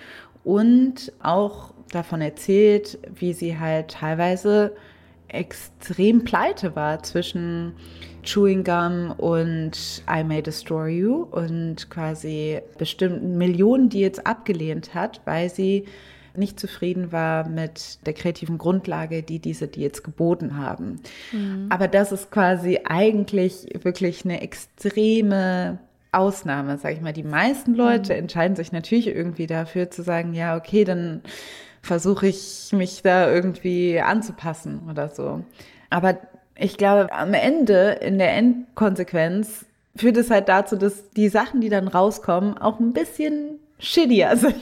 und 0.44 1.12
auch 1.22 1.74
davon 1.90 2.20
erzählt, 2.20 2.98
wie 3.14 3.32
sie 3.32 3.58
halt 3.58 3.88
teilweise 3.88 4.74
extrem 5.28 6.24
pleite 6.24 6.76
war 6.76 7.02
zwischen 7.02 7.74
Chewing 8.22 8.64
Gum 8.64 9.12
und 9.18 10.02
I 10.10 10.24
May 10.24 10.42
Destroy 10.42 10.98
You 10.98 11.22
und 11.30 11.90
quasi 11.90 12.60
bestimmten 12.78 13.38
Millionen 13.38 13.88
Deals 13.88 14.24
abgelehnt 14.24 14.94
hat, 14.94 15.20
weil 15.24 15.50
sie 15.50 15.86
nicht 16.36 16.60
zufrieden 16.60 17.12
war 17.12 17.48
mit 17.48 18.04
der 18.06 18.12
kreativen 18.12 18.58
Grundlage, 18.58 19.22
die 19.22 19.38
diese 19.38 19.68
Deals 19.68 20.02
geboten 20.02 20.58
haben. 20.58 21.00
Mhm. 21.32 21.66
Aber 21.70 21.88
das 21.88 22.12
ist 22.12 22.30
quasi 22.30 22.80
eigentlich 22.84 23.66
wirklich 23.82 24.24
eine 24.24 24.42
extreme 24.42 25.78
Ausnahme, 26.12 26.78
sage 26.78 26.94
ich 26.94 27.00
mal. 27.00 27.12
Die 27.12 27.22
meisten 27.22 27.74
Leute 27.74 28.12
mhm. 28.12 28.20
entscheiden 28.20 28.56
sich 28.56 28.72
natürlich 28.72 29.08
irgendwie 29.08 29.46
dafür 29.46 29.90
zu 29.90 30.02
sagen, 30.02 30.34
ja, 30.34 30.56
okay, 30.56 30.84
dann 30.84 31.22
versuche 31.82 32.26
ich 32.26 32.70
mich 32.72 33.02
da 33.02 33.30
irgendwie 33.30 34.00
anzupassen 34.00 34.82
oder 34.90 35.08
so. 35.08 35.44
Aber 35.90 36.18
ich 36.56 36.76
glaube, 36.76 37.12
am 37.12 37.34
Ende, 37.34 37.98
in 38.00 38.18
der 38.18 38.32
Endkonsequenz, 38.34 39.66
führt 39.94 40.16
es 40.16 40.30
halt 40.30 40.48
dazu, 40.48 40.76
dass 40.76 41.10
die 41.10 41.28
Sachen, 41.28 41.60
die 41.60 41.68
dann 41.68 41.88
rauskommen, 41.88 42.58
auch 42.58 42.80
ein 42.80 42.92
bisschen 42.92 43.58
shittier 43.78 44.36
sind. 44.36 44.56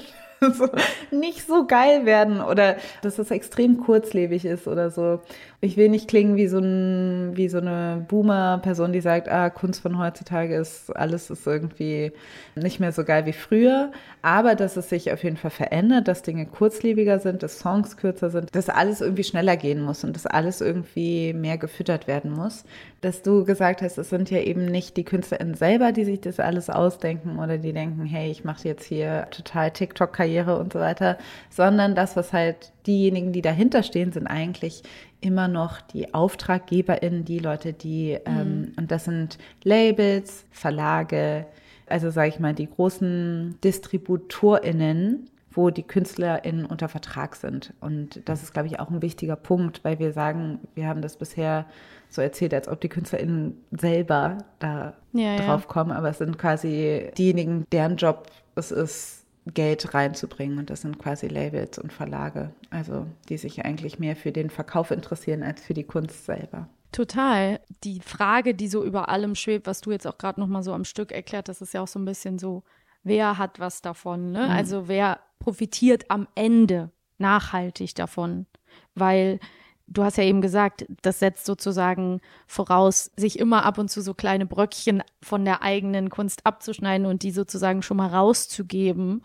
so, 0.52 0.68
nicht 1.10 1.46
so 1.46 1.66
geil 1.66 2.04
werden 2.04 2.40
oder 2.40 2.76
dass 3.02 3.16
das 3.16 3.30
extrem 3.30 3.78
kurzlebig 3.78 4.44
ist 4.44 4.66
oder 4.66 4.90
so. 4.90 5.20
Ich 5.64 5.78
will 5.78 5.88
nicht 5.88 6.08
klingen 6.08 6.36
wie 6.36 6.46
so, 6.46 6.58
ein, 6.58 7.38
wie 7.38 7.48
so 7.48 7.56
eine 7.56 8.04
Boomer-Person, 8.06 8.92
die 8.92 9.00
sagt, 9.00 9.30
ah, 9.30 9.48
Kunst 9.48 9.80
von 9.80 9.98
heutzutage 9.98 10.54
ist, 10.56 10.94
alles 10.94 11.30
ist 11.30 11.46
irgendwie 11.46 12.12
nicht 12.54 12.80
mehr 12.80 12.92
so 12.92 13.02
geil 13.02 13.24
wie 13.24 13.32
früher. 13.32 13.90
Aber 14.20 14.56
dass 14.56 14.76
es 14.76 14.90
sich 14.90 15.10
auf 15.10 15.24
jeden 15.24 15.38
Fall 15.38 15.50
verändert, 15.50 16.06
dass 16.06 16.20
Dinge 16.20 16.44
kurzlebiger 16.44 17.18
sind, 17.18 17.42
dass 17.42 17.60
Songs 17.60 17.96
kürzer 17.96 18.28
sind, 18.28 18.54
dass 18.54 18.68
alles 18.68 19.00
irgendwie 19.00 19.24
schneller 19.24 19.56
gehen 19.56 19.80
muss 19.82 20.04
und 20.04 20.14
dass 20.14 20.26
alles 20.26 20.60
irgendwie 20.60 21.32
mehr 21.32 21.56
gefüttert 21.56 22.08
werden 22.08 22.30
muss. 22.30 22.66
Dass 23.00 23.22
du 23.22 23.46
gesagt 23.46 23.80
hast, 23.80 23.96
es 23.96 24.10
sind 24.10 24.30
ja 24.30 24.40
eben 24.40 24.66
nicht 24.66 24.98
die 24.98 25.04
KünstlerInnen 25.04 25.54
selber, 25.54 25.92
die 25.92 26.04
sich 26.04 26.20
das 26.20 26.40
alles 26.40 26.68
ausdenken 26.68 27.38
oder 27.38 27.56
die 27.56 27.72
denken, 27.72 28.04
hey, 28.04 28.30
ich 28.30 28.44
mache 28.44 28.68
jetzt 28.68 28.84
hier 28.84 29.28
total 29.30 29.70
TikTok-Karriere 29.70 30.58
und 30.58 30.74
so 30.74 30.78
weiter, 30.78 31.16
sondern 31.48 31.94
das, 31.94 32.16
was 32.16 32.34
halt 32.34 32.72
diejenigen, 32.86 33.32
die 33.32 33.40
dahinter 33.40 33.82
stehen, 33.82 34.12
sind 34.12 34.26
eigentlich 34.26 34.82
immer 35.24 35.48
noch 35.48 35.80
die 35.80 36.12
AuftraggeberInnen, 36.12 37.24
die 37.24 37.38
Leute, 37.38 37.72
die, 37.72 38.18
mhm. 38.26 38.40
ähm, 38.40 38.72
und 38.76 38.90
das 38.90 39.04
sind 39.04 39.38
Labels, 39.62 40.44
Verlage, 40.50 41.46
also 41.86 42.10
sage 42.10 42.28
ich 42.28 42.40
mal, 42.40 42.54
die 42.54 42.68
großen 42.68 43.58
DistributorInnen, 43.62 45.28
wo 45.50 45.70
die 45.70 45.82
KünstlerInnen 45.82 46.66
unter 46.66 46.88
Vertrag 46.88 47.36
sind. 47.36 47.72
Und 47.80 48.28
das 48.28 48.42
ist, 48.42 48.52
glaube 48.52 48.68
ich, 48.68 48.80
auch 48.80 48.90
ein 48.90 49.02
wichtiger 49.02 49.36
Punkt, 49.36 49.84
weil 49.84 49.98
wir 49.98 50.12
sagen, 50.12 50.60
wir 50.74 50.88
haben 50.88 51.02
das 51.02 51.16
bisher 51.16 51.66
so 52.08 52.22
erzählt, 52.22 52.54
als 52.54 52.68
ob 52.68 52.80
die 52.80 52.88
KünstlerInnen 52.88 53.56
selber 53.70 54.38
da 54.58 54.94
ja, 55.12 55.36
drauf 55.36 55.62
ja. 55.62 55.68
kommen, 55.68 55.92
aber 55.92 56.10
es 56.10 56.18
sind 56.18 56.38
quasi 56.38 57.10
diejenigen, 57.16 57.64
deren 57.72 57.96
Job 57.96 58.28
es 58.56 58.70
ist, 58.70 59.23
Geld 59.52 59.94
reinzubringen. 59.94 60.58
Und 60.58 60.70
das 60.70 60.82
sind 60.82 60.98
quasi 60.98 61.28
Labels 61.28 61.78
und 61.78 61.92
Verlage, 61.92 62.52
also 62.70 63.06
die 63.28 63.36
sich 63.36 63.64
eigentlich 63.64 63.98
mehr 63.98 64.16
für 64.16 64.32
den 64.32 64.50
Verkauf 64.50 64.90
interessieren 64.90 65.42
als 65.42 65.62
für 65.62 65.74
die 65.74 65.84
Kunst 65.84 66.24
selber. 66.24 66.68
Total. 66.92 67.60
Die 67.82 68.00
Frage, 68.00 68.54
die 68.54 68.68
so 68.68 68.84
über 68.84 69.08
allem 69.08 69.34
schwebt, 69.34 69.66
was 69.66 69.80
du 69.80 69.90
jetzt 69.90 70.06
auch 70.06 70.16
gerade 70.16 70.40
noch 70.40 70.46
mal 70.46 70.62
so 70.62 70.72
am 70.72 70.84
Stück 70.84 71.10
erklärt 71.10 71.48
hast, 71.48 71.60
ist 71.60 71.74
ja 71.74 71.82
auch 71.82 71.88
so 71.88 71.98
ein 71.98 72.04
bisschen 72.04 72.38
so, 72.38 72.62
wer 73.02 73.36
hat 73.36 73.58
was 73.58 73.82
davon? 73.82 74.30
Ne? 74.30 74.44
Mhm. 74.44 74.50
Also 74.50 74.88
wer 74.88 75.20
profitiert 75.40 76.10
am 76.10 76.28
Ende 76.34 76.90
nachhaltig 77.18 77.94
davon? 77.96 78.46
Weil 78.94 79.40
du 79.86 80.02
hast 80.02 80.16
ja 80.16 80.24
eben 80.24 80.40
gesagt, 80.40 80.86
das 81.02 81.18
setzt 81.18 81.46
sozusagen 81.46 82.20
voraus, 82.46 83.10
sich 83.16 83.38
immer 83.38 83.64
ab 83.64 83.78
und 83.78 83.90
zu 83.90 84.00
so 84.00 84.14
kleine 84.14 84.46
Bröckchen 84.46 85.02
von 85.22 85.44
der 85.44 85.62
eigenen 85.62 86.10
Kunst 86.10 86.46
abzuschneiden 86.46 87.06
und 87.06 87.22
die 87.22 87.30
sozusagen 87.30 87.82
schon 87.82 87.96
mal 87.96 88.08
rauszugeben, 88.08 89.22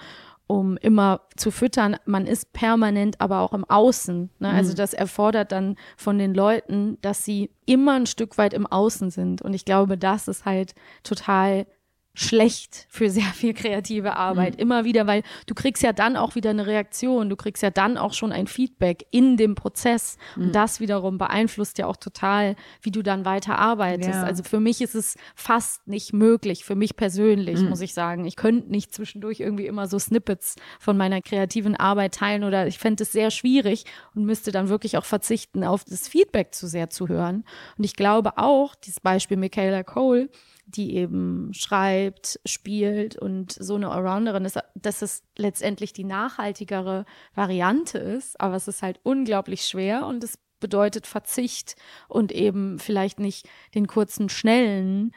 um 0.48 0.78
immer 0.78 1.22
zu 1.38 1.52
füttern. 1.52 1.98
Man 2.06 2.26
ist 2.26 2.54
permanent 2.54 3.22
aber 3.22 3.42
auch 3.42 3.54
im 3.54 3.66
Außen. 3.66 4.32
Ne? 4.40 4.50
Also 4.50 4.72
mhm. 4.72 4.78
das 4.78 4.94
erfordert 4.94 5.52
dann 5.52 5.76
von 5.96 6.18
den 6.18 6.34
Leuten, 6.34 6.98
dass 7.02 7.24
sie 7.24 7.52
immer 7.66 7.94
ein 7.94 8.08
Stück 8.08 8.38
weit 8.38 8.54
im 8.54 8.66
Außen 8.66 9.12
sind. 9.12 9.42
Und 9.42 9.54
ich 9.54 9.64
glaube, 9.64 9.98
das 9.98 10.28
ist 10.28 10.46
halt 10.46 10.74
total 11.04 11.68
schlecht 12.14 12.86
für 12.90 13.10
sehr 13.10 13.24
viel 13.24 13.54
kreative 13.54 14.16
Arbeit. 14.16 14.56
Mhm. 14.56 14.60
Immer 14.60 14.84
wieder, 14.84 15.08
weil 15.08 15.24
du 15.46 15.54
kriegst 15.54 15.84
ja 15.84 15.94
dann 15.94 16.18
auch 16.18 16.36
wieder 16.36 16.50
eine 16.50 16.68
Reaktion, 16.68 17.30
du 17.30 17.36
kriegst 17.36 17.64
ja 17.64 17.70
dann 17.70 17.98
auch 17.98 18.14
schon 18.14 18.32
ein 18.32 18.48
Feedback 18.48 19.06
in 19.12 19.38
dem 19.38 19.56
Prozess. 19.56 20.18
Mhm. 20.36 20.44
Und 20.44 20.56
das 20.56 20.80
wiederum 20.80 21.18
beeinflusst 21.18 21.78
ja 21.78 21.88
auch 21.88 21.96
total, 21.96 22.56
wie 22.82 22.92
du 22.92 23.04
dann 23.04 23.26
weiter 23.26 23.58
arbeitest. 23.58 24.10
Ja. 24.10 24.24
Also 24.24 24.44
für 24.44 24.60
mich 24.60 24.82
ist 24.82 24.96
es 24.96 25.16
fast 25.36 25.88
nicht 25.88 26.12
möglich, 26.14 26.66
für 26.66 26.76
mich 26.76 26.96
persönlich, 26.96 27.62
mhm. 27.62 27.70
muss 27.70 27.82
ich 27.82 27.94
sagen. 27.94 28.26
Ich 28.26 28.36
könnte 28.36 28.70
nicht 28.70 28.94
zwischendurch 28.94 29.40
irgendwie 29.40 29.68
immer 29.68 29.88
so 29.88 29.98
Snippets 29.98 30.56
von 30.80 30.98
meiner 30.98 31.22
kreativen 31.22 31.76
Arbeit 31.76 32.16
teilen 32.16 32.44
oder 32.44 32.68
ich 32.68 32.80
fände 32.80 33.04
es 33.04 33.12
sehr 33.12 33.32
schwierig 33.32 33.86
und 34.14 34.26
müsste 34.26 34.52
dann 34.52 34.68
wirklich 34.68 34.98
auch 34.98 35.06
verzichten, 35.06 35.64
auf 35.64 35.86
das 35.86 36.08
Feedback 36.08 36.54
zu 36.54 36.68
sehr 36.68 36.90
zu 36.90 37.08
hören. 37.08 37.46
Und 37.78 37.84
ich 37.84 37.96
glaube 37.96 38.38
auch, 38.38 38.76
dieses 38.76 39.00
Beispiel 39.00 39.38
Michaela 39.38 39.84
Cole, 39.84 40.30
die 40.76 40.96
eben 40.96 41.54
schreibt, 41.54 42.40
spielt 42.46 43.18
und 43.18 43.52
so 43.52 43.76
eine 43.76 43.90
Allrounderin 43.90 44.46
ist, 44.46 44.60
dass 44.76 45.02
es 45.02 45.24
letztendlich 45.38 45.94
die 45.94 46.04
nachhaltigere 46.04 47.06
Variante 47.34 47.98
ist, 47.98 48.40
aber 48.40 48.56
es 48.56 48.68
ist 48.68 48.82
halt 48.82 49.00
unglaublich 49.04 49.66
schwer 49.66 50.06
und 50.06 50.24
es 50.24 50.38
bedeutet 50.60 51.08
Verzicht 51.08 51.76
und 52.08 52.32
eben 52.32 52.80
vielleicht 52.80 53.20
nicht 53.20 53.48
den 53.74 53.88
kurzen, 53.88 54.30
schnellen 54.30 55.12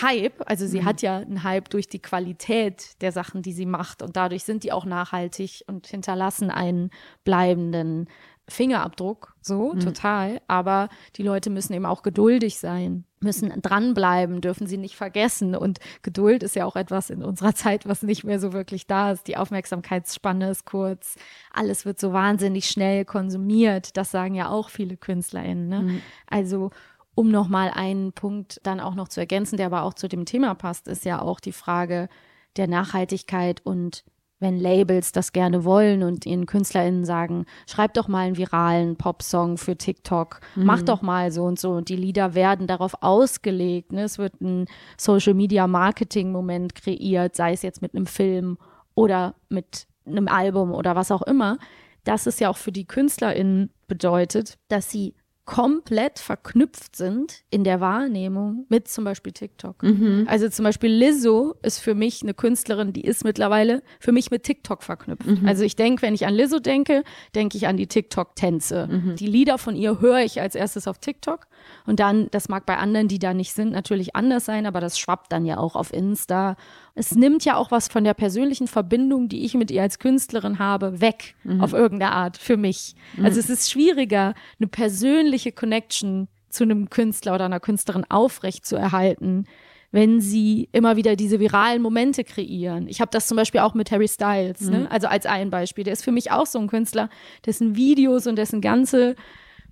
Hype. 0.00 0.42
Also 0.48 0.66
sie 0.66 0.80
mhm. 0.80 0.84
hat 0.84 1.02
ja 1.02 1.18
einen 1.18 1.42
Hype 1.42 1.68
durch 1.70 1.88
die 1.88 2.00
Qualität 2.00 3.00
der 3.00 3.12
Sachen, 3.12 3.42
die 3.42 3.52
sie 3.52 3.66
macht 3.66 4.02
und 4.02 4.16
dadurch 4.16 4.44
sind 4.44 4.64
die 4.64 4.72
auch 4.72 4.84
nachhaltig 4.84 5.62
und 5.66 5.86
hinterlassen 5.86 6.50
einen 6.50 6.90
bleibenden 7.24 8.08
Fingerabdruck, 8.48 9.34
so 9.40 9.72
mhm. 9.72 9.80
total. 9.80 10.40
Aber 10.48 10.88
die 11.16 11.22
Leute 11.22 11.50
müssen 11.50 11.72
eben 11.72 11.86
auch 11.86 12.02
geduldig 12.02 12.58
sein, 12.58 13.04
müssen 13.20 13.52
dranbleiben, 13.62 14.40
dürfen 14.40 14.66
sie 14.66 14.78
nicht 14.78 14.96
vergessen. 14.96 15.54
Und 15.54 15.78
Geduld 16.02 16.42
ist 16.42 16.56
ja 16.56 16.64
auch 16.64 16.76
etwas 16.76 17.10
in 17.10 17.22
unserer 17.22 17.54
Zeit, 17.54 17.86
was 17.86 18.02
nicht 18.02 18.24
mehr 18.24 18.40
so 18.40 18.52
wirklich 18.52 18.86
da 18.86 19.12
ist. 19.12 19.28
Die 19.28 19.36
Aufmerksamkeitsspanne 19.36 20.50
ist 20.50 20.66
kurz. 20.66 21.16
Alles 21.52 21.86
wird 21.86 22.00
so 22.00 22.12
wahnsinnig 22.12 22.66
schnell 22.66 23.04
konsumiert. 23.04 23.96
Das 23.96 24.10
sagen 24.10 24.34
ja 24.34 24.48
auch 24.48 24.70
viele 24.70 24.96
KünstlerInnen. 24.96 25.68
Ne? 25.68 25.80
Mhm. 25.80 26.02
Also 26.26 26.70
um 27.14 27.30
nochmal 27.30 27.70
einen 27.70 28.12
Punkt 28.12 28.60
dann 28.64 28.80
auch 28.80 28.94
noch 28.94 29.08
zu 29.08 29.20
ergänzen, 29.20 29.56
der 29.56 29.66
aber 29.66 29.82
auch 29.82 29.94
zu 29.94 30.08
dem 30.08 30.24
Thema 30.24 30.54
passt, 30.54 30.88
ist 30.88 31.04
ja 31.04 31.20
auch 31.20 31.40
die 31.40 31.52
Frage 31.52 32.08
der 32.56 32.68
Nachhaltigkeit 32.68 33.60
und 33.64 34.04
wenn 34.42 34.58
Labels 34.58 35.12
das 35.12 35.32
gerne 35.32 35.64
wollen 35.64 36.02
und 36.02 36.26
ihren 36.26 36.46
KünstlerInnen 36.46 37.04
sagen, 37.04 37.46
schreib 37.66 37.94
doch 37.94 38.08
mal 38.08 38.26
einen 38.26 38.36
viralen 38.36 38.96
Popsong 38.96 39.56
für 39.56 39.76
TikTok, 39.76 40.40
mhm. 40.56 40.64
mach 40.64 40.82
doch 40.82 41.00
mal 41.00 41.30
so 41.30 41.44
und 41.44 41.60
so. 41.60 41.70
Und 41.70 41.88
die 41.88 41.96
Lieder 41.96 42.34
werden 42.34 42.66
darauf 42.66 42.94
ausgelegt. 43.02 43.92
Ne? 43.92 44.02
Es 44.02 44.18
wird 44.18 44.40
ein 44.40 44.66
Social 44.98 45.34
Media 45.34 45.66
Marketing 45.68 46.32
Moment 46.32 46.74
kreiert, 46.74 47.36
sei 47.36 47.52
es 47.52 47.62
jetzt 47.62 47.82
mit 47.82 47.94
einem 47.94 48.06
Film 48.06 48.58
oder 48.96 49.36
mit 49.48 49.86
einem 50.04 50.26
Album 50.26 50.72
oder 50.72 50.96
was 50.96 51.12
auch 51.12 51.22
immer. 51.22 51.56
Das 52.02 52.26
ist 52.26 52.40
ja 52.40 52.50
auch 52.50 52.56
für 52.56 52.72
die 52.72 52.86
KünstlerInnen 52.86 53.70
bedeutet, 53.86 54.58
dass 54.66 54.90
sie 54.90 55.14
komplett 55.44 56.20
verknüpft 56.20 56.94
sind 56.94 57.42
in 57.50 57.64
der 57.64 57.80
Wahrnehmung 57.80 58.64
mit 58.68 58.86
zum 58.86 59.04
Beispiel 59.04 59.32
TikTok. 59.32 59.82
Mhm. 59.82 60.24
Also 60.28 60.48
zum 60.48 60.64
Beispiel 60.64 60.90
Lizzo 60.90 61.56
ist 61.62 61.80
für 61.80 61.96
mich 61.96 62.22
eine 62.22 62.32
Künstlerin, 62.32 62.92
die 62.92 63.00
ist 63.00 63.24
mittlerweile 63.24 63.82
für 63.98 64.12
mich 64.12 64.30
mit 64.30 64.44
TikTok 64.44 64.84
verknüpft. 64.84 65.26
Mhm. 65.26 65.46
Also 65.46 65.64
ich 65.64 65.74
denke, 65.74 66.02
wenn 66.02 66.14
ich 66.14 66.26
an 66.26 66.34
Lizzo 66.34 66.60
denke, 66.60 67.02
denke 67.34 67.56
ich 67.56 67.66
an 67.66 67.76
die 67.76 67.88
TikTok-Tänze. 67.88 68.86
Mhm. 68.86 69.16
Die 69.16 69.26
Lieder 69.26 69.58
von 69.58 69.74
ihr 69.74 70.00
höre 70.00 70.20
ich 70.20 70.40
als 70.40 70.54
erstes 70.54 70.86
auf 70.86 70.98
TikTok 70.98 71.48
und 71.86 71.98
dann, 71.98 72.28
das 72.30 72.48
mag 72.48 72.64
bei 72.64 72.76
anderen, 72.76 73.08
die 73.08 73.18
da 73.18 73.34
nicht 73.34 73.52
sind, 73.52 73.72
natürlich 73.72 74.14
anders 74.14 74.44
sein, 74.44 74.64
aber 74.64 74.80
das 74.80 74.96
schwappt 74.96 75.32
dann 75.32 75.44
ja 75.44 75.58
auch 75.58 75.74
auf 75.74 75.92
Insta. 75.92 76.56
Es 76.94 77.14
nimmt 77.14 77.44
ja 77.44 77.56
auch 77.56 77.70
was 77.70 77.88
von 77.88 78.04
der 78.04 78.14
persönlichen 78.14 78.68
Verbindung, 78.68 79.28
die 79.28 79.44
ich 79.44 79.54
mit 79.54 79.70
ihr 79.70 79.82
als 79.82 79.98
Künstlerin 79.98 80.58
habe, 80.58 81.00
weg 81.00 81.34
mhm. 81.44 81.60
auf 81.60 81.72
irgendeine 81.72 82.12
Art 82.12 82.36
für 82.36 82.56
mich. 82.56 82.94
Mhm. 83.16 83.24
Also 83.24 83.40
es 83.40 83.48
ist 83.48 83.70
schwieriger, 83.70 84.34
eine 84.58 84.68
persönliche 84.68 85.52
Connection 85.52 86.28
zu 86.50 86.64
einem 86.64 86.90
Künstler 86.90 87.34
oder 87.34 87.46
einer 87.46 87.60
Künstlerin 87.60 88.04
aufrecht 88.08 88.66
zu 88.66 88.76
erhalten, 88.76 89.46
wenn 89.90 90.20
sie 90.20 90.68
immer 90.72 90.96
wieder 90.96 91.16
diese 91.16 91.40
viralen 91.40 91.82
Momente 91.82 92.24
kreieren. 92.24 92.88
Ich 92.88 93.00
habe 93.00 93.10
das 93.10 93.26
zum 93.26 93.36
Beispiel 93.36 93.60
auch 93.60 93.74
mit 93.74 93.90
Harry 93.90 94.08
Styles, 94.08 94.60
ne? 94.62 94.70
mhm. 94.70 94.82
ne? 94.84 94.90
also 94.90 95.06
als 95.06 95.26
ein 95.26 95.50
Beispiel. 95.50 95.84
Der 95.84 95.92
ist 95.92 96.04
für 96.04 96.12
mich 96.12 96.30
auch 96.30 96.46
so 96.46 96.58
ein 96.58 96.66
Künstler, 96.66 97.08
dessen 97.46 97.76
Videos 97.76 98.26
und 98.26 98.36
dessen 98.36 98.60
ganze 98.60 99.16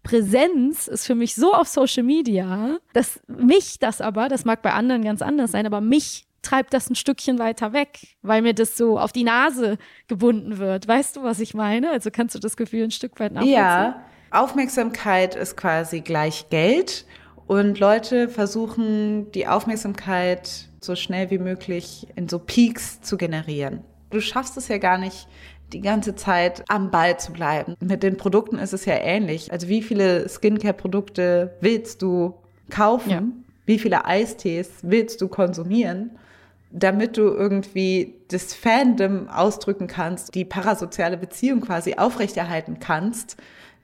Präsenz 0.03 0.89
ist 0.89 1.07
für 1.07 1.15
mich 1.15 1.35
so 1.35 1.53
auf 1.53 1.69
Social 1.69 2.03
Media, 2.03 2.79
dass 2.95 3.21
mich 3.27 3.79
das 3.79 4.01
aber, 4.01 4.29
das 4.29 4.45
mag 4.45 4.63
bei 4.63 4.73
anderen 4.73 5.03
ganz 5.03 5.21
anders 5.21 5.53
sein, 5.53 5.67
aber 5.67 5.81
mich 5.81 6.27
treibt 6.43 6.73
das 6.75 6.91
ein 6.91 6.95
Stückchen 6.95 7.39
weiter 7.39 7.73
weg, 7.73 8.17
weil 8.23 8.43
mir 8.43 8.55
das 8.55 8.77
so 8.77 8.99
auf 8.99 9.13
die 9.13 9.25
Nase 9.25 9.79
gebunden 10.09 10.59
wird. 10.59 10.89
Weißt 10.89 11.17
du, 11.17 11.23
was 11.23 11.41
ich 11.41 11.55
meine? 11.55 11.91
Also 11.91 12.11
kannst 12.11 12.35
du 12.35 12.39
das 12.39 12.57
Gefühl 12.57 12.85
ein 12.85 12.91
Stück 12.91 13.19
weit 13.21 13.33
nachvollziehen? 13.33 13.59
Ja, 13.59 14.05
Aufmerksamkeit 14.31 15.35
ist 15.35 15.57
quasi 15.57 16.01
gleich 16.01 16.49
Geld 16.51 17.05
und 17.47 17.79
Leute 17.81 18.29
versuchen 18.29 19.33
die 19.33 19.47
Aufmerksamkeit 19.47 20.69
so 20.81 20.95
schnell 20.95 21.31
wie 21.31 21.39
möglich 21.39 22.07
in 22.17 22.29
so 22.29 22.39
Peaks 22.39 23.01
zu 23.01 23.17
generieren. 23.17 23.85
Du 24.11 24.21
schaffst 24.21 24.57
es 24.57 24.69
ja 24.69 24.79
gar 24.79 24.99
nicht, 24.99 25.29
die 25.73 25.81
ganze 25.81 26.15
Zeit 26.15 26.65
am 26.69 26.91
Ball 26.91 27.19
zu 27.19 27.33
bleiben. 27.33 27.75
Mit 27.81 28.03
den 28.03 28.17
Produkten 28.17 28.59
ist 28.59 28.73
es 28.73 28.85
ja 28.85 28.95
ähnlich. 28.95 29.53
Also 29.53 29.69
wie 29.69 29.83
viele 29.83 30.29
Skincare-Produkte 30.29 31.57
willst 31.61 32.03
du 32.03 32.35
kaufen? 32.71 33.11
Ja. 33.11 33.23
Wie 33.67 33.79
viele 33.79 34.05
Eistees 34.05 34.71
willst 34.83 35.21
du 35.21 35.29
konsumieren? 35.29 36.19
Damit 36.71 37.17
du 37.17 37.23
irgendwie 37.23 38.15
das 38.29 38.55
Fandom 38.55 39.29
ausdrücken 39.29 39.87
kannst, 39.87 40.35
die 40.35 40.45
parasoziale 40.45 41.17
Beziehung 41.17 41.61
quasi 41.61 41.95
aufrechterhalten 41.95 42.79
kannst, 42.79 43.37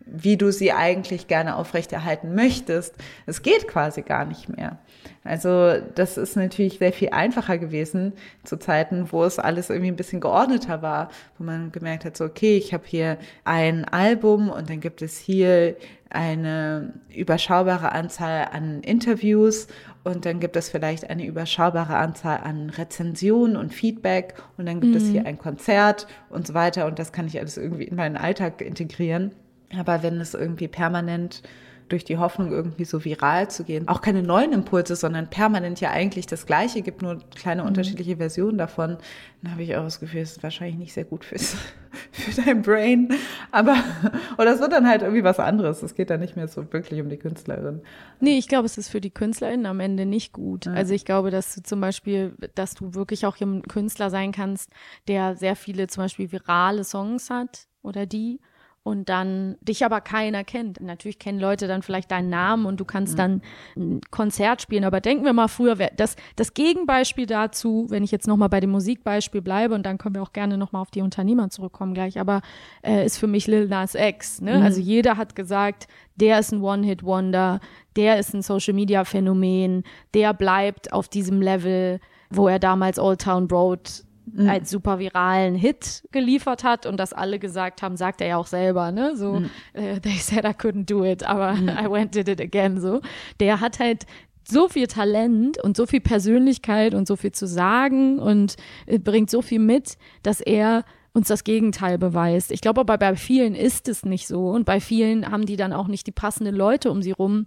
wie 0.06 0.36
du 0.36 0.52
sie 0.52 0.72
eigentlich 0.72 1.26
gerne 1.26 1.56
aufrechterhalten 1.56 2.34
möchtest. 2.34 2.94
Es 3.26 3.42
geht 3.42 3.66
quasi 3.66 4.02
gar 4.02 4.24
nicht 4.24 4.48
mehr. 4.48 4.78
Also 5.24 5.80
das 5.96 6.16
ist 6.16 6.36
natürlich 6.36 6.78
sehr 6.78 6.92
viel 6.92 7.10
einfacher 7.10 7.58
gewesen 7.58 8.12
zu 8.44 8.56
Zeiten, 8.56 9.10
wo 9.10 9.24
es 9.24 9.40
alles 9.40 9.68
irgendwie 9.68 9.90
ein 9.90 9.96
bisschen 9.96 10.20
geordneter 10.20 10.80
war, 10.80 11.10
wo 11.38 11.44
man 11.44 11.72
gemerkt 11.72 12.04
hat, 12.04 12.16
so 12.16 12.24
okay, 12.24 12.56
ich 12.56 12.72
habe 12.72 12.84
hier 12.86 13.18
ein 13.44 13.84
Album 13.84 14.48
und 14.48 14.70
dann 14.70 14.78
gibt 14.78 15.02
es 15.02 15.18
hier 15.18 15.74
eine 16.10 16.94
überschaubare 17.12 17.90
Anzahl 17.90 18.48
an 18.52 18.82
Interviews 18.82 19.66
und 20.06 20.24
dann 20.24 20.38
gibt 20.38 20.54
es 20.54 20.68
vielleicht 20.68 21.10
eine 21.10 21.26
überschaubare 21.26 21.96
Anzahl 21.96 22.38
an 22.44 22.70
Rezensionen 22.70 23.56
und 23.56 23.74
Feedback 23.74 24.34
und 24.56 24.66
dann 24.66 24.80
gibt 24.80 24.92
mhm. 24.92 24.98
es 24.98 25.08
hier 25.08 25.26
ein 25.26 25.36
Konzert 25.36 26.06
und 26.30 26.46
so 26.46 26.54
weiter 26.54 26.86
und 26.86 27.00
das 27.00 27.10
kann 27.10 27.26
ich 27.26 27.40
alles 27.40 27.56
irgendwie 27.56 27.86
in 27.86 27.96
meinen 27.96 28.16
Alltag 28.16 28.60
integrieren. 28.60 29.34
Aber 29.76 30.04
wenn 30.04 30.20
es 30.20 30.34
irgendwie 30.34 30.68
permanent 30.68 31.42
durch 31.88 32.04
die 32.04 32.18
Hoffnung, 32.18 32.50
irgendwie 32.50 32.84
so 32.84 33.04
viral 33.04 33.50
zu 33.50 33.64
gehen, 33.64 33.88
auch 33.88 34.00
keine 34.00 34.22
neuen 34.22 34.52
Impulse, 34.52 34.96
sondern 34.96 35.30
permanent 35.30 35.80
ja 35.80 35.90
eigentlich 35.90 36.26
das 36.26 36.46
Gleiche 36.46 36.82
gibt, 36.82 37.02
nur 37.02 37.18
kleine 37.34 37.62
mhm. 37.62 37.68
unterschiedliche 37.68 38.16
Versionen 38.16 38.58
davon, 38.58 38.98
dann 39.42 39.52
habe 39.52 39.62
ich 39.62 39.76
auch 39.76 39.84
das 39.84 40.00
Gefühl, 40.00 40.20
es 40.20 40.32
ist 40.32 40.42
wahrscheinlich 40.42 40.76
nicht 40.76 40.92
sehr 40.92 41.04
gut 41.04 41.24
fürs, 41.24 41.56
für 42.12 42.42
dein 42.42 42.62
Brain. 42.62 43.14
Aber, 43.52 43.76
oder 44.38 44.54
es 44.54 44.60
wird 44.60 44.72
dann 44.72 44.88
halt 44.88 45.02
irgendwie 45.02 45.22
was 45.22 45.38
anderes. 45.38 45.82
Es 45.82 45.94
geht 45.94 46.10
dann 46.10 46.20
nicht 46.20 46.36
mehr 46.36 46.48
so 46.48 46.72
wirklich 46.72 47.00
um 47.00 47.08
die 47.08 47.16
Künstlerin. 47.16 47.82
Nee, 48.18 48.38
ich 48.38 48.48
glaube, 48.48 48.66
es 48.66 48.78
ist 48.78 48.88
für 48.88 49.00
die 49.00 49.10
Künstlerin 49.10 49.66
am 49.66 49.80
Ende 49.80 50.06
nicht 50.06 50.32
gut. 50.32 50.66
Ja. 50.66 50.72
Also 50.72 50.94
ich 50.94 51.04
glaube, 51.04 51.30
dass 51.30 51.54
du 51.54 51.62
zum 51.62 51.80
Beispiel, 51.80 52.34
dass 52.54 52.74
du 52.74 52.94
wirklich 52.94 53.26
auch 53.26 53.40
ein 53.40 53.62
Künstler 53.62 54.10
sein 54.10 54.32
kannst, 54.32 54.70
der 55.06 55.36
sehr 55.36 55.54
viele 55.54 55.86
zum 55.86 56.04
Beispiel 56.04 56.32
virale 56.32 56.82
Songs 56.82 57.30
hat 57.30 57.68
oder 57.82 58.06
die 58.06 58.40
und 58.86 59.08
dann 59.08 59.56
dich 59.62 59.84
aber 59.84 60.00
keiner 60.00 60.44
kennt. 60.44 60.80
Natürlich 60.80 61.18
kennen 61.18 61.40
Leute 61.40 61.66
dann 61.66 61.82
vielleicht 61.82 62.12
deinen 62.12 62.30
Namen 62.30 62.66
und 62.66 62.78
du 62.78 62.84
kannst 62.84 63.14
mhm. 63.14 63.16
dann 63.18 63.42
ein 63.76 64.00
Konzert 64.12 64.62
spielen. 64.62 64.84
Aber 64.84 65.00
denken 65.00 65.24
wir 65.24 65.32
mal 65.32 65.48
früher, 65.48 65.74
das, 65.74 66.14
das 66.36 66.54
Gegenbeispiel 66.54 67.26
dazu, 67.26 67.86
wenn 67.88 68.04
ich 68.04 68.12
jetzt 68.12 68.28
nochmal 68.28 68.48
bei 68.48 68.60
dem 68.60 68.70
Musikbeispiel 68.70 69.42
bleibe 69.42 69.74
und 69.74 69.84
dann 69.84 69.98
können 69.98 70.14
wir 70.14 70.22
auch 70.22 70.32
gerne 70.32 70.56
nochmal 70.56 70.82
auf 70.82 70.92
die 70.92 71.02
Unternehmer 71.02 71.50
zurückkommen 71.50 71.94
gleich, 71.94 72.20
aber 72.20 72.42
äh, 72.82 73.04
ist 73.04 73.18
für 73.18 73.26
mich 73.26 73.48
Lil 73.48 73.66
Nas 73.66 73.96
X. 73.96 74.40
Ne? 74.40 74.58
Mhm. 74.58 74.62
Also 74.62 74.80
jeder 74.80 75.16
hat 75.16 75.34
gesagt, 75.34 75.88
der 76.14 76.38
ist 76.38 76.52
ein 76.52 76.62
One-Hit-Wonder, 76.62 77.58
der 77.96 78.20
ist 78.20 78.34
ein 78.34 78.42
Social-Media-Phänomen, 78.42 79.82
der 80.14 80.32
bleibt 80.32 80.92
auf 80.92 81.08
diesem 81.08 81.42
Level, 81.42 81.98
wo 82.30 82.46
er 82.46 82.60
damals 82.60 83.00
Old 83.00 83.22
Town 83.22 83.48
Road 83.50 84.05
mhm. 84.26 84.48
als 84.48 84.70
super 84.70 84.98
viralen 84.98 85.54
Hit 85.54 86.04
geliefert 86.12 86.64
hat 86.64 86.86
und 86.86 86.98
das 86.98 87.12
alle 87.12 87.38
gesagt 87.38 87.82
haben, 87.82 87.96
sagt 87.96 88.20
er 88.20 88.28
ja 88.28 88.36
auch 88.36 88.46
selber, 88.46 88.92
ne? 88.92 89.16
So, 89.16 89.40
mhm. 89.40 89.50
uh, 89.76 89.98
they 90.00 90.16
said 90.18 90.44
I 90.44 90.48
couldn't 90.48 90.86
do 90.86 91.04
it, 91.04 91.24
aber 91.24 91.54
mhm. 91.54 91.68
I 91.84 91.90
went 91.90 92.14
did 92.14 92.28
it 92.28 92.40
again, 92.40 92.80
so. 92.80 93.00
Der 93.40 93.60
hat 93.60 93.78
halt 93.78 94.06
so 94.48 94.68
viel 94.68 94.86
Talent 94.86 95.62
und 95.62 95.76
so 95.76 95.86
viel 95.86 96.00
Persönlichkeit 96.00 96.94
und 96.94 97.08
so 97.08 97.16
viel 97.16 97.32
zu 97.32 97.46
sagen 97.46 98.18
und 98.18 98.56
äh, 98.86 98.98
bringt 98.98 99.30
so 99.30 99.42
viel 99.42 99.58
mit, 99.58 99.96
dass 100.22 100.40
er 100.40 100.84
uns 101.12 101.28
das 101.28 101.44
Gegenteil 101.44 101.98
beweist. 101.98 102.52
Ich 102.52 102.60
glaube 102.60 102.80
aber 102.80 102.98
bei 102.98 103.16
vielen 103.16 103.54
ist 103.54 103.88
es 103.88 104.04
nicht 104.04 104.28
so 104.28 104.50
und 104.50 104.64
bei 104.66 104.80
vielen 104.80 105.30
haben 105.30 105.46
die 105.46 105.56
dann 105.56 105.72
auch 105.72 105.88
nicht 105.88 106.06
die 106.06 106.12
passenden 106.12 106.54
Leute 106.54 106.90
um 106.90 107.02
sie 107.02 107.12
rum, 107.12 107.46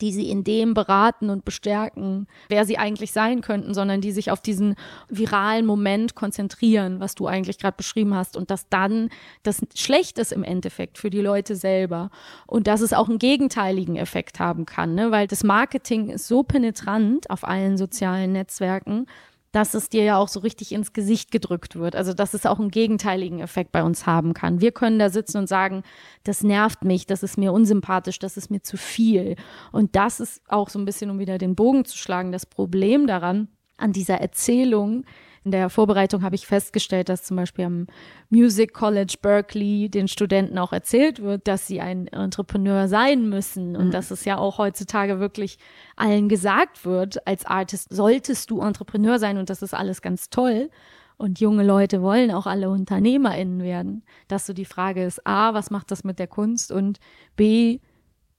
die 0.00 0.12
sie 0.12 0.30
in 0.30 0.44
dem 0.44 0.74
beraten 0.74 1.30
und 1.30 1.44
bestärken, 1.44 2.26
wer 2.48 2.64
sie 2.64 2.78
eigentlich 2.78 3.12
sein 3.12 3.40
könnten, 3.40 3.74
sondern 3.74 4.00
die 4.00 4.12
sich 4.12 4.30
auf 4.30 4.40
diesen 4.40 4.74
viralen 5.08 5.66
Moment 5.66 6.14
konzentrieren, 6.14 7.00
was 7.00 7.14
du 7.14 7.26
eigentlich 7.26 7.58
gerade 7.58 7.76
beschrieben 7.76 8.14
hast 8.14 8.36
und 8.36 8.50
dass 8.50 8.68
dann 8.68 9.10
das 9.42 9.60
schlecht 9.74 10.18
ist 10.18 10.32
im 10.32 10.44
Endeffekt 10.44 10.98
für 10.98 11.10
die 11.10 11.20
Leute 11.20 11.56
selber 11.56 12.10
und 12.46 12.66
dass 12.66 12.80
es 12.80 12.92
auch 12.92 13.08
einen 13.08 13.18
gegenteiligen 13.18 13.96
Effekt 13.96 14.40
haben 14.40 14.66
kann, 14.66 14.94
ne? 14.94 15.10
weil 15.10 15.26
das 15.26 15.44
Marketing 15.44 16.10
ist 16.10 16.28
so 16.28 16.42
penetrant 16.42 17.30
auf 17.30 17.46
allen 17.46 17.76
sozialen 17.76 18.32
Netzwerken, 18.32 19.06
dass 19.52 19.74
es 19.74 19.88
dir 19.88 20.04
ja 20.04 20.16
auch 20.16 20.28
so 20.28 20.40
richtig 20.40 20.72
ins 20.72 20.92
Gesicht 20.92 21.30
gedrückt 21.30 21.76
wird. 21.76 21.96
Also, 21.96 22.14
dass 22.14 22.34
es 22.34 22.46
auch 22.46 22.60
einen 22.60 22.70
gegenteiligen 22.70 23.40
Effekt 23.40 23.72
bei 23.72 23.82
uns 23.82 24.06
haben 24.06 24.32
kann. 24.34 24.60
Wir 24.60 24.72
können 24.72 24.98
da 24.98 25.10
sitzen 25.10 25.38
und 25.38 25.48
sagen, 25.48 25.82
das 26.24 26.42
nervt 26.42 26.84
mich, 26.84 27.06
das 27.06 27.22
ist 27.22 27.36
mir 27.36 27.52
unsympathisch, 27.52 28.18
das 28.18 28.36
ist 28.36 28.50
mir 28.50 28.62
zu 28.62 28.76
viel. 28.76 29.36
Und 29.72 29.96
das 29.96 30.20
ist 30.20 30.42
auch 30.48 30.68
so 30.68 30.78
ein 30.78 30.84
bisschen, 30.84 31.10
um 31.10 31.18
wieder 31.18 31.38
den 31.38 31.56
Bogen 31.56 31.84
zu 31.84 31.96
schlagen, 31.96 32.32
das 32.32 32.46
Problem 32.46 33.06
daran, 33.06 33.48
an 33.76 33.92
dieser 33.92 34.18
Erzählung, 34.20 35.04
in 35.44 35.52
der 35.52 35.70
Vorbereitung 35.70 36.22
habe 36.22 36.34
ich 36.34 36.46
festgestellt, 36.46 37.08
dass 37.08 37.22
zum 37.22 37.36
Beispiel 37.36 37.64
am 37.64 37.86
Music 38.28 38.74
College 38.74 39.16
Berkeley 39.22 39.88
den 39.88 40.06
Studenten 40.06 40.58
auch 40.58 40.72
erzählt 40.72 41.22
wird, 41.22 41.48
dass 41.48 41.66
sie 41.66 41.80
ein 41.80 42.08
Entrepreneur 42.08 42.88
sein 42.88 43.28
müssen 43.28 43.74
und 43.74 43.86
mhm. 43.86 43.90
dass 43.90 44.10
es 44.10 44.26
ja 44.26 44.36
auch 44.36 44.58
heutzutage 44.58 45.18
wirklich 45.18 45.58
allen 45.96 46.28
gesagt 46.28 46.84
wird, 46.84 47.26
als 47.26 47.46
Artist 47.46 47.88
solltest 47.90 48.50
du 48.50 48.60
Entrepreneur 48.60 49.18
sein 49.18 49.38
und 49.38 49.48
das 49.48 49.62
ist 49.62 49.72
alles 49.72 50.02
ganz 50.02 50.28
toll. 50.28 50.70
Und 51.16 51.38
junge 51.38 51.64
Leute 51.64 52.00
wollen 52.00 52.30
auch 52.30 52.46
alle 52.46 52.70
UnternehmerInnen 52.70 53.62
werden. 53.62 54.04
Dass 54.28 54.46
so 54.46 54.54
die 54.54 54.64
Frage 54.64 55.04
ist, 55.04 55.26
A, 55.26 55.52
was 55.52 55.70
macht 55.70 55.90
das 55.90 56.02
mit 56.02 56.18
der 56.18 56.26
Kunst? 56.26 56.72
Und 56.72 56.98
B, 57.36 57.80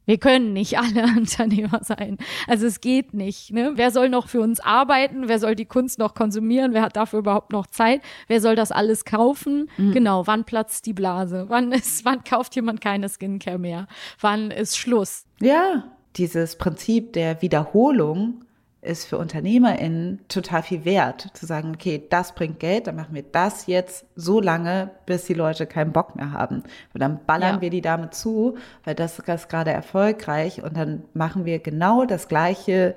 wir 0.05 0.17
können 0.17 0.53
nicht 0.53 0.77
alle 0.77 1.03
Unternehmer 1.17 1.81
sein. 1.83 2.17
Also 2.47 2.65
es 2.65 2.81
geht 2.81 3.13
nicht. 3.13 3.51
Ne? 3.51 3.73
Wer 3.75 3.91
soll 3.91 4.09
noch 4.09 4.27
für 4.27 4.41
uns 4.41 4.59
arbeiten? 4.59 5.27
Wer 5.27 5.39
soll 5.39 5.55
die 5.55 5.65
Kunst 5.65 5.99
noch 5.99 6.13
konsumieren? 6.13 6.73
Wer 6.73 6.81
hat 6.81 6.95
dafür 6.95 7.19
überhaupt 7.19 7.51
noch 7.51 7.67
Zeit? 7.67 8.01
Wer 8.27 8.41
soll 8.41 8.55
das 8.55 8.71
alles 8.71 9.05
kaufen? 9.05 9.69
Mhm. 9.77 9.91
Genau, 9.91 10.27
wann 10.27 10.43
platzt 10.43 10.85
die 10.85 10.93
Blase? 10.93 11.45
Wann 11.47 11.71
ist, 11.71 12.05
wann 12.05 12.23
kauft 12.23 12.55
jemand 12.55 12.81
keine 12.81 13.09
Skincare 13.09 13.59
mehr? 13.59 13.87
Wann 14.19 14.51
ist 14.51 14.77
Schluss? 14.77 15.25
Ja, 15.39 15.85
dieses 16.17 16.57
Prinzip 16.57 17.13
der 17.13 17.41
Wiederholung 17.41 18.43
ist 18.81 19.05
für 19.05 19.19
UnternehmerInnen 19.19 20.21
total 20.27 20.63
viel 20.63 20.85
wert, 20.85 21.27
zu 21.33 21.45
sagen, 21.45 21.73
okay, 21.75 22.03
das 22.09 22.33
bringt 22.33 22.59
Geld, 22.59 22.87
dann 22.87 22.95
machen 22.95 23.13
wir 23.13 23.23
das 23.23 23.67
jetzt 23.67 24.05
so 24.15 24.41
lange, 24.41 24.89
bis 25.05 25.25
die 25.25 25.35
Leute 25.35 25.67
keinen 25.67 25.91
Bock 25.91 26.15
mehr 26.15 26.31
haben. 26.31 26.63
Und 26.93 27.01
dann 27.01 27.19
ballern 27.25 27.55
ja. 27.55 27.61
wir 27.61 27.69
die 27.69 27.81
damit 27.81 28.15
zu, 28.15 28.57
weil 28.83 28.95
das 28.95 29.19
ist 29.19 29.49
gerade 29.49 29.71
erfolgreich 29.71 30.63
und 30.63 30.75
dann 30.75 31.03
machen 31.13 31.45
wir 31.45 31.59
genau 31.59 32.05
das 32.05 32.27
Gleiche, 32.27 32.95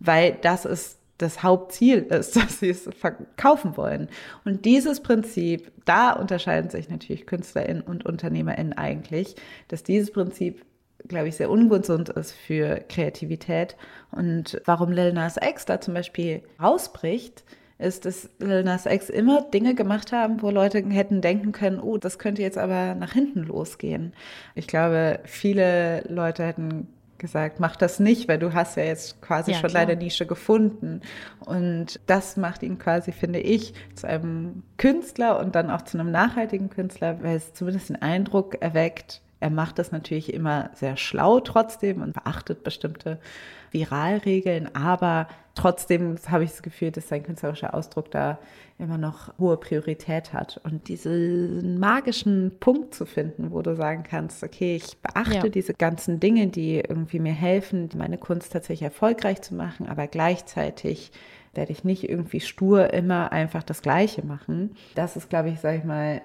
weil 0.00 0.36
das 0.42 0.66
ist 0.66 0.98
das 1.18 1.42
Hauptziel 1.42 2.00
ist, 2.00 2.36
dass 2.36 2.60
sie 2.60 2.70
es 2.70 2.88
verkaufen 2.98 3.76
wollen. 3.76 4.08
Und 4.44 4.64
dieses 4.66 5.00
Prinzip, 5.00 5.72
da 5.84 6.12
unterscheiden 6.12 6.68
sich 6.68 6.90
natürlich 6.90 7.26
KünstlerInnen 7.26 7.82
und 7.82 8.04
UnternehmerInnen 8.04 8.74
eigentlich, 8.74 9.36
dass 9.68 9.82
dieses 9.82 10.10
Prinzip 10.10 10.64
glaube 11.08 11.28
ich, 11.28 11.36
sehr 11.36 11.50
ungesund 11.50 12.08
ist 12.08 12.32
für 12.32 12.80
Kreativität. 12.88 13.76
Und 14.10 14.60
warum 14.64 14.92
Lil 14.92 15.12
Nas 15.12 15.36
X 15.36 15.64
da 15.64 15.80
zum 15.80 15.94
Beispiel 15.94 16.42
rausbricht, 16.60 17.44
ist, 17.78 18.04
dass 18.04 18.30
Lil 18.38 18.62
Nas 18.62 18.86
X 18.86 19.10
immer 19.10 19.42
Dinge 19.42 19.74
gemacht 19.74 20.12
haben, 20.12 20.40
wo 20.40 20.50
Leute 20.50 20.78
hätten 20.78 21.20
denken 21.20 21.52
können, 21.52 21.80
oh, 21.80 21.98
das 21.98 22.18
könnte 22.18 22.42
jetzt 22.42 22.58
aber 22.58 22.94
nach 22.94 23.12
hinten 23.12 23.42
losgehen. 23.42 24.12
Ich 24.54 24.66
glaube, 24.66 25.20
viele 25.24 26.02
Leute 26.08 26.44
hätten 26.44 26.88
gesagt, 27.22 27.60
mach 27.60 27.76
das 27.76 28.00
nicht, 28.00 28.28
weil 28.28 28.38
du 28.38 28.52
hast 28.52 28.76
ja 28.76 28.82
jetzt 28.82 29.22
quasi 29.22 29.52
ja, 29.52 29.58
schon 29.58 29.70
klar. 29.70 29.86
deine 29.86 29.98
Nische 29.98 30.26
gefunden. 30.26 31.00
Und 31.40 32.00
das 32.06 32.36
macht 32.36 32.62
ihn 32.62 32.78
quasi, 32.78 33.12
finde 33.12 33.38
ich, 33.38 33.74
zu 33.94 34.06
einem 34.06 34.64
Künstler 34.76 35.38
und 35.38 35.54
dann 35.54 35.70
auch 35.70 35.82
zu 35.82 35.98
einem 35.98 36.10
nachhaltigen 36.10 36.68
Künstler, 36.68 37.22
weil 37.22 37.36
es 37.36 37.54
zumindest 37.54 37.88
den 37.88 38.02
Eindruck 38.02 38.60
erweckt, 38.60 39.22
er 39.42 39.50
macht 39.50 39.80
das 39.80 39.90
natürlich 39.90 40.32
immer 40.32 40.70
sehr 40.72 40.96
schlau 40.96 41.40
trotzdem 41.40 42.00
und 42.00 42.14
beachtet 42.14 42.62
bestimmte 42.62 43.18
Viralregeln, 43.72 44.72
aber 44.76 45.26
trotzdem 45.56 46.16
habe 46.28 46.44
ich 46.44 46.50
das 46.50 46.62
Gefühl, 46.62 46.92
dass 46.92 47.08
sein 47.08 47.24
künstlerischer 47.24 47.74
Ausdruck 47.74 48.10
da 48.12 48.38
immer 48.78 48.98
noch 48.98 49.36
hohe 49.38 49.56
Priorität 49.56 50.32
hat. 50.32 50.60
Und 50.62 50.86
diesen 50.86 51.80
magischen 51.80 52.52
Punkt 52.60 52.94
zu 52.94 53.04
finden, 53.04 53.50
wo 53.50 53.62
du 53.62 53.74
sagen 53.74 54.04
kannst, 54.04 54.44
okay, 54.44 54.76
ich 54.76 54.98
beachte 54.98 55.34
ja. 55.34 55.48
diese 55.48 55.74
ganzen 55.74 56.20
Dinge, 56.20 56.46
die 56.46 56.76
irgendwie 56.76 57.18
mir 57.18 57.32
helfen, 57.32 57.88
meine 57.96 58.18
Kunst 58.18 58.52
tatsächlich 58.52 58.82
erfolgreich 58.82 59.42
zu 59.42 59.54
machen, 59.56 59.88
aber 59.88 60.06
gleichzeitig 60.06 61.10
werde 61.54 61.72
ich 61.72 61.82
nicht 61.82 62.08
irgendwie 62.08 62.40
stur 62.40 62.92
immer 62.94 63.32
einfach 63.32 63.64
das 63.64 63.82
Gleiche 63.82 64.24
machen. 64.24 64.76
Das 64.94 65.16
ist, 65.16 65.28
glaube 65.28 65.50
ich, 65.50 65.60
sage 65.60 65.78
ich 65.78 65.84
mal, 65.84 66.22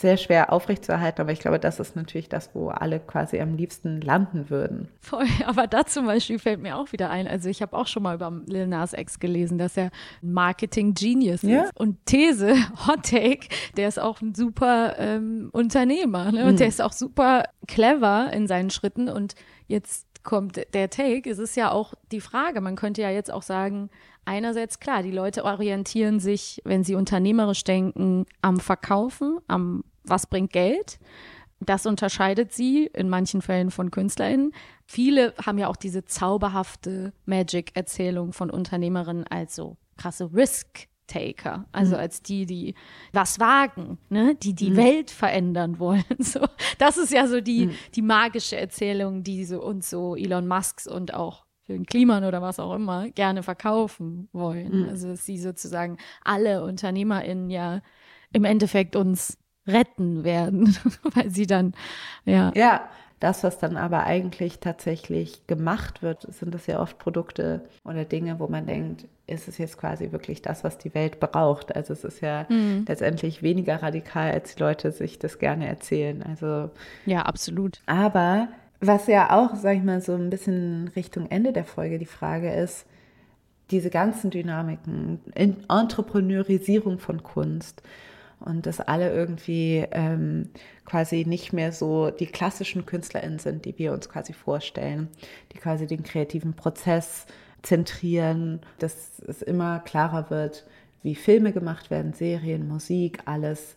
sehr 0.00 0.16
schwer 0.16 0.52
aufrechtzuerhalten, 0.52 1.20
aber 1.20 1.32
ich 1.32 1.40
glaube, 1.40 1.58
das 1.58 1.80
ist 1.80 1.96
natürlich 1.96 2.28
das, 2.28 2.50
wo 2.54 2.68
alle 2.68 3.00
quasi 3.00 3.40
am 3.40 3.54
liebsten 3.54 4.00
landen 4.00 4.50
würden. 4.50 4.88
Voll, 5.00 5.26
aber 5.46 5.66
da 5.66 5.84
zum 5.84 6.06
Beispiel 6.06 6.38
fällt 6.38 6.60
mir 6.60 6.76
auch 6.76 6.92
wieder 6.92 7.10
ein, 7.10 7.26
also 7.26 7.48
ich 7.48 7.62
habe 7.62 7.76
auch 7.76 7.86
schon 7.86 8.02
mal 8.02 8.14
über 8.14 8.32
Lil 8.46 8.66
Nas 8.66 8.92
X 8.92 9.18
gelesen, 9.18 9.58
dass 9.58 9.76
er 9.76 9.90
Marketing-Genius 10.22 11.42
ja. 11.42 11.64
ist. 11.64 11.76
Und 11.76 12.04
These, 12.06 12.54
Hot 12.86 13.04
Take, 13.04 13.48
der 13.76 13.88
ist 13.88 13.98
auch 13.98 14.20
ein 14.20 14.34
super 14.34 14.96
ähm, 14.98 15.50
Unternehmer 15.52 16.32
ne? 16.32 16.44
und 16.46 16.52
mhm. 16.52 16.56
der 16.58 16.68
ist 16.68 16.82
auch 16.82 16.92
super 16.92 17.44
clever 17.66 18.30
in 18.32 18.46
seinen 18.46 18.70
Schritten 18.70 19.08
und 19.08 19.34
jetzt 19.66 20.06
kommt 20.22 20.60
der 20.74 20.90
Take, 20.90 21.30
es 21.30 21.38
ist 21.38 21.56
ja 21.56 21.70
auch 21.70 21.94
die 22.12 22.20
Frage, 22.20 22.60
man 22.60 22.76
könnte 22.76 23.00
ja 23.00 23.10
jetzt 23.10 23.32
auch 23.32 23.42
sagen, 23.42 23.88
einerseits 24.28 24.78
klar, 24.78 25.02
die 25.02 25.10
Leute 25.10 25.44
orientieren 25.44 26.20
sich, 26.20 26.60
wenn 26.64 26.84
sie 26.84 26.94
unternehmerisch 26.94 27.64
denken, 27.64 28.26
am 28.42 28.60
Verkaufen, 28.60 29.38
am 29.48 29.84
was 30.10 30.26
bringt 30.26 30.52
Geld. 30.52 30.98
Das 31.60 31.86
unterscheidet 31.86 32.52
sie 32.52 32.86
in 32.86 33.08
manchen 33.08 33.42
Fällen 33.42 33.70
von 33.70 33.90
KünstlerInnen. 33.90 34.52
Viele 34.86 35.34
haben 35.44 35.58
ja 35.58 35.68
auch 35.68 35.76
diese 35.76 36.04
zauberhafte 36.04 37.12
Magic-Erzählung 37.26 38.32
von 38.32 38.50
Unternehmerinnen 38.50 39.26
als 39.26 39.56
so 39.56 39.76
krasse 39.96 40.32
Risk-Taker, 40.32 41.66
also 41.72 41.96
mhm. 41.96 42.00
als 42.00 42.22
die, 42.22 42.46
die 42.46 42.74
was 43.12 43.40
wagen, 43.40 43.98
ne? 44.08 44.36
die 44.36 44.54
die 44.54 44.70
mhm. 44.70 44.76
Welt 44.76 45.10
verändern 45.10 45.78
wollen. 45.80 46.04
So, 46.20 46.40
das 46.78 46.96
ist 46.96 47.12
ja 47.12 47.26
so 47.26 47.40
die, 47.40 47.66
mhm. 47.66 47.74
die 47.96 48.02
magische 48.02 48.56
Erzählung, 48.56 49.24
die 49.24 49.44
so 49.44 49.60
uns 49.60 49.90
so 49.90 50.14
Elon 50.14 50.46
Musks 50.46 50.86
und 50.86 51.12
auch 51.12 51.44
für 51.68 51.72
den 51.72 51.86
Kliman 51.86 52.24
oder 52.24 52.40
was 52.40 52.60
auch 52.60 52.74
immer 52.74 53.10
gerne 53.10 53.42
verkaufen 53.42 54.28
wollen. 54.32 54.84
Mhm. 54.84 54.88
Also 54.88 55.08
dass 55.08 55.26
sie 55.26 55.38
sozusagen 55.38 55.98
alle 56.24 56.64
UnternehmerInnen 56.64 57.50
ja 57.50 57.82
im 58.32 58.44
Endeffekt 58.44 58.96
uns 58.96 59.36
retten 59.68 60.24
werden, 60.24 60.76
weil 61.14 61.30
sie 61.30 61.46
dann, 61.46 61.74
ja. 62.24 62.52
Ja, 62.54 62.88
das, 63.20 63.42
was 63.42 63.58
dann 63.58 63.76
aber 63.76 64.04
eigentlich 64.04 64.60
tatsächlich 64.60 65.46
gemacht 65.48 66.02
wird, 66.02 66.22
sind 66.32 66.54
das 66.54 66.66
ja 66.66 66.80
oft 66.80 66.98
Produkte 66.98 67.62
oder 67.84 68.04
Dinge, 68.04 68.38
wo 68.38 68.46
man 68.46 68.66
denkt, 68.66 69.06
ist 69.26 69.48
es 69.48 69.58
jetzt 69.58 69.76
quasi 69.76 70.12
wirklich 70.12 70.40
das, 70.40 70.62
was 70.62 70.78
die 70.78 70.94
Welt 70.94 71.18
braucht? 71.18 71.74
Also 71.74 71.92
es 71.92 72.04
ist 72.04 72.20
ja 72.20 72.46
mhm. 72.48 72.84
letztendlich 72.86 73.42
weniger 73.42 73.82
radikal, 73.82 74.30
als 74.30 74.54
die 74.54 74.62
Leute 74.62 74.92
sich 74.92 75.18
das 75.18 75.38
gerne 75.38 75.66
erzählen. 75.66 76.22
Also 76.22 76.70
ja, 77.06 77.22
absolut. 77.22 77.80
Aber 77.86 78.48
was 78.80 79.08
ja 79.08 79.36
auch, 79.36 79.56
sag 79.56 79.76
ich 79.76 79.82
mal, 79.82 80.00
so 80.00 80.14
ein 80.14 80.30
bisschen 80.30 80.88
Richtung 80.94 81.26
Ende 81.28 81.52
der 81.52 81.64
Folge 81.64 81.98
die 81.98 82.06
Frage 82.06 82.52
ist, 82.52 82.86
diese 83.72 83.90
ganzen 83.90 84.30
Dynamiken, 84.30 85.20
Entrepreneurisierung 85.34 87.00
von 87.00 87.22
Kunst 87.22 87.82
und 88.40 88.66
dass 88.66 88.80
alle 88.80 89.12
irgendwie 89.12 89.84
ähm, 89.90 90.50
quasi 90.84 91.24
nicht 91.26 91.52
mehr 91.52 91.72
so 91.72 92.10
die 92.10 92.26
klassischen 92.26 92.86
KünstlerInnen 92.86 93.38
sind, 93.38 93.64
die 93.64 93.78
wir 93.78 93.92
uns 93.92 94.08
quasi 94.08 94.32
vorstellen, 94.32 95.08
die 95.52 95.58
quasi 95.58 95.86
den 95.86 96.02
kreativen 96.02 96.54
Prozess 96.54 97.26
zentrieren, 97.62 98.60
dass 98.78 99.20
es 99.26 99.42
immer 99.42 99.80
klarer 99.80 100.30
wird, 100.30 100.66
wie 101.02 101.14
Filme 101.14 101.52
gemacht 101.52 101.90
werden, 101.90 102.12
Serien, 102.12 102.68
Musik, 102.68 103.20
alles 103.24 103.76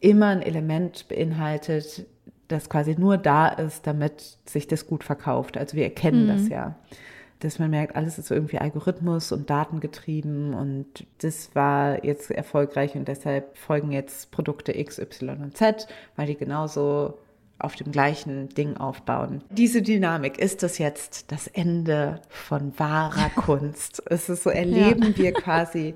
immer 0.00 0.26
ein 0.28 0.42
Element 0.42 1.08
beinhaltet, 1.08 2.06
das 2.48 2.70
quasi 2.70 2.94
nur 2.98 3.18
da 3.18 3.48
ist, 3.48 3.86
damit 3.86 4.38
sich 4.46 4.66
das 4.66 4.86
gut 4.86 5.04
verkauft. 5.04 5.56
Also 5.56 5.76
wir 5.76 5.84
erkennen 5.84 6.24
mhm. 6.24 6.28
das 6.28 6.48
ja. 6.48 6.76
Dass 7.40 7.58
man 7.58 7.70
merkt, 7.70 7.94
alles 7.94 8.18
ist 8.18 8.30
irgendwie 8.30 8.58
Algorithmus 8.58 9.30
und 9.30 9.48
Datengetrieben 9.48 10.54
und 10.54 11.06
das 11.18 11.54
war 11.54 12.04
jetzt 12.04 12.30
erfolgreich 12.30 12.96
und 12.96 13.06
deshalb 13.06 13.56
folgen 13.56 13.92
jetzt 13.92 14.30
Produkte 14.32 14.76
X, 14.76 14.98
Y 14.98 15.42
und 15.42 15.56
Z, 15.56 15.86
weil 16.16 16.26
die 16.26 16.36
genauso 16.36 17.14
auf 17.58 17.74
dem 17.74 17.90
gleichen 17.90 18.48
Ding 18.50 18.76
aufbauen. 18.76 19.42
Diese 19.50 19.82
Dynamik, 19.82 20.38
ist 20.38 20.62
das 20.62 20.78
jetzt 20.78 21.32
das 21.32 21.46
Ende 21.48 22.20
von 22.28 22.78
wahrer 22.78 23.30
Kunst? 23.36 24.02
Es 24.06 24.28
ist 24.28 24.44
so, 24.44 24.50
erleben 24.50 25.10
ja. 25.10 25.16
wir 25.16 25.32
quasi 25.32 25.94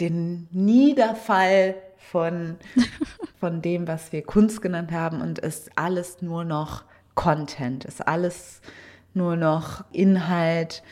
den 0.00 0.48
Niederfall 0.52 1.74
von, 1.96 2.56
von 3.40 3.62
dem, 3.62 3.88
was 3.88 4.12
wir 4.12 4.22
Kunst 4.22 4.62
genannt 4.62 4.92
haben 4.92 5.20
und 5.20 5.38
ist 5.38 5.70
alles 5.76 6.22
nur 6.22 6.44
noch 6.44 6.84
Content, 7.14 7.84
ist 7.84 8.06
alles 8.06 8.60
nur 9.14 9.36
noch 9.36 9.84
Inhalt, 9.92 10.82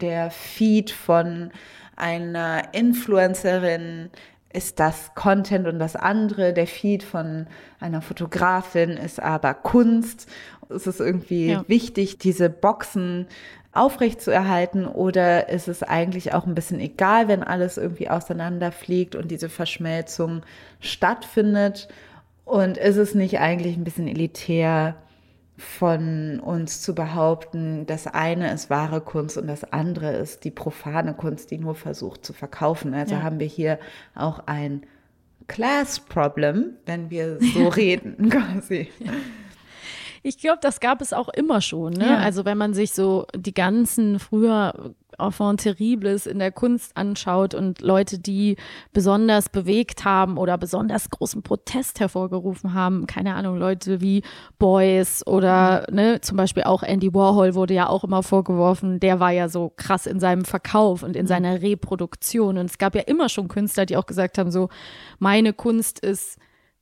der 0.00 0.30
Feed 0.30 0.90
von 0.90 1.50
einer 1.96 2.74
Influencerin 2.74 4.10
ist 4.52 4.80
das 4.80 5.14
Content 5.14 5.68
und 5.68 5.78
das 5.78 5.94
andere, 5.94 6.52
der 6.52 6.66
Feed 6.66 7.02
von 7.02 7.46
einer 7.78 8.02
Fotografin 8.02 8.90
ist 8.90 9.22
aber 9.22 9.54
Kunst. 9.54 10.28
Es 10.68 10.86
ist 10.86 11.00
irgendwie 11.00 11.52
ja. 11.52 11.64
wichtig, 11.68 12.18
diese 12.18 12.50
Boxen 12.50 13.26
aufrechtzuerhalten 13.72 14.86
oder 14.86 15.48
ist 15.48 15.68
es 15.68 15.84
eigentlich 15.84 16.34
auch 16.34 16.46
ein 16.46 16.56
bisschen 16.56 16.80
egal, 16.80 17.28
wenn 17.28 17.44
alles 17.44 17.76
irgendwie 17.76 18.10
auseinanderfliegt 18.10 19.14
und 19.14 19.30
diese 19.30 19.48
Verschmelzung 19.48 20.42
stattfindet? 20.80 21.88
Und 22.44 22.78
ist 22.78 22.96
es 22.96 23.14
nicht 23.14 23.38
eigentlich 23.38 23.76
ein 23.76 23.84
bisschen 23.84 24.08
elitär 24.08 24.96
von 25.60 26.40
uns 26.40 26.80
zu 26.80 26.94
behaupten, 26.94 27.86
das 27.86 28.06
eine 28.06 28.52
ist 28.52 28.70
wahre 28.70 29.00
Kunst 29.00 29.36
und 29.36 29.46
das 29.46 29.72
andere 29.72 30.12
ist 30.12 30.44
die 30.44 30.50
profane 30.50 31.14
Kunst, 31.14 31.50
die 31.50 31.58
nur 31.58 31.74
versucht 31.74 32.24
zu 32.24 32.32
verkaufen? 32.32 32.94
Also 32.94 33.14
ja. 33.14 33.22
haben 33.22 33.38
wir 33.38 33.46
hier 33.46 33.78
auch 34.14 34.40
ein 34.46 34.82
Class 35.48 36.00
Problem, 36.00 36.74
wenn 36.86 37.10
wir 37.10 37.38
so 37.40 37.68
reden 37.76 38.30
quasi. 38.30 38.88
Ja. 38.98 39.12
Ich 40.22 40.38
glaube, 40.38 40.58
das 40.60 40.80
gab 40.80 41.00
es 41.00 41.12
auch 41.12 41.28
immer 41.28 41.60
schon. 41.60 41.94
Ne? 41.94 42.06
Ja. 42.06 42.18
Also 42.18 42.44
wenn 42.44 42.58
man 42.58 42.74
sich 42.74 42.92
so 42.92 43.26
die 43.34 43.54
ganzen 43.54 44.18
früher 44.18 44.94
Enfant 45.18 45.60
Terribles 45.60 46.26
in 46.26 46.38
der 46.38 46.52
Kunst 46.52 46.96
anschaut 46.96 47.54
und 47.54 47.80
Leute, 47.80 48.18
die 48.18 48.56
besonders 48.92 49.48
bewegt 49.48 50.04
haben 50.04 50.38
oder 50.38 50.58
besonders 50.58 51.10
großen 51.10 51.42
Protest 51.42 52.00
hervorgerufen 52.00 52.74
haben, 52.74 53.06
keine 53.06 53.34
Ahnung, 53.34 53.56
Leute 53.56 54.00
wie 54.00 54.22
Boys 54.58 55.26
oder 55.26 55.86
mhm. 55.88 55.96
ne, 55.96 56.20
zum 56.20 56.36
Beispiel 56.36 56.64
auch 56.64 56.82
Andy 56.82 57.12
Warhol 57.14 57.54
wurde 57.54 57.74
ja 57.74 57.88
auch 57.88 58.04
immer 58.04 58.22
vorgeworfen, 58.22 59.00
der 59.00 59.20
war 59.20 59.30
ja 59.30 59.48
so 59.48 59.72
krass 59.74 60.06
in 60.06 60.20
seinem 60.20 60.44
Verkauf 60.44 61.02
und 61.02 61.16
in 61.16 61.24
mhm. 61.24 61.28
seiner 61.28 61.62
Reproduktion. 61.62 62.58
Und 62.58 62.66
es 62.66 62.78
gab 62.78 62.94
ja 62.94 63.02
immer 63.02 63.28
schon 63.28 63.48
Künstler, 63.48 63.86
die 63.86 63.96
auch 63.96 64.06
gesagt 64.06 64.38
haben, 64.38 64.50
so, 64.50 64.68
meine 65.18 65.52
Kunst 65.52 66.00
ist 66.00 66.38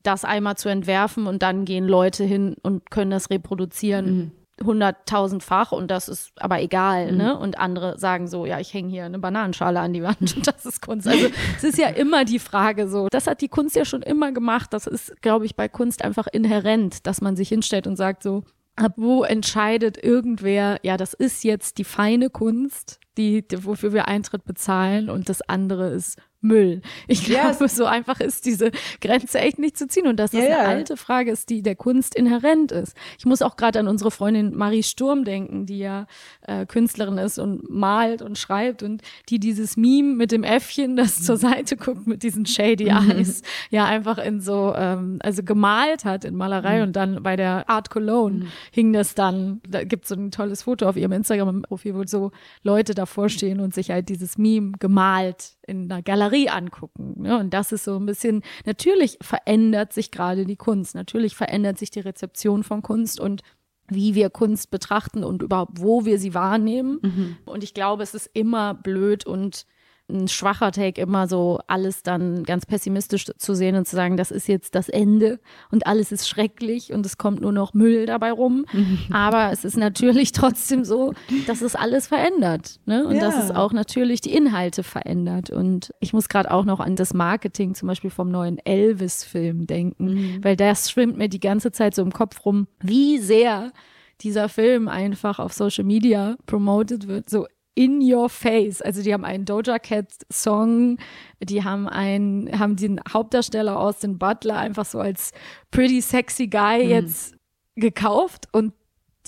das 0.09 0.25
einmal 0.25 0.57
zu 0.57 0.69
entwerfen 0.69 1.27
und 1.27 1.43
dann 1.43 1.65
gehen 1.65 1.87
Leute 1.87 2.25
hin 2.25 2.57
und 2.63 2.91
können 2.91 3.11
das 3.11 3.31
reproduzieren. 3.31 4.17
Mhm 4.17 4.31
hunderttausendfach 4.65 5.73
und 5.73 5.91
das 5.91 6.09
ist 6.09 6.33
aber 6.37 6.61
egal, 6.61 7.13
mhm. 7.13 7.19
ne? 7.19 7.39
Und 7.39 7.59
andere 7.59 7.99
sagen 7.99 8.27
so, 8.27 8.47
ja, 8.47 8.59
ich 8.59 8.75
hänge 8.75 8.91
hier 8.91 9.05
eine 9.05 9.19
Bananenschale 9.19 9.81
an 9.81 9.93
die 9.93 10.03
Wand 10.03 10.21
und 10.37 10.47
das 10.47 10.67
ist 10.67 10.83
Kunst. 10.83 11.07
Also 11.07 11.29
es 11.57 11.65
ist 11.65 11.79
ja 11.79 11.89
immer 11.89 12.25
die 12.25 12.39
Frage 12.39 12.89
so. 12.89 13.09
Das 13.11 13.27
hat 13.27 13.41
die 13.41 13.49
Kunst 13.49 13.77
ja 13.77 13.85
schon 13.85 14.03
immer 14.03 14.33
gemacht. 14.33 14.73
Das 14.73 14.87
ist, 14.87 15.21
glaube 15.23 15.47
ich, 15.47 15.57
bei 15.57 15.69
Kunst 15.69 16.03
einfach 16.03 16.27
inhärent, 16.27 17.07
dass 17.07 17.21
man 17.21 17.37
sich 17.37 17.49
hinstellt 17.49 17.87
und 17.87 17.97
sagt 17.97 18.23
so, 18.23 18.43
ab 18.77 18.95
wo 18.97 19.25
entscheidet 19.25 20.03
irgendwer, 20.03 20.79
ja, 20.83 20.97
das 20.97 21.15
ist 21.15 21.45
jetzt 21.45 21.79
die 21.79 21.85
feine 21.85 22.31
Kunst, 22.31 23.01
die, 23.17 23.45
wofür 23.57 23.93
wir 23.93 24.09
Eintritt 24.09 24.45
bezahlen 24.45 25.11
und 25.11 25.29
das 25.29 25.43
andere 25.43 25.89
ist 25.89 26.19
Müll. 26.41 26.83
Ich 27.09 27.25
glaube, 27.25 27.57
yes. 27.61 27.77
so 27.77 27.85
einfach 27.85 28.21
ist 28.21 28.47
diese 28.47 28.71
Grenze 29.01 29.41
echt 29.41 29.59
nicht 29.59 29.77
zu 29.77 29.89
ziehen. 29.89 30.07
Und 30.07 30.19
dass 30.21 30.31
das 30.31 30.43
yeah. 30.43 30.59
eine 30.61 30.69
alte 30.69 30.97
Frage 30.97 31.33
ist, 31.33 31.51
die 31.51 31.63
der 31.63 31.75
Kunst 31.75 32.15
inhärent 32.15 32.71
ist. 32.71 32.97
Ich 33.19 33.27
muss 33.27 33.43
auch 33.43 33.57
gerade 33.57 33.81
an 33.81 33.89
unsere 33.89 34.13
Freundin 34.13 34.57
Marie 34.57 34.85
Sturm 34.85 35.25
denken, 35.25 35.67
die 35.67 35.79
ja 35.79 36.07
äh, 36.43 36.65
Künstlerin 36.65 37.19
ist 37.19 37.39
und 37.39 37.69
malt 37.69 38.23
und 38.23 38.39
schreibt 38.39 38.85
und 38.85 39.03
die 39.29 39.41
dieses 39.41 39.77
Meme 39.77 40.15
mit 40.15 40.31
dem 40.31 40.45
Äffchen, 40.45 40.97
das 40.97 41.23
zur 41.23 41.37
Seite 41.37 41.77
guckt 41.77 42.07
mit 42.07 42.23
diesen 42.23 42.47
shady 42.47 42.85
mhm. 42.85 43.11
Eyes, 43.11 43.43
ja 43.71 43.87
einfach 43.87 44.19
in 44.19 44.41
so, 44.41 44.75
ähm, 44.77 45.19
also 45.23 45.43
gemalt 45.43 46.05
hat 46.05 46.25
in 46.25 46.37
Malerei 46.37 46.79
mhm. 46.79 46.83
und 46.85 46.93
dann 46.97 47.23
bei 47.23 47.35
der 47.35 47.69
Art 47.69 47.91
Cologne 47.91 48.45
mhm. 48.45 48.49
hing 48.71 48.93
das 48.93 49.17
dann, 49.17 49.61
da 49.69 49.83
gibt 49.83 50.05
es 50.05 50.11
so 50.11 50.15
ein 50.15 50.31
tolles 50.31 50.63
Foto 50.63 50.89
auf 50.89 50.97
ihrem 50.97 51.13
Instagram-Profil, 51.13 51.95
wo 51.97 52.05
so 52.07 52.31
Leute 52.63 52.95
davor 52.95 53.29
stehen 53.29 53.59
und 53.59 53.75
sich 53.75 53.91
halt 53.91 54.09
dieses 54.09 54.39
Meme 54.39 54.73
gemalt 54.79 55.57
in 55.67 55.91
einer 55.91 56.03
Galerie 56.03 56.28
angucken. 56.49 57.23
Ne? 57.23 57.39
Und 57.39 57.55
das 57.55 57.73
ist 57.73 57.85
so 57.85 57.97
ein 57.97 58.07
bisschen, 58.07 58.43
natürlich 58.65 59.19
verändert 59.21 59.93
sich 59.93 60.11
gerade 60.11 60.45
die 60.45 60.57
Kunst, 60.57 60.95
natürlich 60.95 61.37
verändert 61.37 61.79
sich 61.79 61.91
die 61.91 62.01
Rezeption 62.01 62.63
von 62.63 62.83
Kunst 62.83 63.21
und 63.21 63.43
wie 63.89 64.15
wir 64.15 64.31
Kunst 64.31 64.71
betrachten 64.71 65.25
und 65.25 65.43
überhaupt, 65.43 65.81
wo 65.81 66.05
wir 66.05 66.19
sie 66.19 66.35
wahrnehmen. 66.35 66.99
Mhm. 67.03 67.37
Und 67.47 67.65
ich 67.65 67.75
glaube, 67.75 68.03
es 68.03 68.15
ist 68.15 68.31
immer 68.35 68.75
blöd 68.75 69.27
und 69.27 69.67
ein 70.11 70.29
schwacher 70.29 70.73
Take, 70.73 71.01
immer 71.01 71.29
so 71.29 71.61
alles 71.67 72.03
dann 72.03 72.45
ganz 72.45 72.65
pessimistisch 72.65 73.27
zu 73.37 73.55
sehen 73.55 73.77
und 73.77 73.87
zu 73.87 73.95
sagen, 73.95 74.17
das 74.17 74.31
ist 74.31 74.49
jetzt 74.49 74.75
das 74.75 74.89
Ende 74.89 75.39
und 75.71 75.87
alles 75.87 76.13
ist 76.13 76.29
schrecklich 76.29 76.93
und 76.93 77.05
es 77.05 77.19
kommt 77.19 77.41
nur 77.41 77.53
noch 77.53 77.75
Müll 77.75 78.07
dabei 78.07 78.33
rum. 78.33 78.65
Aber 79.13 79.53
es 79.53 79.65
ist 79.65 79.77
natürlich 79.77 80.33
trotzdem 80.33 80.85
so, 80.85 81.13
dass 81.47 81.61
es 81.61 81.75
alles 81.77 82.07
verändert. 82.07 82.81
Ne? 82.87 83.07
Und 83.07 83.17
ja. 83.17 83.21
dass 83.21 83.43
es 83.43 83.51
auch 83.51 83.73
natürlich 83.73 84.21
die 84.21 84.35
Inhalte 84.35 84.83
verändert. 84.83 85.51
Und 85.51 85.93
ich 86.01 86.13
muss 86.13 86.29
gerade 86.29 86.51
auch 86.51 86.65
noch 86.65 86.81
an 86.81 86.97
das 86.97 87.13
Marketing 87.13 87.75
zum 87.75 87.89
Beispiel 87.89 88.11
vom 88.11 88.31
neuen 88.31 88.59
Elvis-Film 88.59 89.67
denken, 89.67 90.15
mhm. 90.15 90.45
weil 90.45 90.57
das 90.57 90.91
schwimmt 90.91 91.19
mir 91.19 91.29
die 91.29 91.41
ganze 91.41 91.71
Zeit 91.71 91.95
so 91.95 92.03
im 92.03 92.13
Kopf 92.13 92.45
rum, 92.45 92.67
wie 92.81 93.19
sehr 93.19 93.73
dieser 94.21 94.49
Film 94.49 94.89
einfach 94.89 95.39
auf 95.39 95.53
Social 95.53 95.85
Media 95.85 96.37
promoted 96.47 97.07
wird, 97.07 97.31
so 97.31 97.47
in 97.79 98.01
your 98.03 98.29
face. 98.29 98.83
Also 98.83 99.05
die 99.05 99.15
haben 99.15 99.25
einen 99.25 99.45
Doja 99.45 99.79
Cat 99.79 100.09
Song, 100.33 100.99
die 101.41 101.63
haben 101.63 101.89
einen, 101.89 102.59
haben 102.59 102.75
den 102.75 103.01
Hauptdarsteller 103.09 103.79
aus 103.79 104.01
den 104.01 104.19
Butler 104.19 104.57
einfach 104.57 104.85
so 104.85 104.99
als 104.99 105.31
pretty 105.71 106.01
sexy 106.01 106.49
guy 106.49 106.83
mhm. 106.83 106.91
jetzt 106.91 107.37
gekauft 107.77 108.49
und 108.51 108.73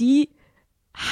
die 0.00 0.30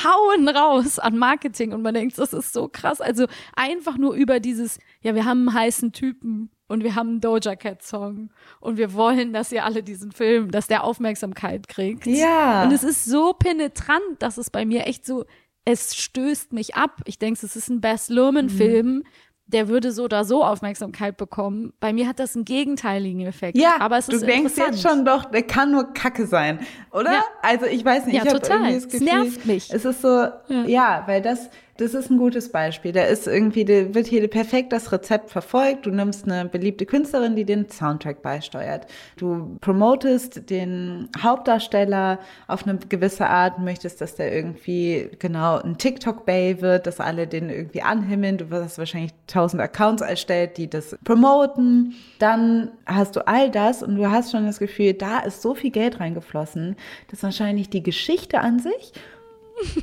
hauen 0.02 0.48
raus 0.48 0.98
an 0.98 1.16
Marketing 1.16 1.72
und 1.72 1.82
man 1.82 1.94
denkt, 1.94 2.18
das 2.18 2.32
ist 2.32 2.52
so 2.52 2.66
krass. 2.66 3.00
Also 3.00 3.26
einfach 3.54 3.98
nur 3.98 4.14
über 4.14 4.40
dieses, 4.40 4.80
ja, 5.00 5.14
wir 5.14 5.24
haben 5.24 5.48
einen 5.48 5.56
heißen 5.56 5.92
Typen 5.92 6.50
und 6.66 6.82
wir 6.82 6.96
haben 6.96 7.08
einen 7.08 7.20
Doja 7.20 7.54
Cat 7.54 7.84
Song 7.84 8.30
und 8.58 8.78
wir 8.78 8.94
wollen, 8.94 9.32
dass 9.32 9.52
ihr 9.52 9.64
alle 9.64 9.84
diesen 9.84 10.10
Film, 10.10 10.50
dass 10.50 10.66
der 10.66 10.82
Aufmerksamkeit 10.82 11.68
kriegt. 11.68 12.04
Ja. 12.04 12.64
Und 12.64 12.72
es 12.72 12.82
ist 12.82 13.04
so 13.04 13.32
penetrant, 13.32 14.02
dass 14.18 14.38
es 14.38 14.50
bei 14.50 14.66
mir 14.66 14.88
echt 14.88 15.06
so, 15.06 15.24
es 15.70 15.94
stößt 15.96 16.52
mich 16.52 16.76
ab. 16.76 17.02
Ich 17.04 17.18
denke, 17.18 17.44
es 17.44 17.54
ist 17.54 17.68
ein 17.68 17.80
Bess 17.80 18.08
Luhrmann 18.08 18.48
Film, 18.48 18.86
mhm 18.86 19.04
der 19.48 19.68
würde 19.68 19.92
so 19.92 20.04
oder 20.04 20.24
so 20.24 20.44
Aufmerksamkeit 20.44 21.16
bekommen. 21.16 21.72
Bei 21.80 21.92
mir 21.92 22.06
hat 22.06 22.18
das 22.18 22.36
einen 22.36 22.44
gegenteiligen 22.44 23.22
Effekt. 23.22 23.56
Ja, 23.56 23.76
aber 23.80 23.96
es 23.96 24.08
ist 24.08 24.22
du 24.22 24.26
denkst 24.26 24.52
jetzt 24.56 24.82
schon 24.82 25.04
doch, 25.04 25.24
der 25.24 25.42
kann 25.42 25.72
nur 25.72 25.94
Kacke 25.94 26.26
sein, 26.26 26.60
oder? 26.92 27.12
Ja. 27.12 27.24
Also 27.42 27.64
ich 27.64 27.82
weiß 27.84 28.06
nicht, 28.06 28.16
ja, 28.16 28.24
ich 28.24 28.28
habe 28.28 28.46
irgendwie 28.46 28.74
das 28.74 28.84
Gefühl, 28.84 29.08
es 29.08 29.14
nervt 29.14 29.46
mich. 29.46 29.72
Es 29.72 29.84
ist 29.86 30.02
so, 30.02 30.08
ja, 30.08 30.64
ja 30.66 31.02
weil 31.06 31.22
das 31.22 31.48
das 31.78 31.94
ist 31.94 32.10
ein 32.10 32.18
gutes 32.18 32.50
Beispiel. 32.50 32.90
Da 32.90 33.04
ist 33.04 33.28
irgendwie, 33.28 33.64
da 33.64 33.94
wird 33.94 34.08
hier 34.08 34.26
perfekt 34.26 34.72
das 34.72 34.90
Rezept 34.90 35.30
verfolgt. 35.30 35.86
Du 35.86 35.90
nimmst 35.90 36.28
eine 36.28 36.48
beliebte 36.48 36.86
Künstlerin, 36.86 37.36
die 37.36 37.44
den 37.44 37.70
Soundtrack 37.70 38.20
beisteuert. 38.20 38.86
Du 39.16 39.56
promotest 39.60 40.50
den 40.50 41.08
Hauptdarsteller 41.16 42.18
auf 42.48 42.66
eine 42.66 42.78
gewisse 42.78 43.28
Art, 43.28 43.60
möchtest, 43.60 44.00
dass 44.00 44.16
der 44.16 44.34
irgendwie 44.34 45.08
genau 45.20 45.60
ein 45.60 45.78
TikTok-Bay 45.78 46.60
wird, 46.60 46.88
dass 46.88 46.98
alle 46.98 47.28
den 47.28 47.48
irgendwie 47.48 47.82
anhimmeln. 47.82 48.38
Du 48.38 48.50
wirst 48.50 48.78
wahrscheinlich 48.78 49.12
tausend 49.28 49.62
Accounts 49.62 50.02
erstellt, 50.02 50.56
die 50.56 50.68
das 50.68 50.98
promoten. 51.04 51.94
Dann 52.18 52.72
hast 52.86 53.14
du 53.14 53.24
all 53.28 53.52
das 53.52 53.84
und 53.84 53.94
du 53.94 54.10
hast 54.10 54.32
schon 54.32 54.46
das 54.46 54.58
Gefühl, 54.58 54.94
da 54.94 55.20
ist 55.20 55.42
so 55.42 55.54
viel 55.54 55.70
Geld 55.70 56.00
reingeflossen, 56.00 56.74
dass 57.08 57.22
wahrscheinlich 57.22 57.70
die 57.70 57.84
Geschichte 57.84 58.40
an 58.40 58.58
sich 58.58 58.92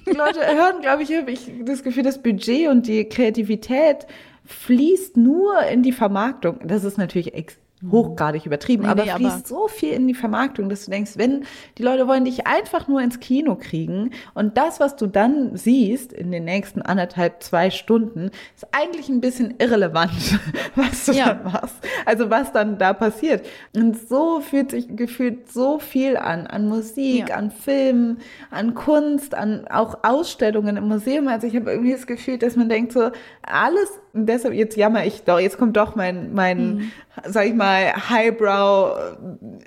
die 0.05 0.11
Leute 0.11 0.39
hören, 0.39 0.81
glaube 0.81 1.03
ich, 1.03 1.15
habe 1.15 1.31
ich 1.31 1.51
das 1.63 1.83
Gefühl, 1.83 2.03
das 2.03 2.21
Budget 2.21 2.69
und 2.69 2.87
die 2.87 3.05
Kreativität 3.05 4.07
fließt 4.45 5.17
nur 5.17 5.63
in 5.63 5.83
die 5.83 5.91
Vermarktung. 5.91 6.59
Das 6.65 6.83
ist 6.83 6.97
natürlich 6.97 7.33
ex 7.33 7.57
hochgradig 7.91 8.45
übertrieben, 8.45 8.83
nee, 8.83 8.89
aber 8.89 9.03
nee, 9.03 9.11
fließt 9.11 9.31
aber 9.31 9.47
so 9.47 9.67
viel 9.67 9.93
in 9.93 10.07
die 10.07 10.13
Vermarktung, 10.13 10.69
dass 10.69 10.85
du 10.85 10.91
denkst, 10.91 11.13
wenn 11.17 11.45
die 11.77 11.83
Leute 11.83 12.07
wollen 12.07 12.25
dich 12.25 12.47
einfach 12.47 12.87
nur 12.87 13.01
ins 13.01 13.19
Kino 13.19 13.55
kriegen 13.55 14.11
und 14.33 14.57
das, 14.57 14.79
was 14.79 14.95
du 14.95 15.07
dann 15.07 15.55
siehst 15.55 16.13
in 16.13 16.31
den 16.31 16.45
nächsten 16.45 16.81
anderthalb, 16.81 17.43
zwei 17.43 17.69
Stunden, 17.69 18.31
ist 18.55 18.65
eigentlich 18.71 19.09
ein 19.09 19.21
bisschen 19.21 19.55
irrelevant, 19.59 20.39
was 20.75 21.05
du 21.05 21.11
ja. 21.13 21.33
dann 21.33 21.43
machst. 21.51 21.75
Also 22.05 22.29
was 22.29 22.51
dann 22.51 22.77
da 22.77 22.93
passiert. 22.93 23.45
Und 23.75 23.97
so 24.07 24.39
fühlt 24.39 24.71
sich 24.71 24.95
gefühlt 24.95 25.51
so 25.51 25.79
viel 25.79 26.17
an, 26.17 26.47
an 26.47 26.67
Musik, 26.67 27.29
ja. 27.29 27.35
an 27.35 27.51
Filmen, 27.51 28.19
an 28.51 28.73
Kunst, 28.73 29.35
an 29.35 29.67
auch 29.67 29.99
Ausstellungen 30.03 30.77
im 30.77 30.87
Museum. 30.87 31.27
Also 31.27 31.47
ich 31.47 31.55
habe 31.55 31.71
irgendwie 31.71 31.91
das 31.91 32.07
Gefühl, 32.07 32.37
dass 32.37 32.55
man 32.55 32.69
denkt 32.69 32.93
so, 32.93 33.11
alles 33.47 33.89
und 34.13 34.27
deshalb, 34.27 34.53
jetzt 34.53 34.77
jammer 34.77 35.05
ich 35.05 35.23
doch, 35.23 35.39
jetzt 35.39 35.57
kommt 35.57 35.77
doch 35.77 35.95
mein, 35.95 36.33
mein, 36.33 36.75
mhm. 36.75 36.91
sag 37.25 37.47
ich 37.47 37.53
mal, 37.53 37.93
Highbrow, 38.09 39.17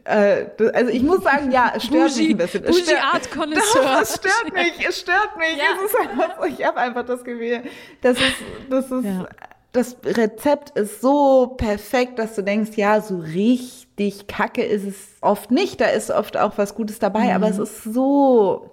äh, 0.05 0.47
also 0.73 0.91
ich 0.91 1.03
muss 1.03 1.23
sagen, 1.23 1.51
ja, 1.51 1.73
es 1.77 1.85
stört 1.85 2.09
Bougie, 2.09 2.23
mich 2.23 2.31
ein 2.31 2.39
bisschen. 2.39 2.65
Es 2.65 2.79
stört, 2.81 3.03
Art 3.03 3.31
Connoisseur. 3.33 4.01
Es 4.03 4.15
stört 4.15 4.55
mich, 4.55 4.89
es 4.89 5.01
stört 5.01 5.37
mich. 5.37 5.57
Ja. 5.57 5.65
Es 5.77 5.91
ist 5.91 5.99
einfach, 5.99 6.47
ich 6.47 6.65
habe 6.65 6.79
einfach 6.79 7.05
das 7.05 7.25
Gefühl, 7.25 7.63
das 8.01 8.19
ist, 8.19 8.35
das 8.71 8.91
ist, 8.91 9.05
ja. 9.05 9.29
das 9.73 9.97
Rezept 10.05 10.79
ist 10.79 11.01
so 11.01 11.55
perfekt, 11.57 12.19
dass 12.19 12.35
du 12.35 12.43
denkst, 12.43 12.77
ja, 12.77 13.01
so 13.01 13.19
richtig 13.19 14.27
kacke 14.27 14.63
ist 14.63 14.85
es 14.85 14.97
oft 15.21 15.51
nicht. 15.51 15.81
Da 15.81 15.87
ist 15.87 16.11
oft 16.11 16.37
auch 16.37 16.53
was 16.57 16.75
Gutes 16.75 16.99
dabei, 16.99 17.25
mhm. 17.25 17.31
aber 17.31 17.49
es 17.49 17.59
ist 17.59 17.85
so, 17.85 18.71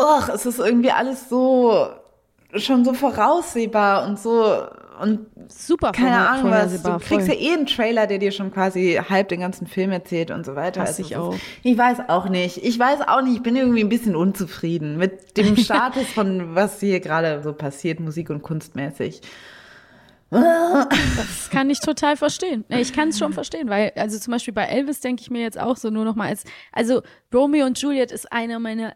Och, 0.00 0.30
es 0.30 0.46
ist 0.46 0.58
irgendwie 0.58 0.92
alles 0.92 1.28
so 1.28 1.86
schon 2.54 2.84
so 2.84 2.92
voraussehbar 2.92 4.06
und 4.06 4.18
so 4.18 4.66
und 5.00 5.26
super 5.50 5.92
keine 5.92 6.28
Ahnung 6.28 6.50
was. 6.50 6.82
Du 6.82 6.98
kriegst 6.98 7.26
voll. 7.28 7.36
ja 7.36 7.40
eh 7.40 7.54
einen 7.54 7.66
Trailer, 7.66 8.06
der 8.06 8.18
dir 8.18 8.32
schon 8.32 8.52
quasi 8.52 9.00
halb 9.08 9.28
den 9.28 9.40
ganzen 9.40 9.66
Film 9.66 9.90
erzählt 9.90 10.30
und 10.30 10.44
so 10.44 10.56
weiter. 10.56 10.82
Also 10.82 11.02
ich 11.02 11.16
auch. 11.16 11.34
ich 11.62 11.76
weiß 11.76 12.08
auch 12.08 12.28
nicht. 12.28 12.58
Ich 12.58 12.78
weiß 12.78 13.00
auch 13.08 13.22
nicht. 13.22 13.36
Ich 13.36 13.42
bin 13.42 13.56
irgendwie 13.56 13.80
ein 13.80 13.88
bisschen 13.88 14.14
unzufrieden 14.14 14.98
mit 14.98 15.36
dem 15.36 15.56
Status 15.58 16.06
von 16.08 16.54
was 16.54 16.80
hier 16.80 17.00
gerade 17.00 17.42
so 17.42 17.52
passiert, 17.52 18.00
Musik 18.00 18.30
und 18.30 18.42
kunstmäßig. 18.42 19.22
Das 20.30 21.50
kann 21.50 21.70
ich 21.70 21.80
total 21.80 22.16
verstehen. 22.16 22.64
Ich 22.68 22.92
kann 22.92 23.08
es 23.08 23.18
schon 23.18 23.32
verstehen, 23.32 23.68
weil, 23.68 23.92
also 23.96 24.16
zum 24.16 24.30
Beispiel 24.32 24.54
bei 24.54 24.66
Elvis 24.66 25.00
denke 25.00 25.22
ich 25.22 25.30
mir 25.30 25.40
jetzt 25.40 25.58
auch 25.58 25.76
so 25.76 25.90
nur 25.90 26.04
noch 26.04 26.14
mal 26.14 26.28
als, 26.28 26.44
also 26.72 27.02
Romeo 27.34 27.66
und 27.66 27.80
Juliet 27.80 28.12
ist 28.12 28.30
einer 28.30 28.60
meiner 28.60 28.94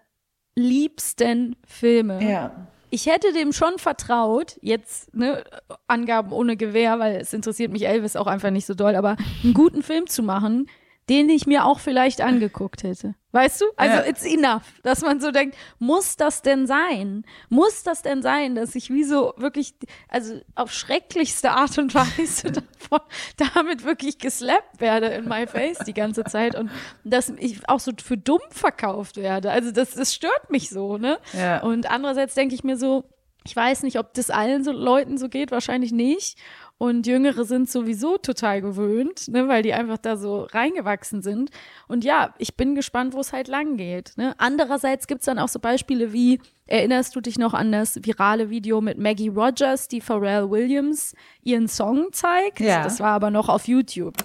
liebsten 0.55 1.57
Filme. 1.67 2.23
Ja 2.23 2.69
ich 2.95 3.07
hätte 3.07 3.33
dem 3.33 3.53
schon 3.53 3.79
vertraut, 3.79 4.57
jetzt 4.63 5.13
ne, 5.13 5.43
Angaben 5.89 6.31
ohne 6.31 6.57
Gewehr, 6.57 7.01
weil 7.01 7.17
es 7.17 7.33
interessiert 7.33 7.73
mich 7.73 7.89
Elvis 7.89 8.15
auch 8.15 8.29
einfach 8.29 8.51
nicht 8.51 8.67
so 8.67 8.75
doll, 8.75 8.95
aber 8.95 9.17
einen 9.43 9.53
guten 9.53 9.83
Film 9.83 10.07
zu 10.07 10.23
machen, 10.23 10.69
den 11.09 11.29
ich 11.29 11.47
mir 11.47 11.65
auch 11.65 11.81
vielleicht 11.81 12.21
angeguckt 12.23 12.83
hätte. 12.83 13.15
Weißt 13.33 13.63
du? 13.63 13.65
Also 13.77 13.97
ja. 13.97 14.07
it's 14.07 14.25
enough, 14.25 14.63
dass 14.85 15.03
man 15.03 15.21
so 15.21 15.33
denkt, 15.33 15.57
muss 15.81 16.15
das 16.17 16.43
denn 16.43 16.69
sein? 16.69 17.25
Muss 17.49 17.83
das 17.83 18.03
denn 18.03 18.23
sein, 18.23 18.55
dass 18.55 18.77
ich 18.77 18.91
wie 18.91 19.03
so 19.03 19.35
wirklich, 19.37 19.75
also 20.09 20.41
auf 20.55 20.73
schrecklichste 20.73 21.51
Art 21.51 21.77
und 21.79 21.93
Weise 21.97 22.53
davon, 22.53 23.01
damit 23.37 23.85
wirklich 23.85 24.19
geslappt 24.19 24.81
werde 24.81 25.07
in 25.09 25.29
my 25.29 25.49
face 25.49 25.79
die 25.79 25.95
ganze 25.95 26.23
Zeit 26.23 26.55
und 26.55 26.71
dass 27.03 27.29
ich 27.31 27.69
auch 27.69 27.81
so 27.81 27.91
für 28.01 28.17
dumm 28.17 28.41
verkauft 28.51 29.17
werde. 29.17 29.51
Also 29.51 29.73
das, 29.73 29.95
das 29.95 30.15
stört 30.15 30.51
mich 30.51 30.71
so, 30.71 30.97
ne? 30.97 31.19
Ja. 31.33 31.61
Und 31.61 31.91
andererseits 31.91 32.35
denke 32.35 32.55
ich 32.55 32.63
mir 32.63 32.77
so, 32.77 33.03
ich 33.47 33.55
weiß 33.55 33.83
nicht, 33.83 33.99
ob 33.99 34.15
das 34.15 34.31
allen 34.31 34.65
so 34.65 34.73
Leuten 34.73 35.19
so 35.19 35.29
geht, 35.29 35.51
wahrscheinlich 35.51 35.93
nicht. 35.93 36.39
Und 36.77 37.07
Jüngere 37.07 37.45
sind 37.45 37.71
sowieso 37.71 38.19
total 38.19 38.61
gewöhnt, 38.61 39.29
ne, 39.29 39.47
weil 39.47 39.63
die 39.63 39.73
einfach 39.73 39.97
da 39.97 40.17
so 40.17 40.43
reingewachsen 40.43 41.23
sind. 41.23 41.51
Und 41.87 42.05
ja, 42.05 42.35
ich 42.39 42.57
bin 42.57 42.75
gespannt, 42.75 43.15
wo 43.15 43.21
es 43.21 43.33
halt 43.33 43.47
lang 43.47 43.77
geht. 43.77 44.13
Ne? 44.17 44.35
Andererseits 44.39 45.07
gibt 45.07 45.21
es 45.21 45.27
dann 45.27 45.39
auch 45.39 45.49
so 45.49 45.61
Beispiele 45.61 46.13
wie, 46.13 46.41
erinnerst 46.67 47.15
du 47.15 47.21
dich 47.21 47.39
noch 47.39 47.55
an 47.55 47.71
das 47.71 48.01
virale 48.03 48.51
Video 48.51 48.81
mit 48.81 48.99
Maggie 48.99 49.29
Rogers, 49.29 49.87
die 49.87 50.01
Pharrell 50.01 50.51
Williams 50.51 51.15
ihren 51.43 51.69
Song 51.69 52.09
zeigt? 52.13 52.59
Ja. 52.59 52.83
Das 52.83 52.99
war 52.99 53.13
aber 53.13 53.31
noch 53.31 53.49
auf 53.49 53.69
YouTube. 53.69 54.17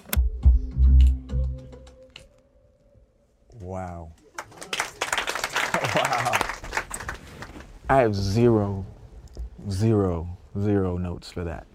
Wow. 3.60 4.10
Wow. 5.94 6.50
I 7.88 8.02
have 8.02 8.12
zero, 8.12 8.84
zero, 9.68 10.26
zero 10.54 10.98
notes 10.98 11.32
for 11.32 11.44
that. 11.44 11.69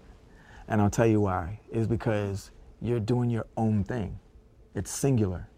And 0.68 0.80
I'll 0.80 0.90
tell 0.90 1.06
you 1.06 1.22
why. 1.22 1.60
Is 1.70 1.86
because 1.86 2.50
you're 2.80 3.00
doing 3.00 3.30
your 3.30 3.46
own 3.56 3.84
thing. 3.84 4.18
It's 4.74 4.90
singular. 4.90 5.48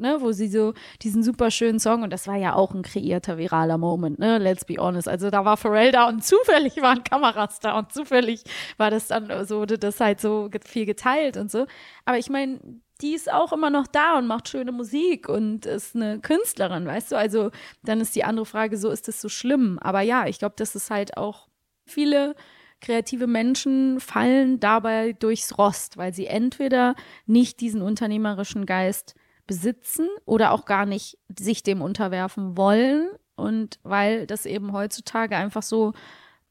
Ne, 0.00 0.20
wo 0.20 0.30
sie 0.30 0.48
so 0.48 0.74
diesen 1.02 1.24
super 1.24 1.50
schönen 1.50 1.80
Song, 1.80 2.04
und 2.04 2.12
das 2.12 2.28
war 2.28 2.36
ja 2.36 2.54
auch 2.54 2.72
ein 2.72 2.82
kreierter 2.82 3.36
viraler 3.36 3.78
Moment, 3.78 4.20
ne, 4.20 4.38
let's 4.38 4.64
be 4.64 4.76
honest. 4.78 5.08
Also 5.08 5.28
da 5.30 5.44
war 5.44 5.56
Pharrell 5.56 5.90
da 5.90 6.08
und 6.08 6.24
zufällig 6.24 6.80
waren 6.80 7.02
Kameras 7.02 7.58
da 7.58 7.76
und 7.76 7.92
zufällig 7.92 8.44
war 8.76 8.90
das 8.90 9.08
dann 9.08 9.44
so, 9.44 9.58
wurde 9.58 9.76
das 9.76 9.98
halt 9.98 10.20
so 10.20 10.50
viel 10.64 10.86
geteilt 10.86 11.36
und 11.36 11.50
so. 11.50 11.66
Aber 12.04 12.16
ich 12.18 12.30
meine, 12.30 12.60
die 13.00 13.14
ist 13.14 13.32
auch 13.32 13.52
immer 13.52 13.70
noch 13.70 13.86
da 13.86 14.18
und 14.18 14.26
macht 14.26 14.48
schöne 14.48 14.72
Musik 14.72 15.28
und 15.28 15.66
ist 15.66 15.94
eine 15.94 16.20
Künstlerin, 16.20 16.86
weißt 16.86 17.12
du? 17.12 17.16
Also 17.16 17.50
dann 17.82 18.00
ist 18.00 18.14
die 18.16 18.24
andere 18.24 18.46
Frage, 18.46 18.76
so 18.76 18.90
ist 18.90 19.08
das 19.08 19.20
so 19.20 19.28
schlimm? 19.28 19.78
Aber 19.80 20.00
ja, 20.00 20.26
ich 20.26 20.38
glaube, 20.38 20.54
das 20.56 20.74
ist 20.74 20.90
halt 20.90 21.16
auch 21.16 21.48
viele 21.86 22.34
kreative 22.80 23.26
Menschen 23.26 24.00
fallen 24.00 24.60
dabei 24.60 25.12
durchs 25.12 25.58
Rost, 25.58 25.96
weil 25.96 26.12
sie 26.14 26.26
entweder 26.26 26.94
nicht 27.26 27.60
diesen 27.60 27.82
unternehmerischen 27.82 28.66
Geist 28.66 29.14
besitzen 29.46 30.08
oder 30.26 30.52
auch 30.52 30.64
gar 30.64 30.86
nicht 30.86 31.18
sich 31.38 31.62
dem 31.62 31.82
unterwerfen 31.82 32.56
wollen 32.56 33.08
und 33.36 33.78
weil 33.82 34.26
das 34.26 34.46
eben 34.46 34.72
heutzutage 34.72 35.36
einfach 35.36 35.62
so 35.62 35.92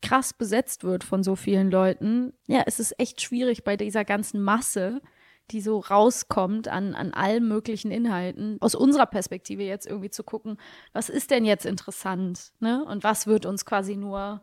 krass 0.02 0.34
besetzt 0.34 0.84
wird 0.84 1.04
von 1.04 1.24
so 1.24 1.36
vielen 1.36 1.72
Leuten, 1.72 2.34
ja, 2.48 2.64
es 2.66 2.80
ist 2.80 3.00
echt 3.00 3.22
schwierig 3.22 3.64
bei 3.64 3.78
dieser 3.78 4.06
ganzen 4.06 4.42
Masse, 4.42 5.02
die 5.52 5.62
so 5.62 5.80
rauskommt 5.80 6.68
an, 6.68 6.94
an 6.94 7.14
allen 7.14 7.48
möglichen 7.48 7.92
Inhalten, 7.92 8.58
aus 8.60 8.76
unserer 8.76 9.06
Perspektive 9.06 9.64
jetzt 9.64 9.88
irgendwie 9.88 10.10
zu 10.10 10.24
gucken, 10.24 10.58
was 10.94 11.10
ist 11.10 11.32
denn 11.32 11.46
jetzt 11.46 11.66
interessant, 11.66 12.52
ne? 12.60 12.84
Und 12.86 13.04
was 13.04 13.28
wird 13.28 13.46
uns 13.46 13.66
quasi 13.66 13.96
nur 13.96 14.42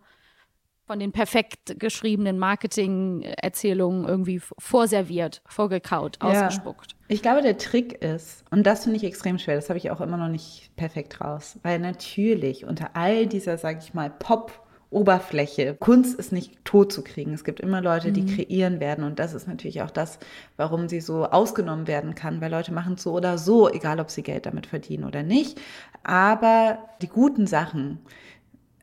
von 0.87 0.99
den 0.99 1.13
perfekt 1.13 1.79
geschriebenen 1.79 2.39
Marketing-Erzählungen 2.39 4.07
irgendwie 4.07 4.41
vorserviert, 4.59 5.43
vorgekaut, 5.47 6.19
ja. 6.23 6.29
ausgespuckt. 6.29 6.97
Ich 7.09 7.23
glaube, 7.23 7.43
der 7.43 7.59
Trick 7.59 8.03
ist, 8.03 8.45
und 8.51 8.67
das 8.67 8.85
finde 8.85 8.97
ich 8.99 9.05
extrem 9.05 9.39
schwer, 9.39 9.57
das 9.57 9.69
habe 9.69 9.79
ich 9.79 9.91
auch 9.91 10.01
immer 10.01 10.17
noch 10.17 10.29
nicht 10.29 10.71
perfekt 10.77 11.21
raus, 11.21 11.59
weil 11.63 11.79
natürlich 11.79 12.65
unter 12.65 12.91
all 12.95 13.27
dieser, 13.27 13.59
sage 13.59 13.81
ich 13.83 13.95
mal, 13.95 14.11
Pop- 14.11 14.65
Oberfläche. 14.95 15.75
Kunst 15.75 16.17
ist 16.17 16.31
nicht 16.31 16.65
tot 16.65 16.93
zu 16.93 17.03
kriegen. 17.03 17.35
Es 17.35 17.43
gibt 17.43 17.59
immer 17.59 17.81
Leute, 17.81 18.13
die 18.13 18.23
mhm. 18.23 18.27
kreieren 18.29 18.81
werden. 18.81 19.05
Und 19.05 19.19
das 19.19 19.35
ist 19.35 19.49
natürlich 19.49 19.83
auch 19.83 19.91
das, 19.91 20.21
warum 20.57 20.89
sie 20.89 21.01
so 21.01 21.25
ausgenommen 21.25 21.89
werden 21.89 22.15
kann, 22.15 22.41
weil 22.41 22.53
Leute 22.53 22.73
machen 22.73 22.95
es 22.95 23.03
so 23.03 23.13
oder 23.13 23.37
so, 23.37 23.69
egal 23.69 23.99
ob 23.99 24.11
sie 24.11 24.23
Geld 24.23 24.47
damit 24.47 24.67
verdienen 24.67 25.05
oder 25.05 25.25
nicht. 25.25 25.61
Aber 26.05 26.79
die 27.03 27.09
guten 27.09 27.49
Sachen 27.49 27.99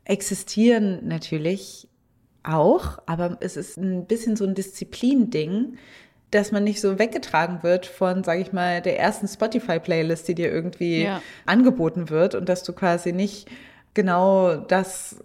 existieren 0.04 1.08
natürlich 1.08 1.88
auch, 2.42 2.98
aber 3.06 3.38
es 3.40 3.56
ist 3.56 3.76
ein 3.76 4.06
bisschen 4.06 4.36
so 4.36 4.44
ein 4.44 4.54
Disziplin-Ding, 4.54 5.78
dass 6.30 6.50
man 6.50 6.64
nicht 6.64 6.80
so 6.80 6.98
weggetragen 6.98 7.62
wird 7.62 7.86
von, 7.86 8.24
sage 8.24 8.40
ich 8.40 8.52
mal, 8.52 8.80
der 8.80 8.98
ersten 8.98 9.28
Spotify-Playlist, 9.28 10.26
die 10.28 10.34
dir 10.34 10.50
irgendwie 10.50 11.04
ja. 11.04 11.22
angeboten 11.46 12.08
wird 12.10 12.34
und 12.34 12.48
dass 12.48 12.62
du 12.62 12.72
quasi 12.72 13.12
nicht 13.12 13.48
genau 13.94 14.56
das 14.56 15.20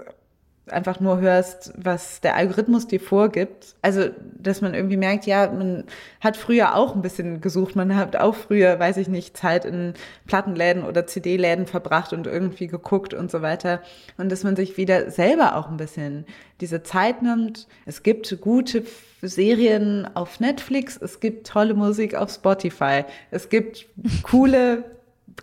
einfach 0.69 0.99
nur 0.99 1.19
hörst, 1.19 1.73
was 1.77 2.21
der 2.21 2.35
Algorithmus 2.35 2.87
dir 2.87 2.99
vorgibt. 2.99 3.75
Also, 3.81 4.09
dass 4.37 4.61
man 4.61 4.73
irgendwie 4.73 4.97
merkt, 4.97 5.25
ja, 5.25 5.51
man 5.51 5.85
hat 6.19 6.37
früher 6.37 6.75
auch 6.75 6.95
ein 6.95 7.01
bisschen 7.01 7.41
gesucht. 7.41 7.75
Man 7.75 7.95
hat 7.95 8.15
auch 8.15 8.35
früher, 8.35 8.79
weiß 8.79 8.97
ich 8.97 9.07
nicht, 9.07 9.37
Zeit 9.37 9.65
in 9.65 9.93
Plattenläden 10.25 10.83
oder 10.83 11.07
CD-Läden 11.07 11.67
verbracht 11.67 12.13
und 12.13 12.27
irgendwie 12.27 12.67
geguckt 12.67 13.13
und 13.13 13.31
so 13.31 13.41
weiter. 13.41 13.81
Und 14.17 14.31
dass 14.31 14.43
man 14.43 14.55
sich 14.55 14.77
wieder 14.77 15.11
selber 15.11 15.55
auch 15.55 15.69
ein 15.69 15.77
bisschen 15.77 16.25
diese 16.61 16.83
Zeit 16.83 17.21
nimmt. 17.21 17.67
Es 17.85 18.03
gibt 18.03 18.41
gute 18.41 18.83
Serien 19.21 20.07
auf 20.13 20.39
Netflix, 20.39 20.97
es 20.97 21.19
gibt 21.19 21.47
tolle 21.47 21.73
Musik 21.73 22.15
auf 22.15 22.31
Spotify, 22.31 23.03
es 23.31 23.49
gibt 23.49 23.87
coole 24.23 24.83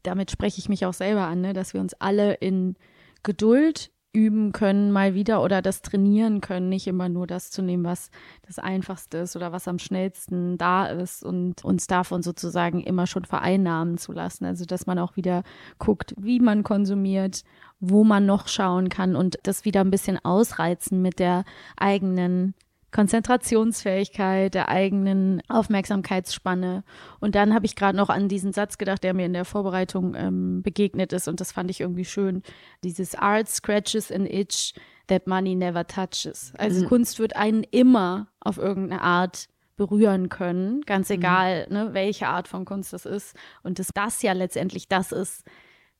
damit 0.03 0.29
spreche 0.29 0.59
ich 0.59 0.69
mich 0.69 0.85
auch 0.85 0.93
selber 0.93 1.25
an, 1.25 1.41
ne, 1.41 1.53
dass 1.53 1.73
wir 1.73 1.81
uns 1.81 1.93
alle 1.95 2.35
in 2.35 2.75
Geduld 3.23 3.89
üben 4.13 4.51
können, 4.51 4.91
mal 4.91 5.13
wieder 5.13 5.43
oder 5.43 5.61
das 5.61 5.81
trainieren 5.81 6.41
können, 6.41 6.69
nicht 6.69 6.87
immer 6.87 7.09
nur 7.09 7.27
das 7.27 7.51
zu 7.51 7.61
nehmen, 7.61 7.83
was 7.83 8.09
das 8.45 8.57
Einfachste 8.57 9.19
ist 9.19 9.35
oder 9.35 9.51
was 9.51 9.67
am 9.67 9.79
schnellsten 9.79 10.57
da 10.57 10.87
ist 10.87 11.23
und 11.23 11.63
uns 11.63 11.87
davon 11.87 12.23
sozusagen 12.23 12.81
immer 12.81 13.05
schon 13.05 13.25
vereinnahmen 13.25 13.97
zu 13.97 14.13
lassen. 14.13 14.45
Also, 14.45 14.65
dass 14.65 14.87
man 14.87 14.97
auch 14.97 15.17
wieder 15.17 15.43
guckt, 15.77 16.15
wie 16.17 16.39
man 16.39 16.63
konsumiert 16.63 17.43
wo 17.79 18.03
man 18.03 18.25
noch 18.25 18.47
schauen 18.47 18.89
kann 18.89 19.15
und 19.15 19.37
das 19.43 19.65
wieder 19.65 19.81
ein 19.81 19.91
bisschen 19.91 20.23
ausreizen 20.23 21.01
mit 21.01 21.19
der 21.19 21.43
eigenen 21.75 22.55
Konzentrationsfähigkeit, 22.97 24.55
der 24.55 24.69
eigenen 24.69 25.43
Aufmerksamkeitsspanne. 25.49 26.83
Und 27.19 27.35
dann 27.35 27.53
habe 27.53 27.67
ich 27.67 27.75
gerade 27.75 27.95
noch 27.95 28.09
an 28.09 28.27
diesen 28.27 28.53
Satz 28.53 28.79
gedacht, 28.79 29.03
der 29.03 29.13
mir 29.13 29.27
in 29.27 29.33
der 29.33 29.45
Vorbereitung 29.45 30.15
ähm, 30.15 30.63
begegnet 30.63 31.13
ist 31.13 31.27
und 31.27 31.39
das 31.39 31.51
fand 31.51 31.69
ich 31.69 31.81
irgendwie 31.81 32.05
schön. 32.05 32.41
Dieses 32.83 33.13
Art 33.13 33.49
scratches 33.49 34.11
an 34.11 34.25
itch 34.25 34.73
that 35.05 35.27
money 35.27 35.53
never 35.53 35.85
touches. 35.85 36.53
Also 36.57 36.81
mhm. 36.81 36.87
Kunst 36.87 37.19
wird 37.19 37.35
einen 37.35 37.61
immer 37.65 38.29
auf 38.39 38.57
irgendeine 38.57 39.03
Art 39.03 39.47
berühren 39.75 40.29
können, 40.29 40.81
ganz 40.81 41.09
mhm. 41.09 41.17
egal, 41.17 41.67
mhm. 41.67 41.73
ne, 41.73 41.93
welche 41.93 42.27
Art 42.29 42.47
von 42.47 42.65
Kunst 42.65 42.93
das 42.93 43.05
ist. 43.05 43.35
Und 43.61 43.77
dass 43.77 43.89
das 43.93 44.23
ja 44.23 44.33
letztendlich 44.33 44.87
das 44.87 45.11
ist, 45.11 45.43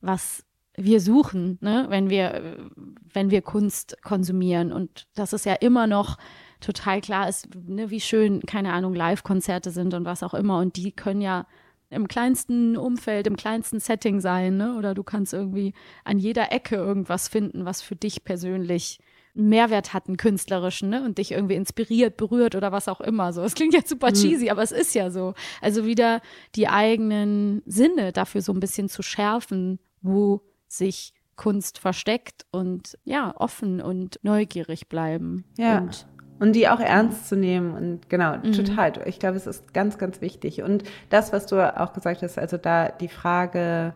was 0.01 0.43
wir 0.75 0.99
suchen, 0.99 1.59
ne, 1.61 1.85
wenn 1.89 2.09
wir, 2.09 2.71
wenn 3.13 3.29
wir 3.29 3.43
Kunst 3.43 4.01
konsumieren. 4.01 4.71
Und 4.71 5.05
das 5.13 5.31
ist 5.31 5.45
ja 5.45 5.53
immer 5.53 5.85
noch 5.85 6.17
total 6.59 7.01
klar 7.01 7.29
ist, 7.29 7.47
ne, 7.67 7.89
wie 7.89 8.01
schön, 8.01 8.41
keine 8.41 8.73
Ahnung, 8.73 8.93
Live-Konzerte 8.93 9.71
sind 9.71 9.93
und 9.93 10.05
was 10.05 10.23
auch 10.23 10.33
immer. 10.33 10.59
Und 10.59 10.75
die 10.75 10.91
können 10.91 11.21
ja 11.21 11.45
im 11.89 12.07
kleinsten 12.07 12.75
Umfeld, 12.75 13.27
im 13.27 13.37
kleinsten 13.37 13.79
Setting 13.79 14.19
sein, 14.19 14.57
ne? 14.57 14.75
Oder 14.77 14.93
du 14.93 15.03
kannst 15.03 15.33
irgendwie 15.33 15.73
an 16.03 16.17
jeder 16.17 16.51
Ecke 16.51 16.75
irgendwas 16.75 17.27
finden, 17.27 17.65
was 17.65 17.81
für 17.81 17.95
dich 17.95 18.23
persönlich 18.25 18.99
einen 19.35 19.49
Mehrwert 19.49 19.93
hat, 19.93 20.07
einen 20.07 20.17
künstlerischen, 20.17 20.89
ne? 20.89 21.03
Und 21.05 21.17
dich 21.17 21.31
irgendwie 21.31 21.55
inspiriert, 21.55 22.17
berührt 22.17 22.55
oder 22.55 22.71
was 22.71 22.87
auch 22.87 22.99
immer. 22.99 23.31
So, 23.31 23.41
es 23.41 23.55
klingt 23.55 23.73
jetzt 23.73 23.89
super 23.89 24.09
mhm. 24.09 24.15
cheesy, 24.15 24.45
mhm. 24.45 24.51
aber 24.51 24.63
es 24.63 24.71
ist 24.71 24.95
ja 24.95 25.09
so. 25.11 25.33
Also 25.61 25.85
wieder 25.85 26.21
die 26.55 26.67
eigenen 26.67 27.61
Sinne 27.65 28.11
dafür 28.11 28.41
so 28.41 28.51
ein 28.51 28.59
bisschen 28.59 28.89
zu 28.89 29.01
schärfen, 29.01 29.79
wo 30.01 30.41
sich 30.67 31.13
Kunst 31.37 31.77
versteckt 31.77 32.45
und 32.51 32.97
ja, 33.05 33.33
offen 33.37 33.79
und 33.79 34.19
neugierig 34.23 34.89
bleiben. 34.89 35.45
Ja. 35.57 35.79
Und, 35.79 36.07
und 36.39 36.53
die 36.53 36.67
auch 36.67 36.79
ernst 36.79 37.27
zu 37.27 37.35
nehmen 37.35 37.73
und 37.73 38.09
genau, 38.09 38.37
mhm. 38.37 38.53
total. 38.53 38.93
Ich 39.05 39.19
glaube, 39.19 39.37
es 39.37 39.47
ist 39.47 39.73
ganz, 39.73 39.97
ganz 39.97 40.21
wichtig. 40.21 40.61
Und 40.61 40.83
das, 41.09 41.33
was 41.33 41.45
du 41.45 41.57
auch 41.79 41.93
gesagt 41.93 42.21
hast, 42.21 42.37
also 42.37 42.57
da 42.57 42.89
die 42.89 43.07
Frage, 43.07 43.93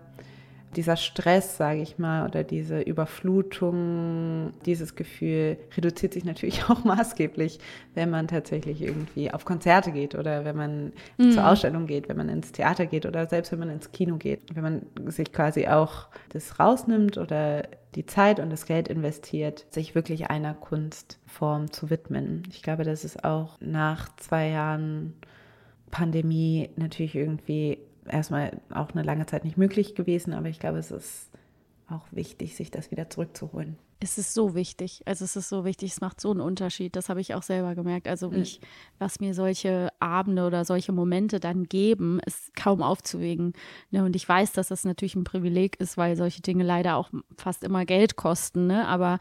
dieser 0.75 0.95
Stress, 0.95 1.57
sage 1.57 1.81
ich 1.81 1.97
mal, 1.97 2.25
oder 2.25 2.43
diese 2.43 2.81
Überflutung, 2.81 4.53
dieses 4.65 4.95
Gefühl 4.95 5.57
reduziert 5.75 6.13
sich 6.13 6.23
natürlich 6.23 6.63
auch 6.69 6.83
maßgeblich, 6.83 7.59
wenn 7.93 8.09
man 8.09 8.27
tatsächlich 8.27 8.81
irgendwie 8.81 9.31
auf 9.31 9.45
Konzerte 9.45 9.91
geht 9.91 10.15
oder 10.15 10.45
wenn 10.45 10.55
man 10.55 10.93
mhm. 11.17 11.31
zur 11.31 11.47
Ausstellung 11.47 11.87
geht, 11.87 12.09
wenn 12.09 12.17
man 12.17 12.29
ins 12.29 12.51
Theater 12.51 12.85
geht 12.85 13.05
oder 13.05 13.27
selbst 13.27 13.51
wenn 13.51 13.59
man 13.59 13.69
ins 13.69 13.91
Kino 13.91 14.17
geht. 14.17 14.55
Wenn 14.55 14.63
man 14.63 15.11
sich 15.11 15.31
quasi 15.33 15.67
auch 15.67 16.07
das 16.29 16.59
rausnimmt 16.59 17.17
oder 17.17 17.63
die 17.95 18.05
Zeit 18.05 18.39
und 18.39 18.49
das 18.49 18.65
Geld 18.65 18.87
investiert, 18.87 19.65
sich 19.69 19.95
wirklich 19.95 20.29
einer 20.29 20.53
Kunstform 20.53 21.71
zu 21.71 21.89
widmen. 21.89 22.43
Ich 22.49 22.63
glaube, 22.63 22.83
das 22.83 23.03
ist 23.03 23.23
auch 23.25 23.57
nach 23.59 24.15
zwei 24.15 24.47
Jahren 24.47 25.13
Pandemie 25.91 26.69
natürlich 26.77 27.15
irgendwie 27.15 27.79
erstmal 28.07 28.59
auch 28.73 28.91
eine 28.91 29.03
lange 29.03 29.25
Zeit 29.25 29.43
nicht 29.43 29.57
möglich 29.57 29.93
gewesen, 29.95 30.33
aber 30.33 30.47
ich 30.47 30.59
glaube, 30.59 30.79
es 30.79 30.91
ist 30.91 31.29
auch 31.91 32.05
wichtig, 32.11 32.55
sich 32.55 32.71
das 32.71 32.91
wieder 32.91 33.09
zurückzuholen. 33.09 33.77
Es 33.99 34.17
ist 34.17 34.33
so 34.33 34.55
wichtig. 34.55 35.03
Also 35.05 35.25
es 35.25 35.35
ist 35.35 35.49
so 35.49 35.63
wichtig, 35.63 35.91
es 35.91 36.01
macht 36.01 36.19
so 36.19 36.31
einen 36.31 36.41
Unterschied. 36.41 36.95
Das 36.95 37.09
habe 37.09 37.21
ich 37.21 37.35
auch 37.35 37.43
selber 37.43 37.75
gemerkt. 37.75 38.07
Also 38.07 38.31
mhm. 38.31 38.41
ich, 38.41 38.59
was 38.97 39.19
mir 39.19 39.35
solche 39.35 39.89
Abende 39.99 40.47
oder 40.47 40.65
solche 40.65 40.91
Momente 40.91 41.39
dann 41.39 41.65
geben, 41.65 42.19
ist 42.25 42.55
kaum 42.55 42.81
aufzuwägen. 42.81 43.53
Ne? 43.91 44.03
Und 44.03 44.15
ich 44.15 44.27
weiß, 44.27 44.53
dass 44.53 44.69
das 44.69 44.85
natürlich 44.85 45.15
ein 45.15 45.23
Privileg 45.23 45.79
ist, 45.79 45.97
weil 45.97 46.15
solche 46.15 46.41
Dinge 46.41 46.63
leider 46.63 46.95
auch 46.95 47.11
fast 47.37 47.63
immer 47.63 47.85
Geld 47.85 48.15
kosten. 48.15 48.65
Ne? 48.65 48.87
Aber 48.87 49.19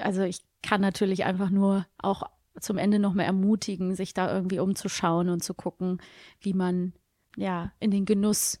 also 0.00 0.22
ich 0.22 0.40
kann 0.62 0.80
natürlich 0.80 1.24
einfach 1.24 1.50
nur 1.50 1.86
auch 1.98 2.24
zum 2.60 2.76
Ende 2.76 2.98
noch 2.98 3.14
mehr 3.14 3.26
ermutigen, 3.26 3.94
sich 3.94 4.14
da 4.14 4.34
irgendwie 4.34 4.58
umzuschauen 4.58 5.28
und 5.28 5.44
zu 5.44 5.54
gucken, 5.54 6.02
wie 6.40 6.54
man 6.54 6.92
ja, 7.38 7.72
in 7.78 7.92
den 7.92 8.04
Genuss 8.04 8.60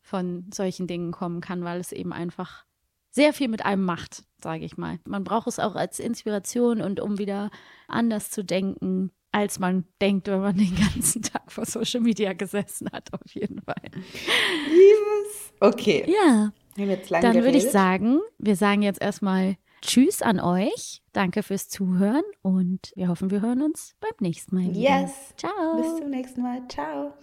von 0.00 0.44
solchen 0.52 0.86
Dingen 0.86 1.12
kommen 1.12 1.40
kann, 1.40 1.64
weil 1.64 1.80
es 1.80 1.92
eben 1.92 2.12
einfach 2.12 2.65
sehr 3.16 3.32
viel 3.32 3.48
mit 3.48 3.64
einem 3.64 3.82
macht, 3.82 4.24
sage 4.42 4.64
ich 4.64 4.76
mal. 4.76 5.00
Man 5.06 5.24
braucht 5.24 5.48
es 5.48 5.58
auch 5.58 5.74
als 5.74 5.98
Inspiration 5.98 6.82
und 6.82 7.00
um 7.00 7.18
wieder 7.18 7.50
anders 7.88 8.30
zu 8.30 8.44
denken, 8.44 9.10
als 9.32 9.58
man 9.58 9.84
denkt, 10.02 10.28
wenn 10.28 10.40
man 10.40 10.56
den 10.56 10.76
ganzen 10.94 11.22
Tag 11.22 11.50
vor 11.50 11.64
Social 11.64 12.02
Media 12.02 12.34
gesessen 12.34 12.88
hat, 12.92 13.12
auf 13.14 13.34
jeden 13.34 13.62
Fall. 13.62 13.90
Yes. 14.70 15.52
Okay. 15.60 16.04
Ja. 16.06 16.52
Dann 16.76 17.42
würde 17.42 17.56
ich 17.56 17.70
sagen, 17.70 18.20
wir 18.38 18.54
sagen 18.54 18.82
jetzt 18.82 19.00
erstmal 19.00 19.56
Tschüss 19.80 20.20
an 20.20 20.38
euch. 20.38 21.02
Danke 21.14 21.42
fürs 21.42 21.70
Zuhören 21.70 22.24
und 22.42 22.92
wir 22.96 23.08
hoffen, 23.08 23.30
wir 23.30 23.40
hören 23.40 23.62
uns 23.62 23.94
beim 23.98 24.12
nächsten 24.20 24.56
Mal 24.56 24.74
wieder. 24.74 25.00
Yes. 25.00 25.34
Ciao. 25.38 25.80
Bis 25.80 25.96
zum 25.96 26.10
nächsten 26.10 26.42
Mal. 26.42 26.60
Ciao. 26.68 27.14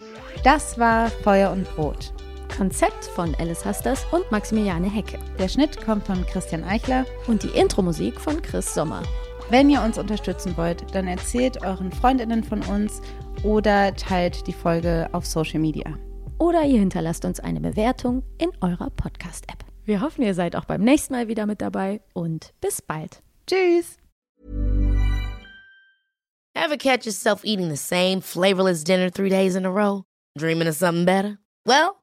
Das 0.43 0.79
war 0.79 1.09
Feuer 1.09 1.51
und 1.51 1.65
Brot. 1.75 2.13
Konzept 2.55 3.05
von 3.05 3.33
Alice 3.35 3.65
Hasters 3.65 4.05
und 4.11 4.29
Maximiliane 4.31 4.89
Hecke. 4.89 5.17
Der 5.39 5.47
Schnitt 5.47 5.83
kommt 5.83 6.05
von 6.05 6.25
Christian 6.27 6.63
Eichler. 6.63 7.05
Und 7.27 7.43
die 7.43 7.49
Intro-Musik 7.49 8.19
von 8.21 8.41
Chris 8.41 8.73
Sommer. 8.73 9.03
Wenn 9.49 9.69
ihr 9.69 9.81
uns 9.81 9.97
unterstützen 9.97 10.55
wollt, 10.55 10.93
dann 10.93 11.07
erzählt 11.07 11.63
euren 11.65 11.91
Freundinnen 11.91 12.43
von 12.43 12.61
uns 12.63 13.01
oder 13.43 13.95
teilt 13.95 14.45
die 14.47 14.53
Folge 14.53 15.09
auf 15.11 15.25
Social 15.25 15.59
Media. 15.59 15.97
Oder 16.37 16.63
ihr 16.63 16.79
hinterlasst 16.79 17.25
uns 17.25 17.39
eine 17.39 17.59
Bewertung 17.59 18.23
in 18.37 18.51
eurer 18.61 18.89
Podcast-App. 18.91 19.63
Wir 19.85 20.01
hoffen, 20.01 20.21
ihr 20.23 20.33
seid 20.33 20.55
auch 20.55 20.65
beim 20.65 20.81
nächsten 20.81 21.13
Mal 21.13 21.27
wieder 21.27 21.45
mit 21.45 21.61
dabei 21.61 22.01
und 22.13 22.53
bis 22.61 22.81
bald. 22.81 23.21
Tschüss. 23.47 23.97
Ever 26.55 26.77
catch 26.77 27.05
yourself 27.05 27.43
eating 27.43 27.69
the 27.69 27.75
same 27.75 28.21
flavorless 28.21 28.83
dinner 28.83 29.11
three 29.11 29.29
days 29.29 29.55
in 29.55 29.65
a 29.65 29.69
row? 29.69 30.03
Dreaming 30.37 30.67
of 30.67 30.75
something 30.75 31.05
better? 31.05 31.39
Well, 31.65 32.02